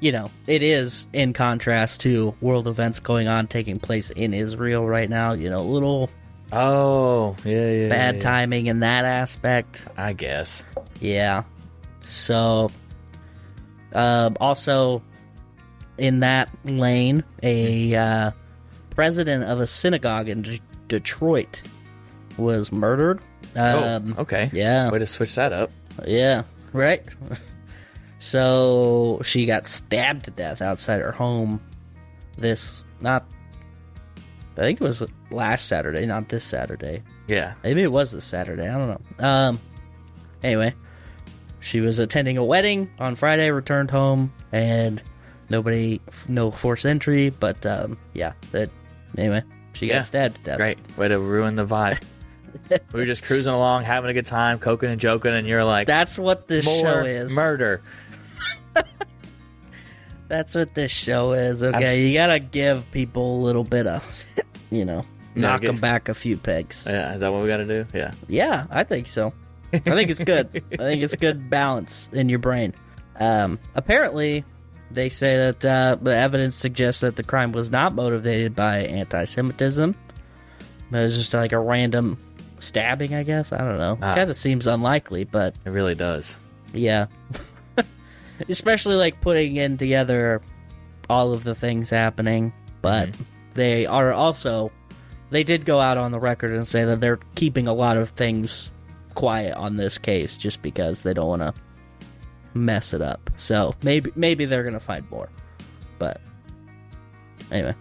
you 0.00 0.12
know, 0.12 0.30
it 0.46 0.62
is 0.62 1.06
in 1.12 1.32
contrast 1.32 2.00
to 2.02 2.34
world 2.40 2.68
events 2.68 3.00
going 3.00 3.26
on 3.28 3.46
taking 3.48 3.78
place 3.80 4.10
in 4.10 4.32
Israel 4.34 4.86
right 4.86 5.08
now. 5.10 5.32
You 5.32 5.50
know, 5.50 5.62
little 5.62 6.10
Oh, 6.52 7.36
yeah, 7.44 7.70
yeah. 7.70 7.88
bad 7.90 8.14
yeah. 8.16 8.20
timing 8.22 8.66
in 8.66 8.80
that 8.80 9.04
aspect. 9.04 9.82
I 9.96 10.12
guess. 10.14 10.64
Yeah. 11.00 11.42
So, 12.06 12.70
um, 13.92 14.36
also 14.40 15.02
in 15.98 16.20
that 16.20 16.48
lane, 16.64 17.22
a 17.42 17.94
uh, 17.94 18.30
president 18.90 19.44
of 19.44 19.60
a 19.60 19.66
synagogue 19.66 20.28
in 20.28 20.42
D- 20.42 20.60
Detroit 20.88 21.60
was 22.38 22.70
murdered. 22.72 23.20
Um, 23.56 24.14
oh, 24.16 24.22
okay. 24.22 24.48
yeah. 24.52 24.90
Way 24.90 25.00
to 25.00 25.06
switch 25.06 25.34
that 25.34 25.52
up. 25.52 25.70
Yeah, 26.06 26.44
right. 26.72 27.02
so 28.18 29.20
she 29.24 29.46
got 29.46 29.66
stabbed 29.66 30.24
to 30.26 30.30
death 30.30 30.62
outside 30.62 31.00
her 31.00 31.12
home. 31.12 31.60
This 32.36 32.84
not, 33.00 33.24
I 34.56 34.60
think 34.60 34.80
it 34.80 34.84
was 34.84 35.02
last 35.30 35.66
Saturday, 35.66 36.06
not 36.06 36.28
this 36.28 36.44
Saturday. 36.44 37.02
Yeah. 37.26 37.54
Maybe 37.62 37.82
it 37.82 37.92
was 37.92 38.12
this 38.12 38.24
Saturday. 38.24 38.68
I 38.68 38.78
don't 38.78 38.88
know. 39.18 39.24
Um. 39.26 39.60
Anyway, 40.42 40.72
she 41.60 41.80
was 41.80 41.98
attending 41.98 42.38
a 42.38 42.44
wedding 42.44 42.90
on 43.00 43.16
Friday. 43.16 43.50
Returned 43.50 43.90
home 43.90 44.32
and 44.52 45.02
nobody, 45.48 46.00
no 46.28 46.50
forced 46.52 46.86
entry. 46.86 47.30
But 47.30 47.66
um, 47.66 47.98
yeah, 48.14 48.34
that 48.52 48.70
anyway, 49.16 49.42
she 49.72 49.88
got 49.88 49.94
Yeah. 49.94 50.02
stabbed 50.02 50.36
to 50.36 50.42
death. 50.42 50.58
Great. 50.58 50.78
Way 50.96 51.08
to 51.08 51.18
ruin 51.18 51.56
the 51.56 51.66
vibe. 51.66 52.02
we 52.92 53.00
were 53.00 53.06
just 53.06 53.22
cruising 53.22 53.52
along, 53.52 53.84
having 53.84 54.10
a 54.10 54.14
good 54.14 54.26
time, 54.26 54.58
coking 54.58 54.90
and 54.90 55.00
joking, 55.00 55.32
and 55.32 55.46
you're 55.46 55.64
like, 55.64 55.86
That's 55.86 56.18
what 56.18 56.48
this 56.48 56.64
show 56.64 57.04
is. 57.04 57.32
murder. 57.32 57.82
That's 60.28 60.54
what 60.54 60.74
this 60.74 60.90
show 60.90 61.32
is. 61.32 61.62
Okay, 61.62 61.76
I've- 61.94 62.02
you 62.02 62.14
gotta 62.14 62.38
give 62.38 62.90
people 62.90 63.38
a 63.38 63.40
little 63.42 63.64
bit 63.64 63.86
of, 63.86 64.02
you 64.70 64.84
know, 64.84 65.04
knock 65.34 65.62
them 65.62 65.76
back 65.76 66.08
a 66.08 66.14
few 66.14 66.36
pegs. 66.36 66.84
Yeah, 66.86 67.14
is 67.14 67.22
that 67.22 67.32
what 67.32 67.42
we 67.42 67.48
got 67.48 67.58
to 67.58 67.66
do? 67.66 67.86
Yeah. 67.94 68.12
Yeah, 68.28 68.66
I 68.70 68.84
think 68.84 69.06
so. 69.06 69.32
I 69.72 69.78
think 69.78 70.10
it's 70.10 70.20
good. 70.20 70.62
I 70.72 70.76
think 70.76 71.02
it's 71.02 71.14
good 71.14 71.48
balance 71.50 72.08
in 72.12 72.28
your 72.28 72.38
brain. 72.40 72.74
Um, 73.18 73.58
apparently, 73.74 74.44
they 74.90 75.08
say 75.08 75.36
that 75.36 75.64
uh, 75.64 75.96
the 76.00 76.14
evidence 76.14 76.56
suggests 76.56 77.00
that 77.02 77.16
the 77.16 77.22
crime 77.22 77.52
was 77.52 77.70
not 77.70 77.94
motivated 77.94 78.54
by 78.54 78.78
anti-Semitism. 78.80 79.94
But 80.90 81.00
it's 81.02 81.16
just 81.16 81.34
like 81.34 81.52
a 81.52 81.58
random 81.58 82.18
stabbing, 82.60 83.14
I 83.14 83.22
guess. 83.22 83.52
I 83.52 83.58
don't 83.58 83.78
know. 83.78 83.98
Ah. 84.02 84.14
Kind 84.14 84.30
of 84.30 84.36
seems 84.36 84.66
unlikely, 84.66 85.24
but 85.24 85.54
It 85.64 85.70
really 85.70 85.94
does. 85.94 86.38
yeah. 86.72 87.06
Especially 88.48 88.94
like 88.94 89.20
putting 89.20 89.56
in 89.56 89.76
together 89.76 90.40
all 91.10 91.32
of 91.32 91.42
the 91.42 91.54
things 91.54 91.90
happening, 91.90 92.52
but 92.82 93.10
they 93.54 93.84
are 93.86 94.12
also 94.12 94.70
they 95.30 95.42
did 95.42 95.64
go 95.64 95.80
out 95.80 95.98
on 95.98 96.12
the 96.12 96.20
record 96.20 96.52
and 96.52 96.66
say 96.66 96.84
that 96.84 97.00
they're 97.00 97.18
keeping 97.34 97.66
a 97.66 97.72
lot 97.72 97.96
of 97.96 98.10
things 98.10 98.70
quiet 99.14 99.54
on 99.56 99.74
this 99.76 99.98
case 99.98 100.36
just 100.36 100.62
because 100.62 101.02
they 101.02 101.12
don't 101.12 101.26
want 101.26 101.42
to 101.42 101.52
mess 102.54 102.92
it 102.94 103.02
up. 103.02 103.28
So 103.36 103.74
maybe 103.82 104.12
maybe 104.14 104.44
they're 104.44 104.62
going 104.62 104.74
to 104.74 104.80
find 104.80 105.08
more. 105.10 105.28
But 105.98 106.20
anyway. 107.50 107.74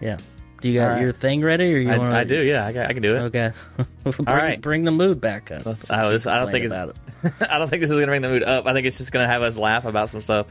Yeah. 0.00 0.18
Do 0.60 0.68
you 0.68 0.80
got 0.80 0.84
All 0.84 0.94
right. 0.94 1.02
your 1.02 1.12
thing 1.12 1.42
ready 1.42 1.72
or 1.72 1.78
you 1.78 1.90
I, 1.90 1.98
want 1.98 2.12
I 2.12 2.24
do, 2.24 2.44
yeah. 2.44 2.66
I, 2.66 2.68
I 2.70 2.92
can 2.92 3.02
do 3.02 3.14
it. 3.14 3.20
Okay. 3.20 3.52
bring, 4.02 4.26
right. 4.26 4.60
bring 4.60 4.84
the 4.84 4.90
mood 4.90 5.20
back 5.20 5.52
up. 5.52 5.66
I, 5.88 6.08
was, 6.08 6.26
I 6.26 6.40
don't 6.40 6.50
think 6.50 6.64
it's. 6.64 6.74
it. 6.74 6.96
I 7.48 7.58
don't 7.58 7.68
think 7.68 7.80
this 7.80 7.90
is 7.90 7.96
gonna 7.96 8.06
bring 8.06 8.22
the 8.22 8.28
mood 8.28 8.42
up. 8.42 8.66
I 8.66 8.72
think 8.72 8.86
it's 8.86 8.98
just 8.98 9.12
gonna 9.12 9.28
have 9.28 9.42
us 9.42 9.56
laugh 9.56 9.84
about 9.84 10.08
some 10.08 10.20
stuff. 10.20 10.48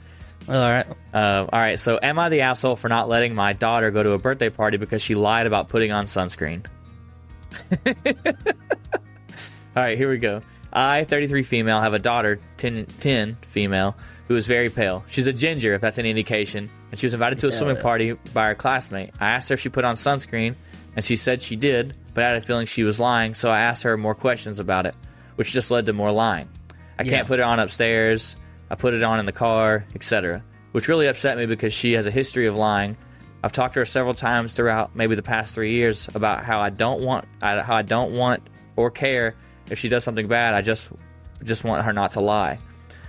All 0.48 0.56
right. 0.56 0.86
Uh, 1.14 1.46
all 1.52 1.60
right. 1.60 1.78
So, 1.78 2.00
am 2.02 2.20
I 2.20 2.30
the 2.30 2.42
asshole 2.42 2.78
for 2.78 2.88
not 2.88 3.10
letting 3.10 3.36
my 3.36 3.52
daughter 3.52 3.92
go 3.92 4.02
to 4.02 4.12
a 4.12 4.18
birthday 4.18 4.50
party 4.50 4.78
because 4.78 5.02
she 5.02 5.14
lied 5.16 5.46
about 5.46 5.68
putting 5.68 5.92
on 5.92 6.06
sunscreen? 6.06 6.66
all 7.86 7.94
right. 9.76 9.98
Here 9.98 10.10
we 10.10 10.20
go. 10.20 10.42
I, 10.72 11.04
33 11.04 11.44
female, 11.44 11.82
have 11.82 11.94
a 11.94 12.00
daughter, 12.00 12.40
10, 12.58 12.86
10 13.00 13.38
female, 13.42 13.96
who 14.28 14.36
is 14.36 14.48
very 14.48 14.70
pale. 14.70 15.04
She's 15.08 15.28
a 15.28 15.34
ginger, 15.34 15.74
if 15.74 15.82
that's 15.82 15.98
an 15.98 16.06
indication, 16.06 16.70
and 16.92 17.00
she 17.00 17.06
was 17.06 17.14
invited 17.14 17.40
to 17.40 17.48
a 17.48 17.52
swimming 17.52 17.76
yeah. 17.78 17.82
party 17.82 18.12
by 18.34 18.48
her 18.48 18.56
classmate. 18.56 19.12
I 19.20 19.32
asked 19.32 19.50
her 19.50 19.54
if 19.54 19.60
she 19.60 19.70
put 19.70 19.86
on 19.86 19.96
sunscreen, 19.96 20.56
and 20.96 21.04
she 21.04 21.16
said 21.16 21.42
she 21.42 21.56
did, 21.56 21.94
but 22.14 22.24
I 22.24 22.30
had 22.30 22.38
a 22.38 22.42
feeling 22.42 22.66
she 22.66 22.84
was 22.84 23.00
lying, 23.00 23.34
so 23.34 23.50
I 23.50 23.60
asked 23.62 23.84
her 23.84 23.98
more 23.98 24.16
questions 24.16 24.60
about 24.60 24.86
it, 24.86 24.96
which 25.36 25.52
just 25.52 25.70
led 25.72 25.86
to 25.88 25.94
more 25.94 26.12
lying. 26.12 26.50
I 27.00 27.04
Yeah. 27.04 27.12
can't 27.12 27.28
put 27.28 27.40
it 27.40 27.44
on 27.44 27.60
upstairs. 27.60 28.36
I 28.70 28.76
put 28.76 28.94
it 28.94 29.04
on 29.04 29.20
in 29.20 29.26
the 29.26 29.32
car, 29.32 29.86
etc. 29.96 30.44
Which 30.72 30.88
really 30.88 31.08
upset 31.08 31.38
me 31.38 31.46
because 31.46 31.74
she 31.74 31.94
has 31.94 32.06
a 32.06 32.12
history 32.12 32.48
of 32.48 32.56
lying. 32.56 32.98
I've 33.44 33.52
talked 33.52 33.76
to 33.76 33.80
her 33.82 33.86
several 33.86 34.14
times 34.16 34.54
throughout 34.54 34.96
maybe 34.96 35.16
the 35.16 35.22
past 35.22 35.54
three 35.54 35.72
years 35.72 36.10
about 36.16 36.44
how 36.44 36.60
I 36.60 36.70
don't 36.72 37.02
want 37.02 37.26
how 37.42 37.76
I 37.76 37.84
don't 37.84 38.14
want 38.14 38.42
or 38.76 38.90
care 38.92 39.36
if 39.70 39.78
she 39.78 39.90
does 39.90 40.04
something 40.04 40.28
bad. 40.28 40.54
I 40.56 40.62
just 40.62 40.90
just 41.44 41.64
want 41.64 41.86
her 41.86 41.94
not 41.94 42.12
to 42.14 42.20
lie. 42.20 42.58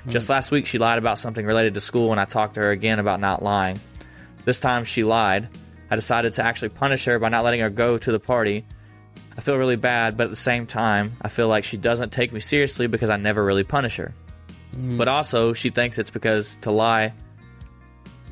Just 0.07 0.31
last 0.31 0.51
week 0.51 0.67
she 0.67 0.79
lied 0.79 0.99
about 0.99 1.19
something 1.19 1.45
related 1.45 1.75
to 1.75 1.81
school 1.81 2.13
and 2.13 2.21
I 2.21 2.25
talked 2.25 2.55
to 2.55 2.61
her 2.61 2.71
again 2.71 2.99
about 2.99 3.21
not 3.21 3.43
lying. 3.43 3.79
This 4.45 4.61
time 4.61 4.85
she 4.85 5.05
lied. 5.05 5.49
I 5.91 5.97
decided 5.97 6.35
to 6.35 6.45
actually 6.45 6.71
punish 6.71 7.05
her 7.07 7.19
by 7.19 7.29
not 7.29 7.45
letting 7.45 7.61
her 7.61 7.71
go 7.71 7.99
to 7.99 8.13
the 8.13 8.21
party. 8.21 8.65
I 9.37 9.41
feel 9.41 9.57
really 9.57 9.77
bad, 9.77 10.17
but 10.17 10.25
at 10.25 10.31
the 10.31 10.37
same 10.37 10.67
time, 10.67 11.17
I 11.23 11.29
feel 11.29 11.49
like 11.49 11.65
she 11.65 11.77
doesn't 11.77 12.11
take 12.11 12.33
me 12.33 12.41
seriously 12.41 12.87
because 12.87 13.11
I 13.11 13.17
never 13.17 13.45
really 13.45 13.65
punish 13.65 13.97
her. 13.97 14.13
Mm. 14.77 14.99
But 14.99 15.09
also, 15.09 15.53
she 15.53 15.71
thinks 15.71 15.99
it's 15.99 16.11
because 16.11 16.57
to 16.59 16.71
lie, 16.71 17.13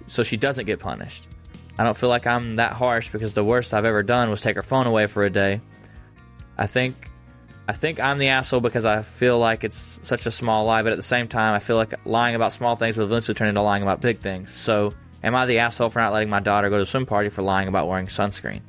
so 0.06 0.22
she 0.22 0.36
doesn't 0.36 0.66
get 0.66 0.80
punished. 0.80 1.28
I 1.78 1.84
don't 1.84 1.96
feel 1.96 2.08
like 2.08 2.26
I'm 2.26 2.56
that 2.56 2.72
harsh 2.72 3.10
because 3.10 3.34
the 3.34 3.44
worst 3.44 3.74
I've 3.74 3.84
ever 3.84 4.02
done 4.02 4.30
was 4.30 4.40
take 4.40 4.56
her 4.56 4.62
phone 4.62 4.86
away 4.86 5.06
for 5.06 5.24
a 5.24 5.30
day. 5.30 5.60
I 6.58 6.66
think 6.66 7.10
I 7.68 7.72
think 7.72 7.98
I'm 7.98 8.18
the 8.18 8.28
asshole 8.28 8.60
because 8.60 8.84
I 8.84 9.02
feel 9.02 9.38
like 9.38 9.64
it's 9.64 10.00
such 10.02 10.26
a 10.26 10.30
small 10.30 10.64
lie, 10.64 10.82
but 10.82 10.92
at 10.92 10.96
the 10.96 11.02
same 11.02 11.26
time, 11.26 11.52
I 11.52 11.58
feel 11.58 11.76
like 11.76 11.94
lying 12.06 12.36
about 12.36 12.52
small 12.52 12.76
things 12.76 12.96
will 12.96 13.06
eventually 13.06 13.34
turn 13.34 13.48
into 13.48 13.60
lying 13.60 13.82
about 13.82 14.00
big 14.00 14.20
things. 14.20 14.52
So, 14.52 14.94
am 15.24 15.34
I 15.34 15.46
the 15.46 15.58
asshole 15.58 15.90
for 15.90 15.98
not 15.98 16.12
letting 16.12 16.30
my 16.30 16.40
daughter 16.40 16.70
go 16.70 16.76
to 16.76 16.82
a 16.82 16.86
swim 16.86 17.06
party 17.06 17.28
for 17.28 17.42
lying 17.42 17.66
about 17.66 17.88
wearing 17.88 18.06
sunscreen? 18.06 18.60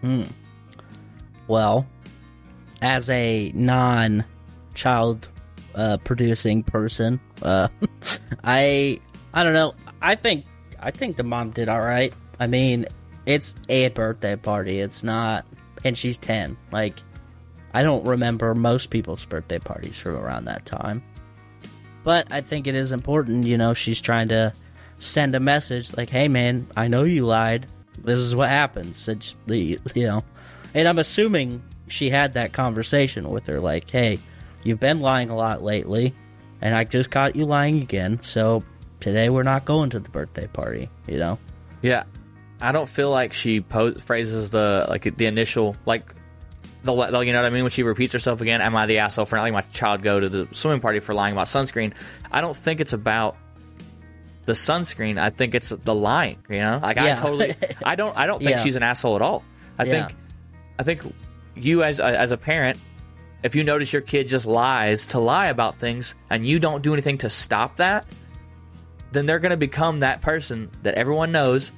Hmm. 0.00 0.24
Well, 1.46 1.86
as 2.80 3.10
a 3.10 3.52
non 3.54 4.24
child 4.74 5.28
uh, 5.74 5.98
producing 5.98 6.62
person, 6.62 7.20
uh, 7.42 7.68
I 8.44 8.98
I 9.34 9.44
don't 9.44 9.52
know. 9.54 9.74
I 10.00 10.14
think 10.14 10.46
I 10.80 10.90
think 10.90 11.16
the 11.16 11.22
mom 11.22 11.50
did 11.50 11.68
all 11.68 11.80
right. 11.80 12.14
I 12.40 12.46
mean, 12.46 12.86
it's 13.26 13.52
a 13.68 13.88
birthday 13.90 14.36
party. 14.36 14.80
It's 14.80 15.02
not, 15.02 15.44
and 15.84 15.98
she's 15.98 16.16
ten. 16.16 16.56
Like, 16.72 16.94
I 17.74 17.82
don't 17.82 18.04
remember 18.04 18.54
most 18.54 18.90
people's 18.90 19.24
birthday 19.24 19.58
parties 19.58 19.98
from 19.98 20.16
around 20.16 20.46
that 20.46 20.64
time. 20.64 21.02
But 22.04 22.28
I 22.30 22.40
think 22.40 22.66
it 22.66 22.74
is 22.74 22.92
important. 22.92 23.44
You 23.44 23.58
know, 23.58 23.74
she's 23.74 24.00
trying 24.00 24.28
to 24.28 24.52
send 24.98 25.34
a 25.34 25.40
message 25.40 25.96
like, 25.96 26.10
"Hey, 26.10 26.28
man, 26.28 26.66
I 26.76 26.88
know 26.88 27.04
you 27.04 27.26
lied. 27.26 27.66
This 27.98 28.20
is 28.20 28.34
what 28.34 28.48
happens." 28.48 29.08
It's 29.08 29.36
the 29.46 29.78
you 29.94 30.06
know, 30.06 30.22
and 30.74 30.88
I'm 30.88 30.98
assuming 30.98 31.62
she 31.88 32.10
had 32.10 32.34
that 32.34 32.52
conversation 32.52 33.28
with 33.28 33.46
her, 33.46 33.60
like, 33.60 33.90
"Hey, 33.90 34.18
you've 34.62 34.80
been 34.80 35.00
lying 35.00 35.30
a 35.30 35.36
lot 35.36 35.62
lately, 35.62 36.14
and 36.62 36.74
I 36.74 36.84
just 36.84 37.10
caught 37.10 37.36
you 37.36 37.44
lying 37.44 37.82
again. 37.82 38.20
So 38.22 38.62
today 39.00 39.28
we're 39.28 39.42
not 39.42 39.64
going 39.64 39.90
to 39.90 40.00
the 40.00 40.10
birthday 40.10 40.46
party." 40.46 40.88
You 41.06 41.18
know? 41.18 41.38
Yeah, 41.82 42.04
I 42.60 42.72
don't 42.72 42.88
feel 42.88 43.10
like 43.10 43.32
she 43.32 43.60
po- 43.60 43.94
phrases 43.94 44.50
the 44.50 44.86
like 44.88 45.02
the 45.16 45.26
initial 45.26 45.76
like 45.84 46.14
the, 46.84 46.92
you 46.92 47.32
know 47.32 47.40
what 47.42 47.46
I 47.46 47.50
mean 47.50 47.64
when 47.64 47.70
she 47.70 47.82
repeats 47.82 48.12
herself 48.12 48.40
again. 48.40 48.60
Am 48.60 48.74
I 48.76 48.86
the 48.86 48.98
asshole 48.98 49.26
for 49.26 49.36
not 49.36 49.42
letting 49.42 49.54
my 49.54 49.60
child 49.62 50.02
go 50.02 50.20
to 50.20 50.28
the 50.28 50.48
swimming 50.52 50.80
party 50.80 51.00
for 51.00 51.14
lying 51.14 51.32
about 51.32 51.46
sunscreen? 51.46 51.92
I 52.30 52.40
don't 52.40 52.56
think 52.56 52.80
it's 52.80 52.92
about 52.92 53.36
the 54.46 54.52
sunscreen. 54.52 55.18
I 55.18 55.30
think 55.30 55.54
it's 55.54 55.70
the 55.70 55.94
lying. 55.94 56.38
You 56.48 56.60
know, 56.60 56.80
like 56.82 56.96
I 56.98 57.14
totally. 57.14 57.54
I 57.84 57.94
don't. 57.96 58.16
I 58.16 58.26
don't 58.26 58.38
think 58.38 58.50
Yeah. 58.56 58.62
she's 58.62 58.76
an 58.76 58.82
asshole 58.82 59.16
at 59.16 59.22
all. 59.22 59.44
I 59.78 59.84
Yeah. 59.84 60.06
think. 60.06 60.18
I 60.78 60.82
think 60.84 61.02
you 61.56 61.82
as 61.82 62.00
as 62.00 62.30
a 62.30 62.36
parent. 62.36 62.78
If 63.42 63.54
you 63.54 63.62
notice 63.62 63.92
your 63.92 64.02
kid 64.02 64.26
just 64.26 64.46
lies 64.46 65.08
to 65.08 65.20
lie 65.20 65.46
about 65.46 65.76
things 65.78 66.16
and 66.28 66.44
you 66.44 66.58
don't 66.58 66.82
do 66.82 66.92
anything 66.92 67.18
to 67.18 67.30
stop 67.30 67.76
that, 67.76 68.04
then 69.12 69.26
they're 69.26 69.38
going 69.38 69.50
to 69.50 69.56
become 69.56 70.00
that 70.00 70.20
person 70.22 70.70
that 70.82 70.94
everyone 70.94 71.30
knows. 71.30 71.70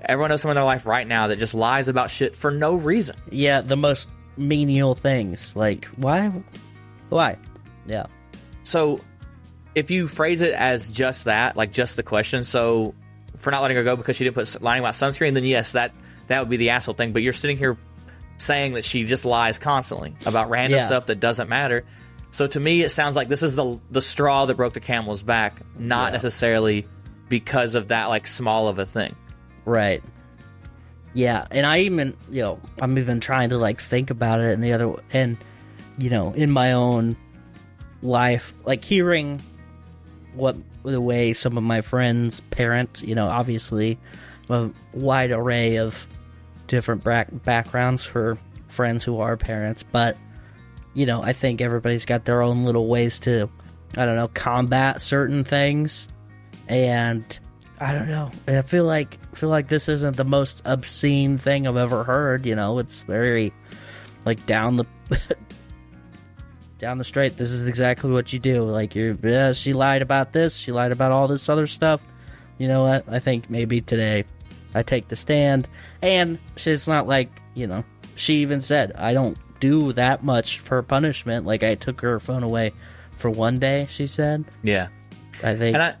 Everyone 0.00 0.30
knows 0.30 0.40
someone 0.40 0.56
in 0.56 0.60
their 0.62 0.64
life 0.64 0.86
right 0.86 1.06
now 1.06 1.26
that 1.26 1.38
just 1.38 1.54
lies 1.54 1.88
about 1.88 2.10
shit 2.10 2.34
for 2.34 2.50
no 2.50 2.74
reason. 2.76 3.16
Yeah, 3.30 3.60
the 3.60 3.76
most 3.76 4.08
menial 4.36 4.94
things. 4.94 5.54
Like, 5.56 5.86
why? 5.96 6.32
Why? 7.08 7.36
Yeah. 7.86 8.06
So 8.62 9.00
if 9.74 9.90
you 9.90 10.08
phrase 10.08 10.40
it 10.40 10.52
as 10.54 10.90
just 10.90 11.24
that, 11.26 11.56
like 11.56 11.72
just 11.72 11.96
the 11.96 12.02
question, 12.02 12.44
so 12.44 12.94
for 13.36 13.50
not 13.50 13.62
letting 13.62 13.76
her 13.76 13.84
go 13.84 13.96
because 13.96 14.16
she 14.16 14.24
didn't 14.24 14.34
put 14.36 14.62
lying 14.62 14.80
about 14.80 14.94
sunscreen, 14.94 15.34
then 15.34 15.44
yes, 15.44 15.72
that 15.72 15.92
that 16.28 16.40
would 16.40 16.48
be 16.50 16.56
the 16.56 16.70
asshole 16.70 16.94
thing. 16.94 17.12
But 17.12 17.22
you're 17.22 17.32
sitting 17.32 17.56
here 17.56 17.76
saying 18.38 18.74
that 18.74 18.84
she 18.84 19.04
just 19.04 19.24
lies 19.24 19.58
constantly 19.58 20.14
about 20.26 20.50
random 20.50 20.78
Yeah. 20.78 20.86
stuff 20.86 21.06
that 21.06 21.20
doesn't 21.20 21.48
matter. 21.48 21.84
So 22.30 22.46
to 22.46 22.58
me, 22.60 22.82
it 22.82 22.88
sounds 22.88 23.14
like 23.16 23.28
this 23.28 23.42
is 23.42 23.56
the 23.56 23.80
the 23.90 24.00
straw 24.00 24.46
that 24.46 24.54
broke 24.56 24.72
the 24.72 24.80
camel's 24.80 25.22
back, 25.22 25.60
not 25.78 26.06
Yeah. 26.06 26.12
necessarily 26.12 26.86
because 27.28 27.74
of 27.74 27.88
that 27.88 28.08
like 28.08 28.26
small 28.26 28.68
of 28.68 28.78
a 28.78 28.86
thing. 28.86 29.14
Right. 29.64 30.02
Yeah, 31.14 31.46
and 31.50 31.66
I 31.66 31.80
even, 31.80 32.16
you 32.30 32.42
know, 32.42 32.60
I'm 32.80 32.96
even 32.98 33.20
trying 33.20 33.50
to 33.50 33.58
like 33.58 33.80
think 33.80 34.10
about 34.10 34.40
it 34.40 34.52
and 34.52 34.64
the 34.64 34.72
other 34.72 34.94
and 35.12 35.36
you 35.98 36.10
know, 36.10 36.32
in 36.32 36.50
my 36.50 36.72
own 36.72 37.16
life, 38.02 38.52
like 38.64 38.84
hearing 38.84 39.40
what 40.34 40.56
the 40.82 41.00
way 41.00 41.32
some 41.32 41.56
of 41.56 41.62
my 41.62 41.82
friends 41.82 42.40
parent, 42.40 43.02
you 43.02 43.14
know, 43.14 43.26
obviously 43.26 43.98
a 44.48 44.70
wide 44.92 45.30
array 45.30 45.76
of 45.76 46.06
different 46.66 47.04
back- 47.04 47.28
backgrounds 47.44 48.04
for 48.04 48.38
friends 48.68 49.04
who 49.04 49.20
are 49.20 49.36
parents, 49.36 49.82
but 49.82 50.16
you 50.94 51.06
know, 51.06 51.22
I 51.22 51.32
think 51.32 51.60
everybody's 51.60 52.04
got 52.04 52.24
their 52.24 52.42
own 52.42 52.64
little 52.64 52.86
ways 52.86 53.18
to 53.20 53.48
I 53.96 54.06
don't 54.06 54.16
know, 54.16 54.28
combat 54.28 55.02
certain 55.02 55.44
things 55.44 56.08
and 56.66 57.38
I 57.82 57.92
don't 57.92 58.06
know. 58.06 58.30
I 58.46 58.62
feel 58.62 58.84
like 58.84 59.18
I 59.32 59.36
feel 59.36 59.48
like 59.48 59.66
this 59.66 59.88
isn't 59.88 60.16
the 60.16 60.24
most 60.24 60.62
obscene 60.64 61.36
thing 61.36 61.66
I've 61.66 61.76
ever 61.76 62.04
heard. 62.04 62.46
You 62.46 62.54
know, 62.54 62.78
it's 62.78 63.02
very 63.02 63.52
like 64.24 64.46
down 64.46 64.76
the 64.76 64.84
down 66.78 66.98
the 66.98 67.04
straight. 67.04 67.36
This 67.36 67.50
is 67.50 67.66
exactly 67.66 68.12
what 68.12 68.32
you 68.32 68.38
do. 68.38 68.62
Like 68.62 68.94
you're, 68.94 69.16
yeah, 69.24 69.52
she 69.52 69.72
lied 69.72 70.00
about 70.00 70.32
this. 70.32 70.54
She 70.54 70.70
lied 70.70 70.92
about 70.92 71.10
all 71.10 71.26
this 71.26 71.48
other 71.48 71.66
stuff. 71.66 72.00
You 72.56 72.68
know 72.68 72.84
what? 72.84 73.04
I 73.08 73.18
think 73.18 73.50
maybe 73.50 73.80
today 73.80 74.26
I 74.76 74.84
take 74.84 75.08
the 75.08 75.16
stand, 75.16 75.66
and 76.00 76.38
it's 76.56 76.86
not 76.86 77.08
like 77.08 77.30
you 77.54 77.66
know. 77.66 77.82
She 78.14 78.42
even 78.42 78.60
said 78.60 78.92
I 78.92 79.12
don't 79.12 79.36
do 79.58 79.92
that 79.94 80.22
much 80.22 80.60
for 80.60 80.80
punishment. 80.82 81.46
Like 81.46 81.64
I 81.64 81.74
took 81.74 82.00
her 82.02 82.20
phone 82.20 82.44
away 82.44 82.74
for 83.16 83.28
one 83.28 83.58
day. 83.58 83.88
She 83.90 84.06
said. 84.06 84.44
Yeah. 84.62 84.86
I 85.42 85.56
think 85.56 85.74
And 85.74 85.82
I, 85.82 85.94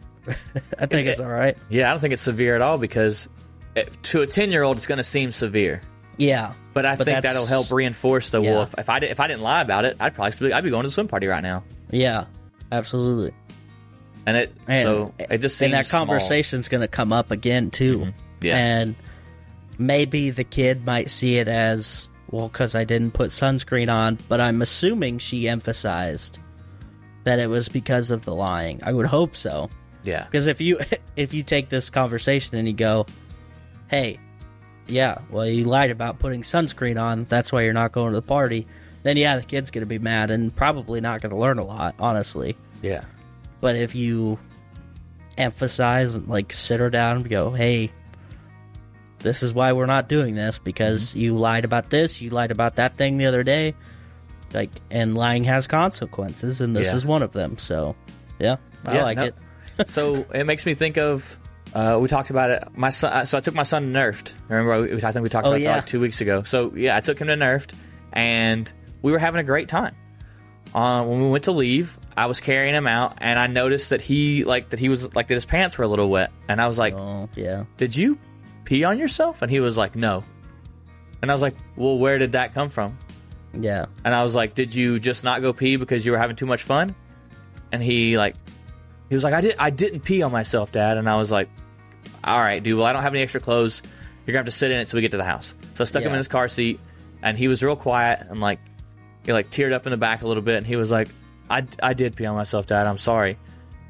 I 0.78 0.86
think 0.86 1.08
it's 1.08 1.20
all 1.20 1.26
right. 1.28 1.56
yeah, 1.68 1.88
I 1.88 1.90
don't 1.92 2.00
think 2.00 2.12
it's 2.12 2.22
severe 2.22 2.54
at 2.54 2.62
all 2.62 2.78
because 2.78 3.28
eh, 3.76 3.84
to 4.04 4.22
a 4.22 4.26
10-year-old 4.26 4.76
it's 4.76 4.86
going 4.86 4.98
to 4.98 5.04
seem 5.04 5.32
severe. 5.32 5.80
Yeah, 6.18 6.52
But 6.74 6.84
I 6.86 6.96
But 6.96 7.06
think 7.06 7.22
that'll 7.22 7.46
help 7.46 7.70
reinforce 7.70 8.30
the 8.30 8.40
Yeah. 8.42 8.52
wolf. 8.54 8.74
If 8.78 8.88
I 8.90 8.98
did, 8.98 9.10
if 9.10 9.18
I 9.18 9.26
didn't 9.28 9.42
lie 9.42 9.62
about 9.62 9.84
it, 9.84 9.96
I'd 9.98 10.14
probably 10.14 10.48
be, 10.48 10.52
I'd 10.52 10.62
be 10.62 10.70
going 10.70 10.82
to 10.82 10.88
the 10.88 10.92
swim 10.92 11.08
party 11.08 11.26
right 11.26 11.42
now. 11.42 11.64
Yeah, 11.90 12.26
absolutely. 12.70 13.32
And 14.26 14.36
it 14.36 14.54
And, 14.68 14.82
so 14.82 15.14
it 15.18 15.38
just 15.38 15.56
seems 15.58 15.72
and 15.72 15.84
that 15.84 15.90
conversation's 15.90 16.68
going 16.68 16.82
to 16.82 16.88
come 16.88 17.12
up 17.12 17.30
again 17.30 17.70
too. 17.70 17.98
Mm-hmm. 17.98 18.10
Yeah. 18.42 18.56
and 18.56 18.94
maybe 19.78 20.30
the 20.30 20.44
kid 20.44 20.84
might 20.84 21.10
see 21.10 21.38
it 21.38 21.48
as 21.48 22.08
well 22.30 22.48
because 22.48 22.74
I 22.74 22.84
didn't 22.84 23.12
put 23.12 23.30
sunscreen 23.30 23.92
on, 23.92 24.18
but 24.28 24.40
I'm 24.40 24.62
assuming 24.62 25.18
she 25.18 25.48
emphasized 25.48 26.38
that 27.24 27.38
it 27.38 27.48
was 27.48 27.68
because 27.68 28.10
of 28.10 28.24
the 28.24 28.34
lying. 28.34 28.80
I 28.82 28.92
would 28.92 29.06
hope 29.06 29.34
so. 29.36 29.70
Yeah, 30.04 30.24
Because 30.24 30.46
if 30.46 30.60
you 30.60 30.80
if 31.16 31.34
you 31.34 31.42
take 31.42 31.68
this 31.68 31.90
conversation 31.90 32.56
and 32.56 32.66
you 32.66 32.74
go, 32.74 33.06
"Hey, 33.88 34.18
yeah, 34.86 35.18
well 35.30 35.46
you 35.46 35.64
lied 35.64 35.90
about 35.90 36.18
putting 36.18 36.42
sunscreen 36.42 37.00
on. 37.00 37.24
That's 37.24 37.52
why 37.52 37.62
you're 37.62 37.72
not 37.72 37.92
going 37.92 38.12
to 38.12 38.16
the 38.16 38.26
party." 38.26 38.66
Then 39.02 39.16
yeah, 39.16 39.36
the 39.36 39.42
kid's 39.42 39.70
going 39.70 39.82
to 39.82 39.88
be 39.88 39.98
mad 39.98 40.30
and 40.30 40.54
probably 40.54 41.00
not 41.00 41.20
going 41.20 41.30
to 41.30 41.36
learn 41.36 41.58
a 41.58 41.64
lot, 41.64 41.96
honestly. 41.98 42.56
yeah, 42.82 43.04
But 43.60 43.74
if 43.74 43.96
you 43.96 44.38
emphasize, 45.36 46.14
and 46.14 46.28
like, 46.28 46.52
sit 46.52 46.78
her 46.80 46.90
down 46.90 47.16
and 47.16 47.28
go, 47.28 47.50
hey, 47.50 47.90
this 49.18 49.42
is 49.42 49.52
why 49.52 49.72
we're 49.72 49.86
not 49.86 50.08
doing 50.08 50.34
this 50.34 50.58
because 50.58 51.10
mm-hmm. 51.10 51.18
you 51.18 51.36
lied 51.36 51.64
about 51.64 51.90
this, 51.90 52.20
you 52.20 52.30
lied 52.30 52.50
about 52.50 52.76
that 52.76 52.96
thing 52.96 53.18
the 53.18 53.26
other 53.26 53.42
day. 53.42 53.74
Like, 54.52 54.70
and 54.90 55.16
lying 55.16 55.44
has 55.44 55.66
consequences, 55.66 56.60
and 56.60 56.76
this 56.76 56.88
Yeah. 56.88 56.96
is 56.96 57.06
one 57.06 57.22
of 57.22 57.32
them. 57.32 57.56
So, 57.58 57.96
yeah, 58.38 58.56
I 58.84 58.96
Yeah, 58.96 59.04
like 59.04 59.16
no. 59.16 59.24
it. 59.24 59.34
So 59.86 60.26
it 60.34 60.44
makes 60.44 60.66
me 60.66 60.74
think 60.74 60.98
of. 60.98 61.36
Uh, 61.74 61.98
we 62.00 62.06
talked 62.08 62.28
about 62.30 62.50
it. 62.50 62.64
My 62.76 62.90
son. 62.90 63.24
So 63.24 63.38
I 63.38 63.40
took 63.40 63.54
my 63.54 63.62
son 63.62 63.82
to 63.92 63.98
Nerfed. 63.98 64.32
Remember, 64.48 64.82
we, 64.94 65.02
I 65.02 65.12
think 65.12 65.22
we 65.22 65.28
talked 65.30 65.46
Oh, 65.46 65.50
about 65.52 65.60
yeah. 65.62 65.68
that 65.72 65.76
like 65.78 65.86
two 65.86 66.00
weeks 66.00 66.20
ago. 66.20 66.42
So 66.42 66.72
yeah, 66.76 66.96
I 66.96 67.00
took 67.00 67.18
him 67.18 67.28
to 67.28 67.34
Nerfed, 67.34 67.72
and 68.12 68.70
we 69.00 69.10
were 69.12 69.18
having 69.18 69.40
a 69.40 69.44
great 69.44 69.68
time. 69.68 69.94
Uh, 70.74 71.04
when 71.04 71.20
we 71.22 71.28
went 71.30 71.44
to 71.44 71.52
leave, 71.52 71.98
I 72.16 72.26
was 72.26 72.40
carrying 72.40 72.74
him 72.74 72.86
out, 72.86 73.14
and 73.18 73.38
I 73.38 73.46
noticed 73.46 73.90
that 73.90 74.02
he 74.02 74.44
like 74.44 74.68
that 74.70 74.80
he 74.80 74.88
was 74.90 75.14
like 75.14 75.28
that 75.28 75.34
his 75.34 75.44
pants 75.46 75.78
were 75.78 75.84
a 75.84 75.88
little 75.88 76.10
wet, 76.10 76.30
and 76.48 76.60
I 76.60 76.66
was 76.68 76.78
like, 76.78 76.94
Oh, 76.94 77.28
yeah. 77.36 77.64
"Did 77.78 77.96
you 77.96 78.18
pee 78.64 78.84
on 78.84 78.98
yourself?" 78.98 79.40
And 79.42 79.50
he 79.50 79.60
was 79.60 79.76
like, 79.78 79.96
"No." 79.96 80.24
And 81.22 81.30
I 81.30 81.34
was 81.34 81.40
like, 81.42 81.54
"Well, 81.76 81.98
where 81.98 82.18
did 82.18 82.32
that 82.32 82.52
come 82.54 82.68
from?" 82.68 82.98
Yeah. 83.58 83.86
And 84.04 84.14
I 84.14 84.22
was 84.22 84.34
like, 84.34 84.54
"Did 84.54 84.74
you 84.74 84.98
just 84.98 85.24
not 85.24 85.40
go 85.42 85.52
pee 85.52 85.76
because 85.76 86.04
you 86.04 86.12
were 86.12 86.18
having 86.18 86.36
too 86.36 86.46
much 86.46 86.62
fun?" 86.62 86.94
And 87.70 87.82
he 87.82 88.16
like, 88.18 88.34
he 89.12 89.14
was 89.14 89.24
like, 89.24 89.34
"I 89.34 89.42
did. 89.42 89.56
I 89.58 89.68
didn't 89.68 90.00
pee 90.00 90.22
on 90.22 90.32
myself, 90.32 90.72
Dad." 90.72 90.96
And 90.96 91.06
I 91.06 91.16
was 91.16 91.30
like, 91.30 91.50
"All 92.24 92.38
right, 92.38 92.62
dude. 92.62 92.78
Well, 92.78 92.86
I 92.86 92.94
don't 92.94 93.02
have 93.02 93.12
any 93.12 93.20
extra 93.20 93.42
clothes. 93.42 93.82
You're 94.24 94.32
gonna 94.32 94.38
have 94.38 94.46
to 94.46 94.50
sit 94.50 94.70
in 94.70 94.78
it 94.80 94.88
till 94.88 94.96
we 94.96 95.02
get 95.02 95.10
to 95.10 95.18
the 95.18 95.24
house." 95.24 95.54
So 95.74 95.84
I 95.84 95.86
stuck 95.86 96.02
him 96.02 96.12
in 96.12 96.16
his 96.16 96.28
car 96.28 96.48
seat, 96.48 96.80
and 97.22 97.36
he 97.36 97.46
was 97.46 97.62
real 97.62 97.76
quiet 97.76 98.22
and 98.30 98.40
like, 98.40 98.58
he 99.26 99.34
like 99.34 99.50
teared 99.50 99.72
up 99.72 99.86
in 99.86 99.90
the 99.90 99.98
back 99.98 100.22
a 100.22 100.26
little 100.26 100.42
bit, 100.42 100.56
and 100.56 100.66
he 100.66 100.76
was 100.76 100.90
like, 100.90 101.08
"I 101.50 101.66
I 101.82 101.92
did 101.92 102.16
pee 102.16 102.24
on 102.24 102.34
myself, 102.36 102.66
Dad. 102.66 102.86
I'm 102.86 102.96
sorry." 102.96 103.36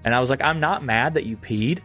And 0.04 0.12
I 0.12 0.18
was 0.18 0.28
like, 0.28 0.42
"I'm 0.42 0.58
not 0.58 0.82
mad 0.82 1.14
that 1.14 1.24
you 1.24 1.36
peed." 1.36 1.78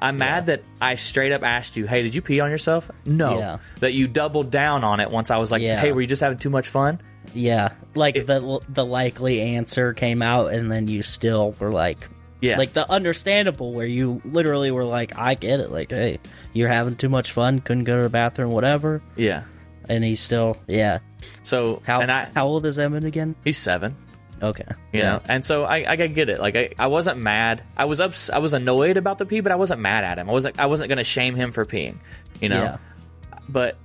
I'm 0.00 0.16
mad 0.18 0.46
that 0.46 0.62
I 0.80 0.94
straight 0.94 1.32
up 1.32 1.42
asked 1.42 1.76
you, 1.76 1.88
"Hey, 1.88 2.04
did 2.04 2.14
you 2.14 2.22
pee 2.22 2.38
on 2.38 2.48
yourself?" 2.48 2.92
No. 3.04 3.40
Yeah. 3.40 3.58
That 3.80 3.94
you 3.94 4.06
doubled 4.06 4.52
down 4.52 4.84
on 4.84 5.00
it 5.00 5.10
once 5.10 5.32
I 5.32 5.38
was 5.38 5.50
like, 5.50 5.62
Yeah. 5.62 5.80
"Hey, 5.80 5.90
were 5.90 6.00
you 6.00 6.06
just 6.06 6.22
having 6.22 6.38
too 6.38 6.50
much 6.50 6.68
fun?" 6.68 7.00
Yeah. 7.34 7.70
Like, 7.96 8.26
the, 8.26 8.60
the 8.68 8.84
likely 8.84 9.40
answer 9.40 9.94
came 9.94 10.22
out, 10.22 10.52
and 10.52 10.70
then 10.70 10.86
you 10.86 11.02
still 11.02 11.56
were 11.58 11.72
like, 11.72 11.98
Yeah. 12.44 12.58
Like 12.58 12.72
the 12.74 12.88
understandable 12.90 13.72
where 13.72 13.86
you 13.86 14.20
literally 14.24 14.70
were 14.70 14.84
like, 14.84 15.16
I 15.18 15.34
get 15.34 15.60
it. 15.60 15.70
Like, 15.72 15.90
hey, 15.90 16.18
you're 16.52 16.68
having 16.68 16.94
too 16.96 17.08
much 17.08 17.32
fun, 17.32 17.60
couldn't 17.60 17.84
go 17.84 17.96
to 17.96 18.02
the 18.02 18.10
bathroom, 18.10 18.50
whatever. 18.52 19.00
Yeah. 19.16 19.44
And 19.88 20.04
he's 20.04 20.20
still, 20.20 20.58
yeah. 20.66 20.98
So 21.42 21.80
How 21.86 22.00
and 22.00 22.10
I 22.12 22.28
how 22.34 22.46
old 22.46 22.66
is 22.66 22.78
Emmett 22.78 23.04
again? 23.04 23.34
he's 23.44 23.56
seven. 23.58 23.96
Okay. 24.42 24.66
You 24.92 25.00
know, 25.00 25.20
and 25.26 25.42
so 25.44 25.64
I, 25.64 25.90
I 25.92 25.96
get 25.96 26.28
it. 26.28 26.38
Like 26.38 26.54
I, 26.56 26.70
I 26.78 26.88
wasn't 26.88 27.18
mad. 27.18 27.62
I 27.76 27.86
was 27.86 27.98
ups, 28.00 28.28
I 28.28 28.38
was 28.38 28.52
annoyed 28.52 28.98
about 28.98 29.16
the 29.18 29.24
pee, 29.24 29.40
but 29.40 29.52
I 29.52 29.56
wasn't 29.56 29.80
mad 29.80 30.04
at 30.04 30.18
him. 30.18 30.28
I 30.28 30.32
wasn't 30.32 30.58
I 30.60 30.66
wasn't 30.66 30.90
gonna 30.90 31.04
shame 31.04 31.34
him 31.34 31.50
for 31.52 31.64
peeing. 31.64 31.96
You 32.42 32.50
know, 32.50 32.62
Yeah. 32.62 32.76
but 33.48 33.76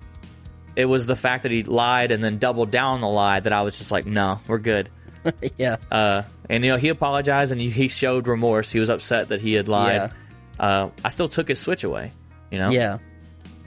it 0.76 0.86
was 0.86 1.06
the 1.06 1.16
fact 1.16 1.44
that 1.44 1.52
he 1.52 1.64
lied 1.64 2.12
and 2.12 2.22
then 2.24 2.40
doubled 2.40 2.72
down 2.72 2.96
on 2.96 3.02
the 3.02 3.08
lie 3.08 3.40
that 3.40 3.54
I 3.54 3.62
was 3.62 3.78
just 3.78 3.92
like, 3.92 4.06
no, 4.06 4.40
we're 4.48 4.58
good. 4.58 4.90
yeah. 5.58 5.78
Uh, 5.92 6.24
and 6.50 6.64
you 6.66 6.72
know, 6.72 6.78
he 6.78 6.90
apologized 6.90 7.52
and 7.52 7.62
he 7.62 7.88
showed 7.88 8.28
remorse. 8.28 8.72
He 8.72 8.80
was 8.80 8.90
upset 8.90 9.30
that 9.30 9.40
he 9.42 9.54
had 9.54 9.68
lied. 9.68 10.12
Uh, 10.60 10.90
I 11.06 11.10
still 11.10 11.30
took 11.30 11.48
his 11.48 11.60
switch 11.60 11.84
away. 11.84 12.12
You 12.52 12.58
know, 12.60 12.70
Yeah. 12.72 12.98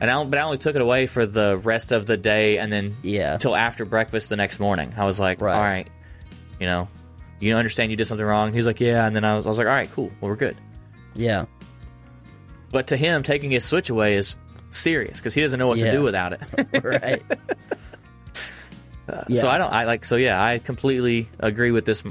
and 0.01 0.11
I, 0.11 0.25
but 0.25 0.39
I 0.39 0.43
only 0.43 0.59
took 0.59 0.75
it 0.75 0.83
away 0.83 1.07
for 1.07 1.25
the 1.25 1.57
rest 1.57 1.93
of 1.93 2.05
the 2.07 2.17
day 2.17 2.59
and 2.59 2.73
then 2.73 2.97
Yeah. 3.03 3.35
until 3.35 3.55
after 3.55 3.85
breakfast 3.85 4.29
the 4.29 4.37
next 4.37 4.59
morning. 4.59 4.93
I 4.97 5.05
was 5.05 5.21
like, 5.21 5.41
Right. 5.41 5.55
all 5.55 5.61
right, 5.63 5.87
you 6.61 6.67
know, 6.67 6.89
you 7.41 7.55
understand 7.55 7.91
you 7.93 7.97
did 7.97 8.07
something 8.07 8.27
wrong. 8.27 8.53
He's 8.53 8.67
like, 8.67 8.81
yeah, 8.81 9.07
and 9.07 9.15
then 9.17 9.25
I 9.25 9.37
was, 9.37 9.47
I 9.47 9.51
was 9.51 9.59
like, 9.59 9.69
all 9.69 9.73
right, 9.73 9.91
cool, 9.93 10.11
well, 10.21 10.31
we're 10.31 10.37
good. 10.37 10.57
Yeah. 11.15 11.45
But 12.73 12.89
to 12.89 12.97
him, 12.97 13.23
taking 13.23 13.51
his 13.53 13.65
switch 13.65 13.89
away 13.91 14.15
is 14.17 14.37
serious 14.71 15.19
because 15.21 15.35
he 15.35 15.41
doesn't 15.43 15.59
know 15.59 15.69
what 15.69 15.79
Yeah. 15.79 15.87
to 15.87 15.91
do 15.93 16.03
without 16.03 16.33
it. 16.33 16.43
right. 16.83 17.23
So 19.35 19.49
I 19.49 19.59
don't. 19.59 19.71
I 19.73 19.85
like. 19.85 20.05
So 20.07 20.17
yeah, 20.17 20.43
I 20.43 20.59
completely 20.59 21.29
agree 21.41 21.71
with 21.71 21.85
this 21.85 22.03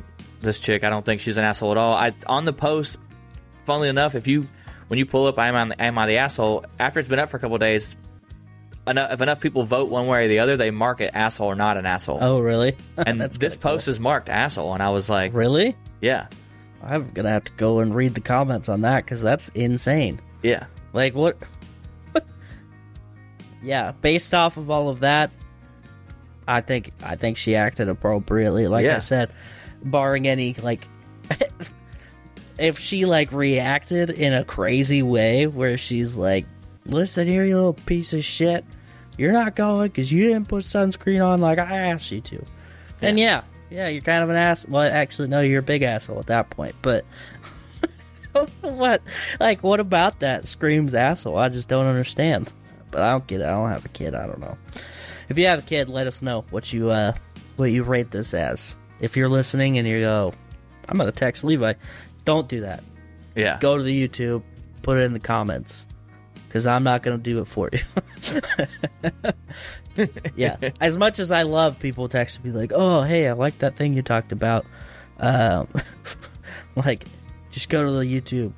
this 0.41 0.59
chick. 0.59 0.83
I 0.83 0.89
don't 0.89 1.05
think 1.05 1.21
she's 1.21 1.37
an 1.37 1.43
asshole 1.43 1.71
at 1.71 1.77
all. 1.77 1.93
I 1.93 2.13
on 2.27 2.45
the 2.45 2.53
post. 2.53 2.99
Funnily 3.65 3.89
enough, 3.89 4.15
if 4.15 4.27
you 4.27 4.47
when 4.87 4.97
you 4.97 5.05
pull 5.05 5.27
up, 5.27 5.37
I'm 5.39 5.55
on, 5.55 5.71
am 5.73 5.97
I 5.97 6.07
the 6.07 6.17
asshole? 6.17 6.65
After 6.79 6.99
it's 6.99 7.07
been 7.07 7.19
up 7.19 7.29
for 7.29 7.37
a 7.37 7.39
couple 7.39 7.55
of 7.55 7.61
days, 7.61 7.95
enough, 8.87 9.11
if 9.13 9.21
enough 9.21 9.39
people 9.39 9.63
vote 9.63 9.89
one 9.89 10.07
way 10.07 10.25
or 10.25 10.27
the 10.27 10.39
other, 10.39 10.57
they 10.57 10.71
mark 10.71 10.99
it 10.99 11.11
asshole 11.13 11.47
or 11.47 11.55
not 11.55 11.77
an 11.77 11.85
asshole. 11.85 12.17
Oh, 12.21 12.39
really? 12.39 12.75
and 12.97 13.21
That's 13.21 13.37
this 13.37 13.53
kinda 13.53 13.63
cool. 13.63 13.71
post 13.73 13.87
is 13.87 13.99
marked 13.99 14.29
asshole, 14.29 14.73
and 14.73 14.81
I 14.83 14.89
was 14.89 15.09
like, 15.09 15.33
Really? 15.33 15.77
yeah, 16.01 16.27
I'm 16.83 17.11
gonna 17.11 17.29
have 17.29 17.43
to 17.45 17.51
go 17.53 17.79
and 17.79 17.93
read 17.95 18.15
the 18.15 18.21
comments 18.21 18.67
on 18.67 18.81
that 18.81 19.05
because 19.05 19.21
that's 19.21 19.49
insane. 19.49 20.19
yeah, 20.41 20.65
Like 20.91 21.13
what? 21.13 21.37
yeah, 23.63 23.91
based 24.01 24.33
off 24.33 24.57
of 24.57 24.69
all 24.69 24.89
of 24.89 25.01
that, 25.01 25.29
I 26.47 26.61
think 26.61 26.91
I 27.03 27.15
think 27.15 27.37
she 27.37 27.55
acted 27.55 27.87
appropriately. 27.89 28.67
Like 28.67 28.85
Yeah. 28.85 28.95
I 28.97 28.99
said, 28.99 29.31
barring 29.83 30.27
any 30.27 30.53
like, 30.61 30.87
if 32.57 32.79
she 32.79 33.05
like 33.05 33.31
reacted 33.31 34.09
in 34.09 34.33
a 34.33 34.43
crazy 34.43 35.01
way 35.01 35.47
where 35.47 35.77
she's 35.77 36.15
like, 36.15 36.45
"Listen 36.85 37.27
here, 37.27 37.45
you 37.45 37.55
little 37.55 37.73
piece 37.73 38.13
of 38.13 38.23
shit, 38.23 38.65
you're 39.17 39.31
not 39.31 39.55
going 39.55 39.89
because 39.89 40.11
you 40.11 40.27
didn't 40.27 40.47
put 40.47 40.63
sunscreen 40.63 41.25
on 41.25 41.41
like 41.41 41.59
I 41.59 41.77
asked 41.77 42.11
you 42.11 42.21
to," 42.21 42.45
then 42.99 43.17
yeah, 43.17 43.43
yeah, 43.69 43.87
you're 43.87 44.01
kind 44.01 44.23
of 44.23 44.29
an 44.29 44.35
ass. 44.35 44.67
Well, 44.67 44.83
actually, 44.91 45.27
no, 45.27 45.41
you're 45.41 45.59
a 45.59 45.63
big 45.63 45.83
asshole 45.83 46.19
at 46.19 46.27
that 46.27 46.49
point, 46.49 46.75
but. 46.81 47.05
what 48.61 49.01
like 49.41 49.61
what 49.61 49.81
about 49.81 50.21
that 50.21 50.47
screams 50.47 50.95
asshole? 50.95 51.37
I 51.37 51.49
just 51.49 51.67
don't 51.67 51.85
understand. 51.85 52.49
But 52.91 53.03
i 53.03 53.11
don't 53.11 53.27
get 53.27 53.41
it. 53.41 53.45
I 53.45 53.51
don't 53.51 53.69
have 53.69 53.85
a 53.85 53.89
kid. 53.89 54.15
I 54.15 54.25
don't 54.25 54.39
know. 54.39 54.57
If 55.29 55.37
you 55.37 55.47
have 55.47 55.59
a 55.59 55.63
kid 55.63 55.89
let 55.89 56.07
us 56.07 56.21
know 56.21 56.45
what 56.49 56.71
you 56.71 56.91
uh 56.91 57.13
what 57.55 57.71
you 57.71 57.83
rate 57.83 58.11
this 58.11 58.33
as 58.33 58.75
if 59.01 59.17
you're 59.17 59.29
listening 59.29 59.77
and 59.77 59.87
you 59.87 59.99
go 59.99 60.33
i'm 60.87 60.97
gonna 60.97 61.11
text 61.11 61.43
levi 61.43 61.73
don't 62.23 62.47
do 62.47 62.61
that. 62.61 62.83
Yeah. 63.35 63.57
go 63.59 63.75
to 63.77 63.83
the 63.83 64.07
youtube 64.07 64.43
put 64.83 64.97
it 64.97 65.01
in 65.01 65.13
the 65.13 65.19
comments 65.19 65.85
because 66.47 66.65
i'm 66.67 66.83
not 66.83 67.01
gonna 67.03 67.17
do 67.17 67.39
it 67.39 67.45
for 67.45 67.69
you. 67.73 68.41
Yeah. 70.35 70.55
As 70.81 70.97
much 70.97 71.19
as 71.19 71.31
i 71.31 71.41
love 71.43 71.77
people 71.79 72.07
texting 72.07 72.45
me 72.45 72.51
like 72.51 72.71
oh 72.73 73.01
hey 73.01 73.27
i 73.27 73.33
like 73.33 73.57
that 73.59 73.75
thing 73.75 73.93
you 73.93 74.01
talked 74.01 74.31
about 74.31 74.65
um 75.19 75.67
like 76.75 77.05
just 77.51 77.67
go 77.69 77.83
to 77.83 77.91
the 77.91 78.05
youtube 78.05 78.53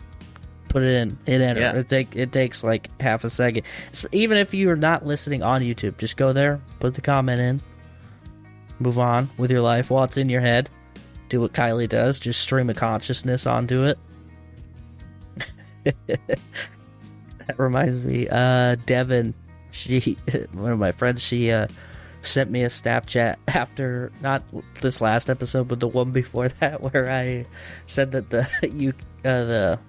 put 0.69 0.83
it 0.83 0.93
in 0.93 1.17
hit 1.25 1.41
enter. 1.41 1.61
Yeah. 1.61 1.75
it 1.77 1.89
take 1.89 2.15
it 2.15 2.31
takes 2.31 2.63
like 2.63 2.89
half 3.01 3.23
a 3.23 3.29
second. 3.29 3.63
So 3.91 4.07
even 4.11 4.37
if 4.37 4.53
you 4.53 4.69
are 4.69 4.75
not 4.75 5.05
listening 5.05 5.41
on 5.41 5.61
youtube 5.61 5.97
just 5.97 6.17
go 6.17 6.33
there 6.33 6.61
put 6.79 6.93
the 6.95 7.01
comment 7.01 7.41
in 7.41 7.61
move 8.84 8.99
on 8.99 9.29
with 9.38 9.51
your 9.51 9.61
life 9.61 9.89
while 9.89 10.03
it's 10.03 10.17
in 10.17 10.29
your 10.29 10.41
head. 10.41 10.69
Do 11.29 11.41
what 11.41 11.53
kylie 11.53 11.89
does. 11.89 12.19
Just 12.19 12.41
stream 12.41 12.69
a 12.69 12.73
consciousness 12.73 13.47
onto 13.47 13.84
it. 13.86 13.97
That 17.47 17.59
reminds 17.59 17.99
me 17.99 18.27
uh 18.29 18.75
devin 18.86 19.34
she 19.71 20.17
one 20.53 20.71
of 20.71 20.79
my 20.79 20.91
friends 20.91 21.21
she 21.21 21.51
uh 21.51 21.67
sent 22.21 22.49
me 22.49 22.63
a 22.63 22.67
snapchat 22.67 23.36
after 23.47 24.11
not 24.21 24.43
this 24.81 25.01
last 25.01 25.29
episode 25.29 25.67
but 25.67 25.79
the 25.79 25.88
one 25.88 26.11
before 26.11 26.49
that 26.59 26.81
where 26.81 27.09
i 27.09 27.45
said 27.86 28.11
that 28.13 28.29
the 28.29 28.47
you 28.71 28.93
uh, 29.25 29.43
the 29.43 29.79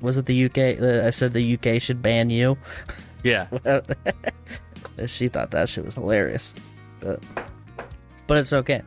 was 0.00 0.16
it 0.16 0.26
the 0.26 0.46
uk 0.46 0.56
i 0.56 1.10
said 1.10 1.32
the 1.32 1.54
uk 1.54 1.80
should 1.80 2.02
ban 2.02 2.30
you. 2.30 2.56
Yeah. 3.22 3.46
she 5.06 5.28
thought 5.28 5.50
that 5.52 5.68
shit 5.68 5.84
was 5.84 5.94
hilarious 5.94 6.52
but 7.00 7.22
but 8.26 8.38
it's 8.38 8.52
okay 8.52 8.82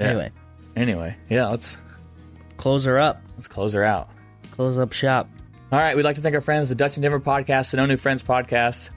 Yeah. 0.00 0.08
anyway 0.08 0.30
Anyway, 0.74 1.14
yeah. 1.28 1.48
Let's 1.48 1.76
close 2.56 2.84
her 2.84 2.98
up 2.98 3.20
let's 3.36 3.46
close 3.46 3.74
her 3.74 3.84
out. 3.84 4.08
close 4.52 4.78
up 4.78 4.92
shop 4.92 5.28
All 5.70 5.78
right, 5.78 5.94
we'd 5.96 6.02
like 6.04 6.16
to 6.16 6.22
thank 6.22 6.34
our 6.34 6.40
friends, 6.40 6.68
the 6.70 6.74
Dutch 6.74 6.96
and 6.96 7.02
Denver 7.02 7.20
podcast, 7.20 7.70
the 7.72 7.76
No 7.76 7.84
New 7.86 7.96
Friends 7.98 8.22
podcast, 8.22 8.90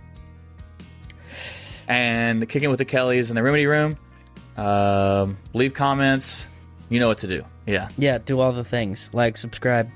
and 1.87 2.41
the 2.41 2.45
Kicking 2.45 2.69
with 2.69 2.79
the 2.79 2.85
Kellys 2.85 3.29
in 3.29 3.35
the 3.35 3.43
Remedy 3.43 3.65
Room. 3.65 3.97
Um, 4.57 5.37
leave 5.53 5.73
comments. 5.73 6.47
You 6.89 6.99
know 6.99 7.07
what 7.07 7.19
to 7.19 7.27
do. 7.27 7.43
Yeah, 7.65 7.89
yeah 7.97 8.19
do 8.19 8.39
all 8.39 8.51
the 8.51 8.63
things 8.63 9.09
like 9.11 9.37
subscribe 9.37 9.89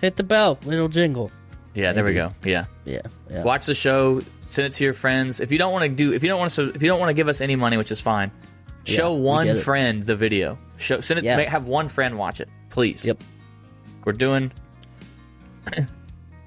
hit 0.00 0.16
the 0.16 0.24
bell 0.24 0.58
little 0.64 0.88
jingle 0.88 1.30
yeah. 1.74 1.92
There 1.92 2.04
we 2.04 2.14
go. 2.14 2.32
Yeah. 2.42 2.64
yeah 2.84 3.02
yeah 3.30 3.44
Watch 3.44 3.66
the 3.66 3.74
show. 3.74 4.22
Send 4.44 4.66
it 4.66 4.72
to 4.72 4.84
your 4.84 4.92
friends. 4.92 5.38
If 5.40 5.52
you 5.52 5.58
don't 5.58 5.72
want 5.72 5.84
to 5.84 5.88
do, 5.88 6.12
if 6.12 6.22
you 6.24 6.28
don't 6.28 6.40
want 6.40 6.50
to, 6.52 6.70
if 6.74 6.82
you 6.82 6.88
don't 6.88 6.98
want 6.98 7.10
to 7.10 7.14
give 7.14 7.28
us 7.28 7.40
any 7.40 7.54
money, 7.54 7.76
which 7.76 7.92
is 7.92 8.00
fine, 8.00 8.32
show 8.84 9.14
we 9.14 9.22
one 9.22 9.56
friend 9.56 10.02
the 10.04 10.16
video. 10.16 10.58
Show, 10.76 11.00
send 11.00 11.18
it. 11.18 11.24
Yeah. 11.24 11.36
Make, 11.36 11.48
have 11.48 11.66
one 11.66 11.88
friend 11.88 12.16
watch 12.18 12.40
it, 12.40 12.48
please. 12.70 13.04
Yep. 13.04 13.22
We're 14.04 14.12
doing. 14.12 14.50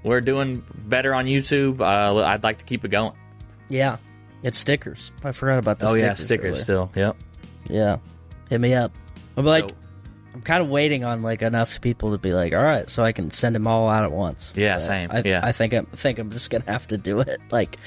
we're 0.04 0.22
doing 0.22 0.64
better 0.86 1.14
on 1.14 1.26
YouTube. 1.26 1.80
Uh, 1.82 2.24
I'd 2.24 2.44
like 2.44 2.58
to 2.58 2.66
keep 2.66 2.84
it 2.86 2.90
going. 2.90 3.14
Yeah, 3.70 3.98
it's 4.44 4.58
stickers. 4.58 5.12
I 5.24 5.32
forgot 5.32 5.60
about 5.60 5.80
the 5.80 5.88
oh 5.88 5.92
stickers. 5.94 6.04
yeah, 6.08 6.14
stickers 6.14 6.46
earlier. 6.46 6.62
still. 6.64 6.92
Yep. 6.96 7.16
Yeah, 7.70 7.98
hit 8.50 8.60
me 8.60 8.74
up. 8.74 8.92
I'm 9.38 9.46
like, 9.46 9.70
So- 9.70 9.76
I'm 10.36 10.42
kind 10.42 10.64
of 10.64 10.70
waiting 10.70 11.04
on 11.04 11.22
like 11.22 11.42
enough 11.44 11.80
people 11.80 12.12
to 12.12 12.18
be 12.18 12.34
like, 12.34 12.54
all 12.54 12.64
right, 12.64 12.90
so 12.90 13.04
I 13.04 13.12
can 13.12 13.30
send 13.30 13.54
them 13.56 13.68
all 13.68 13.88
out 13.88 14.04
at 14.04 14.12
once. 14.12 14.52
Yeah, 14.56 14.76
But 14.76 14.82
same. 14.82 15.12
I, 15.12 15.22
Yeah. 15.24 15.42
I 15.44 15.52
think 15.52 15.74
I'm 15.74 15.86
think 15.86 16.18
I'm 16.20 16.32
just 16.32 16.50
gonna 16.50 16.64
have 16.66 16.88
to 16.88 16.98
do 16.98 17.20
it 17.20 17.40
like 17.52 17.78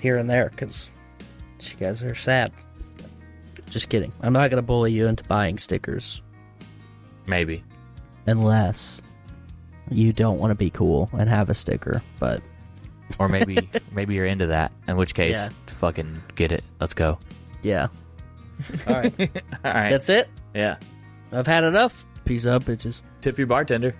here 0.00 0.18
and 0.18 0.28
there 0.28 0.50
because 0.50 0.90
you 1.62 1.76
guys 1.78 2.02
are 2.02 2.14
sad. 2.16 2.50
Just 3.72 3.88
kidding. 3.88 4.12
I'm 4.20 4.32
not 4.34 4.50
gonna 4.50 4.62
bully 4.62 4.92
you 4.92 5.06
into 5.08 5.24
buying 5.24 5.56
stickers 5.58 6.20
Maybe. 7.26 7.64
unless 8.26 9.00
you 9.90 10.12
don't 10.12 10.38
want 10.38 10.50
to 10.50 10.54
be 10.54 10.70
cool 10.70 11.08
and 11.12 11.28
have 11.28 11.48
a 11.50 11.54
sticker. 11.54 12.02
But 12.18 12.42
Or 13.18 13.28
maybe 13.30 13.68
maybe 13.92 14.14
you're 14.14 14.26
into 14.26 14.46
that. 14.48 14.72
In 14.88 14.96
which 14.96 15.14
case, 15.14 15.36
Yeah. 15.36 15.48
fucking 15.66 16.22
get 16.34 16.52
it. 16.52 16.62
Let's 16.80 16.94
go. 16.94 17.18
yeah. 17.62 17.88
All 18.86 18.94
right, 18.94 19.12
All 19.64 19.72
right. 19.72 19.90
that's 19.90 20.08
it. 20.08 20.28
yeah. 20.54 20.76
I've 21.32 21.46
had 21.46 21.64
enough. 21.64 22.04
Peace 22.26 22.46
out, 22.46 22.62
bitches. 22.64 23.00
Tip 23.22 23.38
your 23.38 23.46
bartender. 23.46 23.94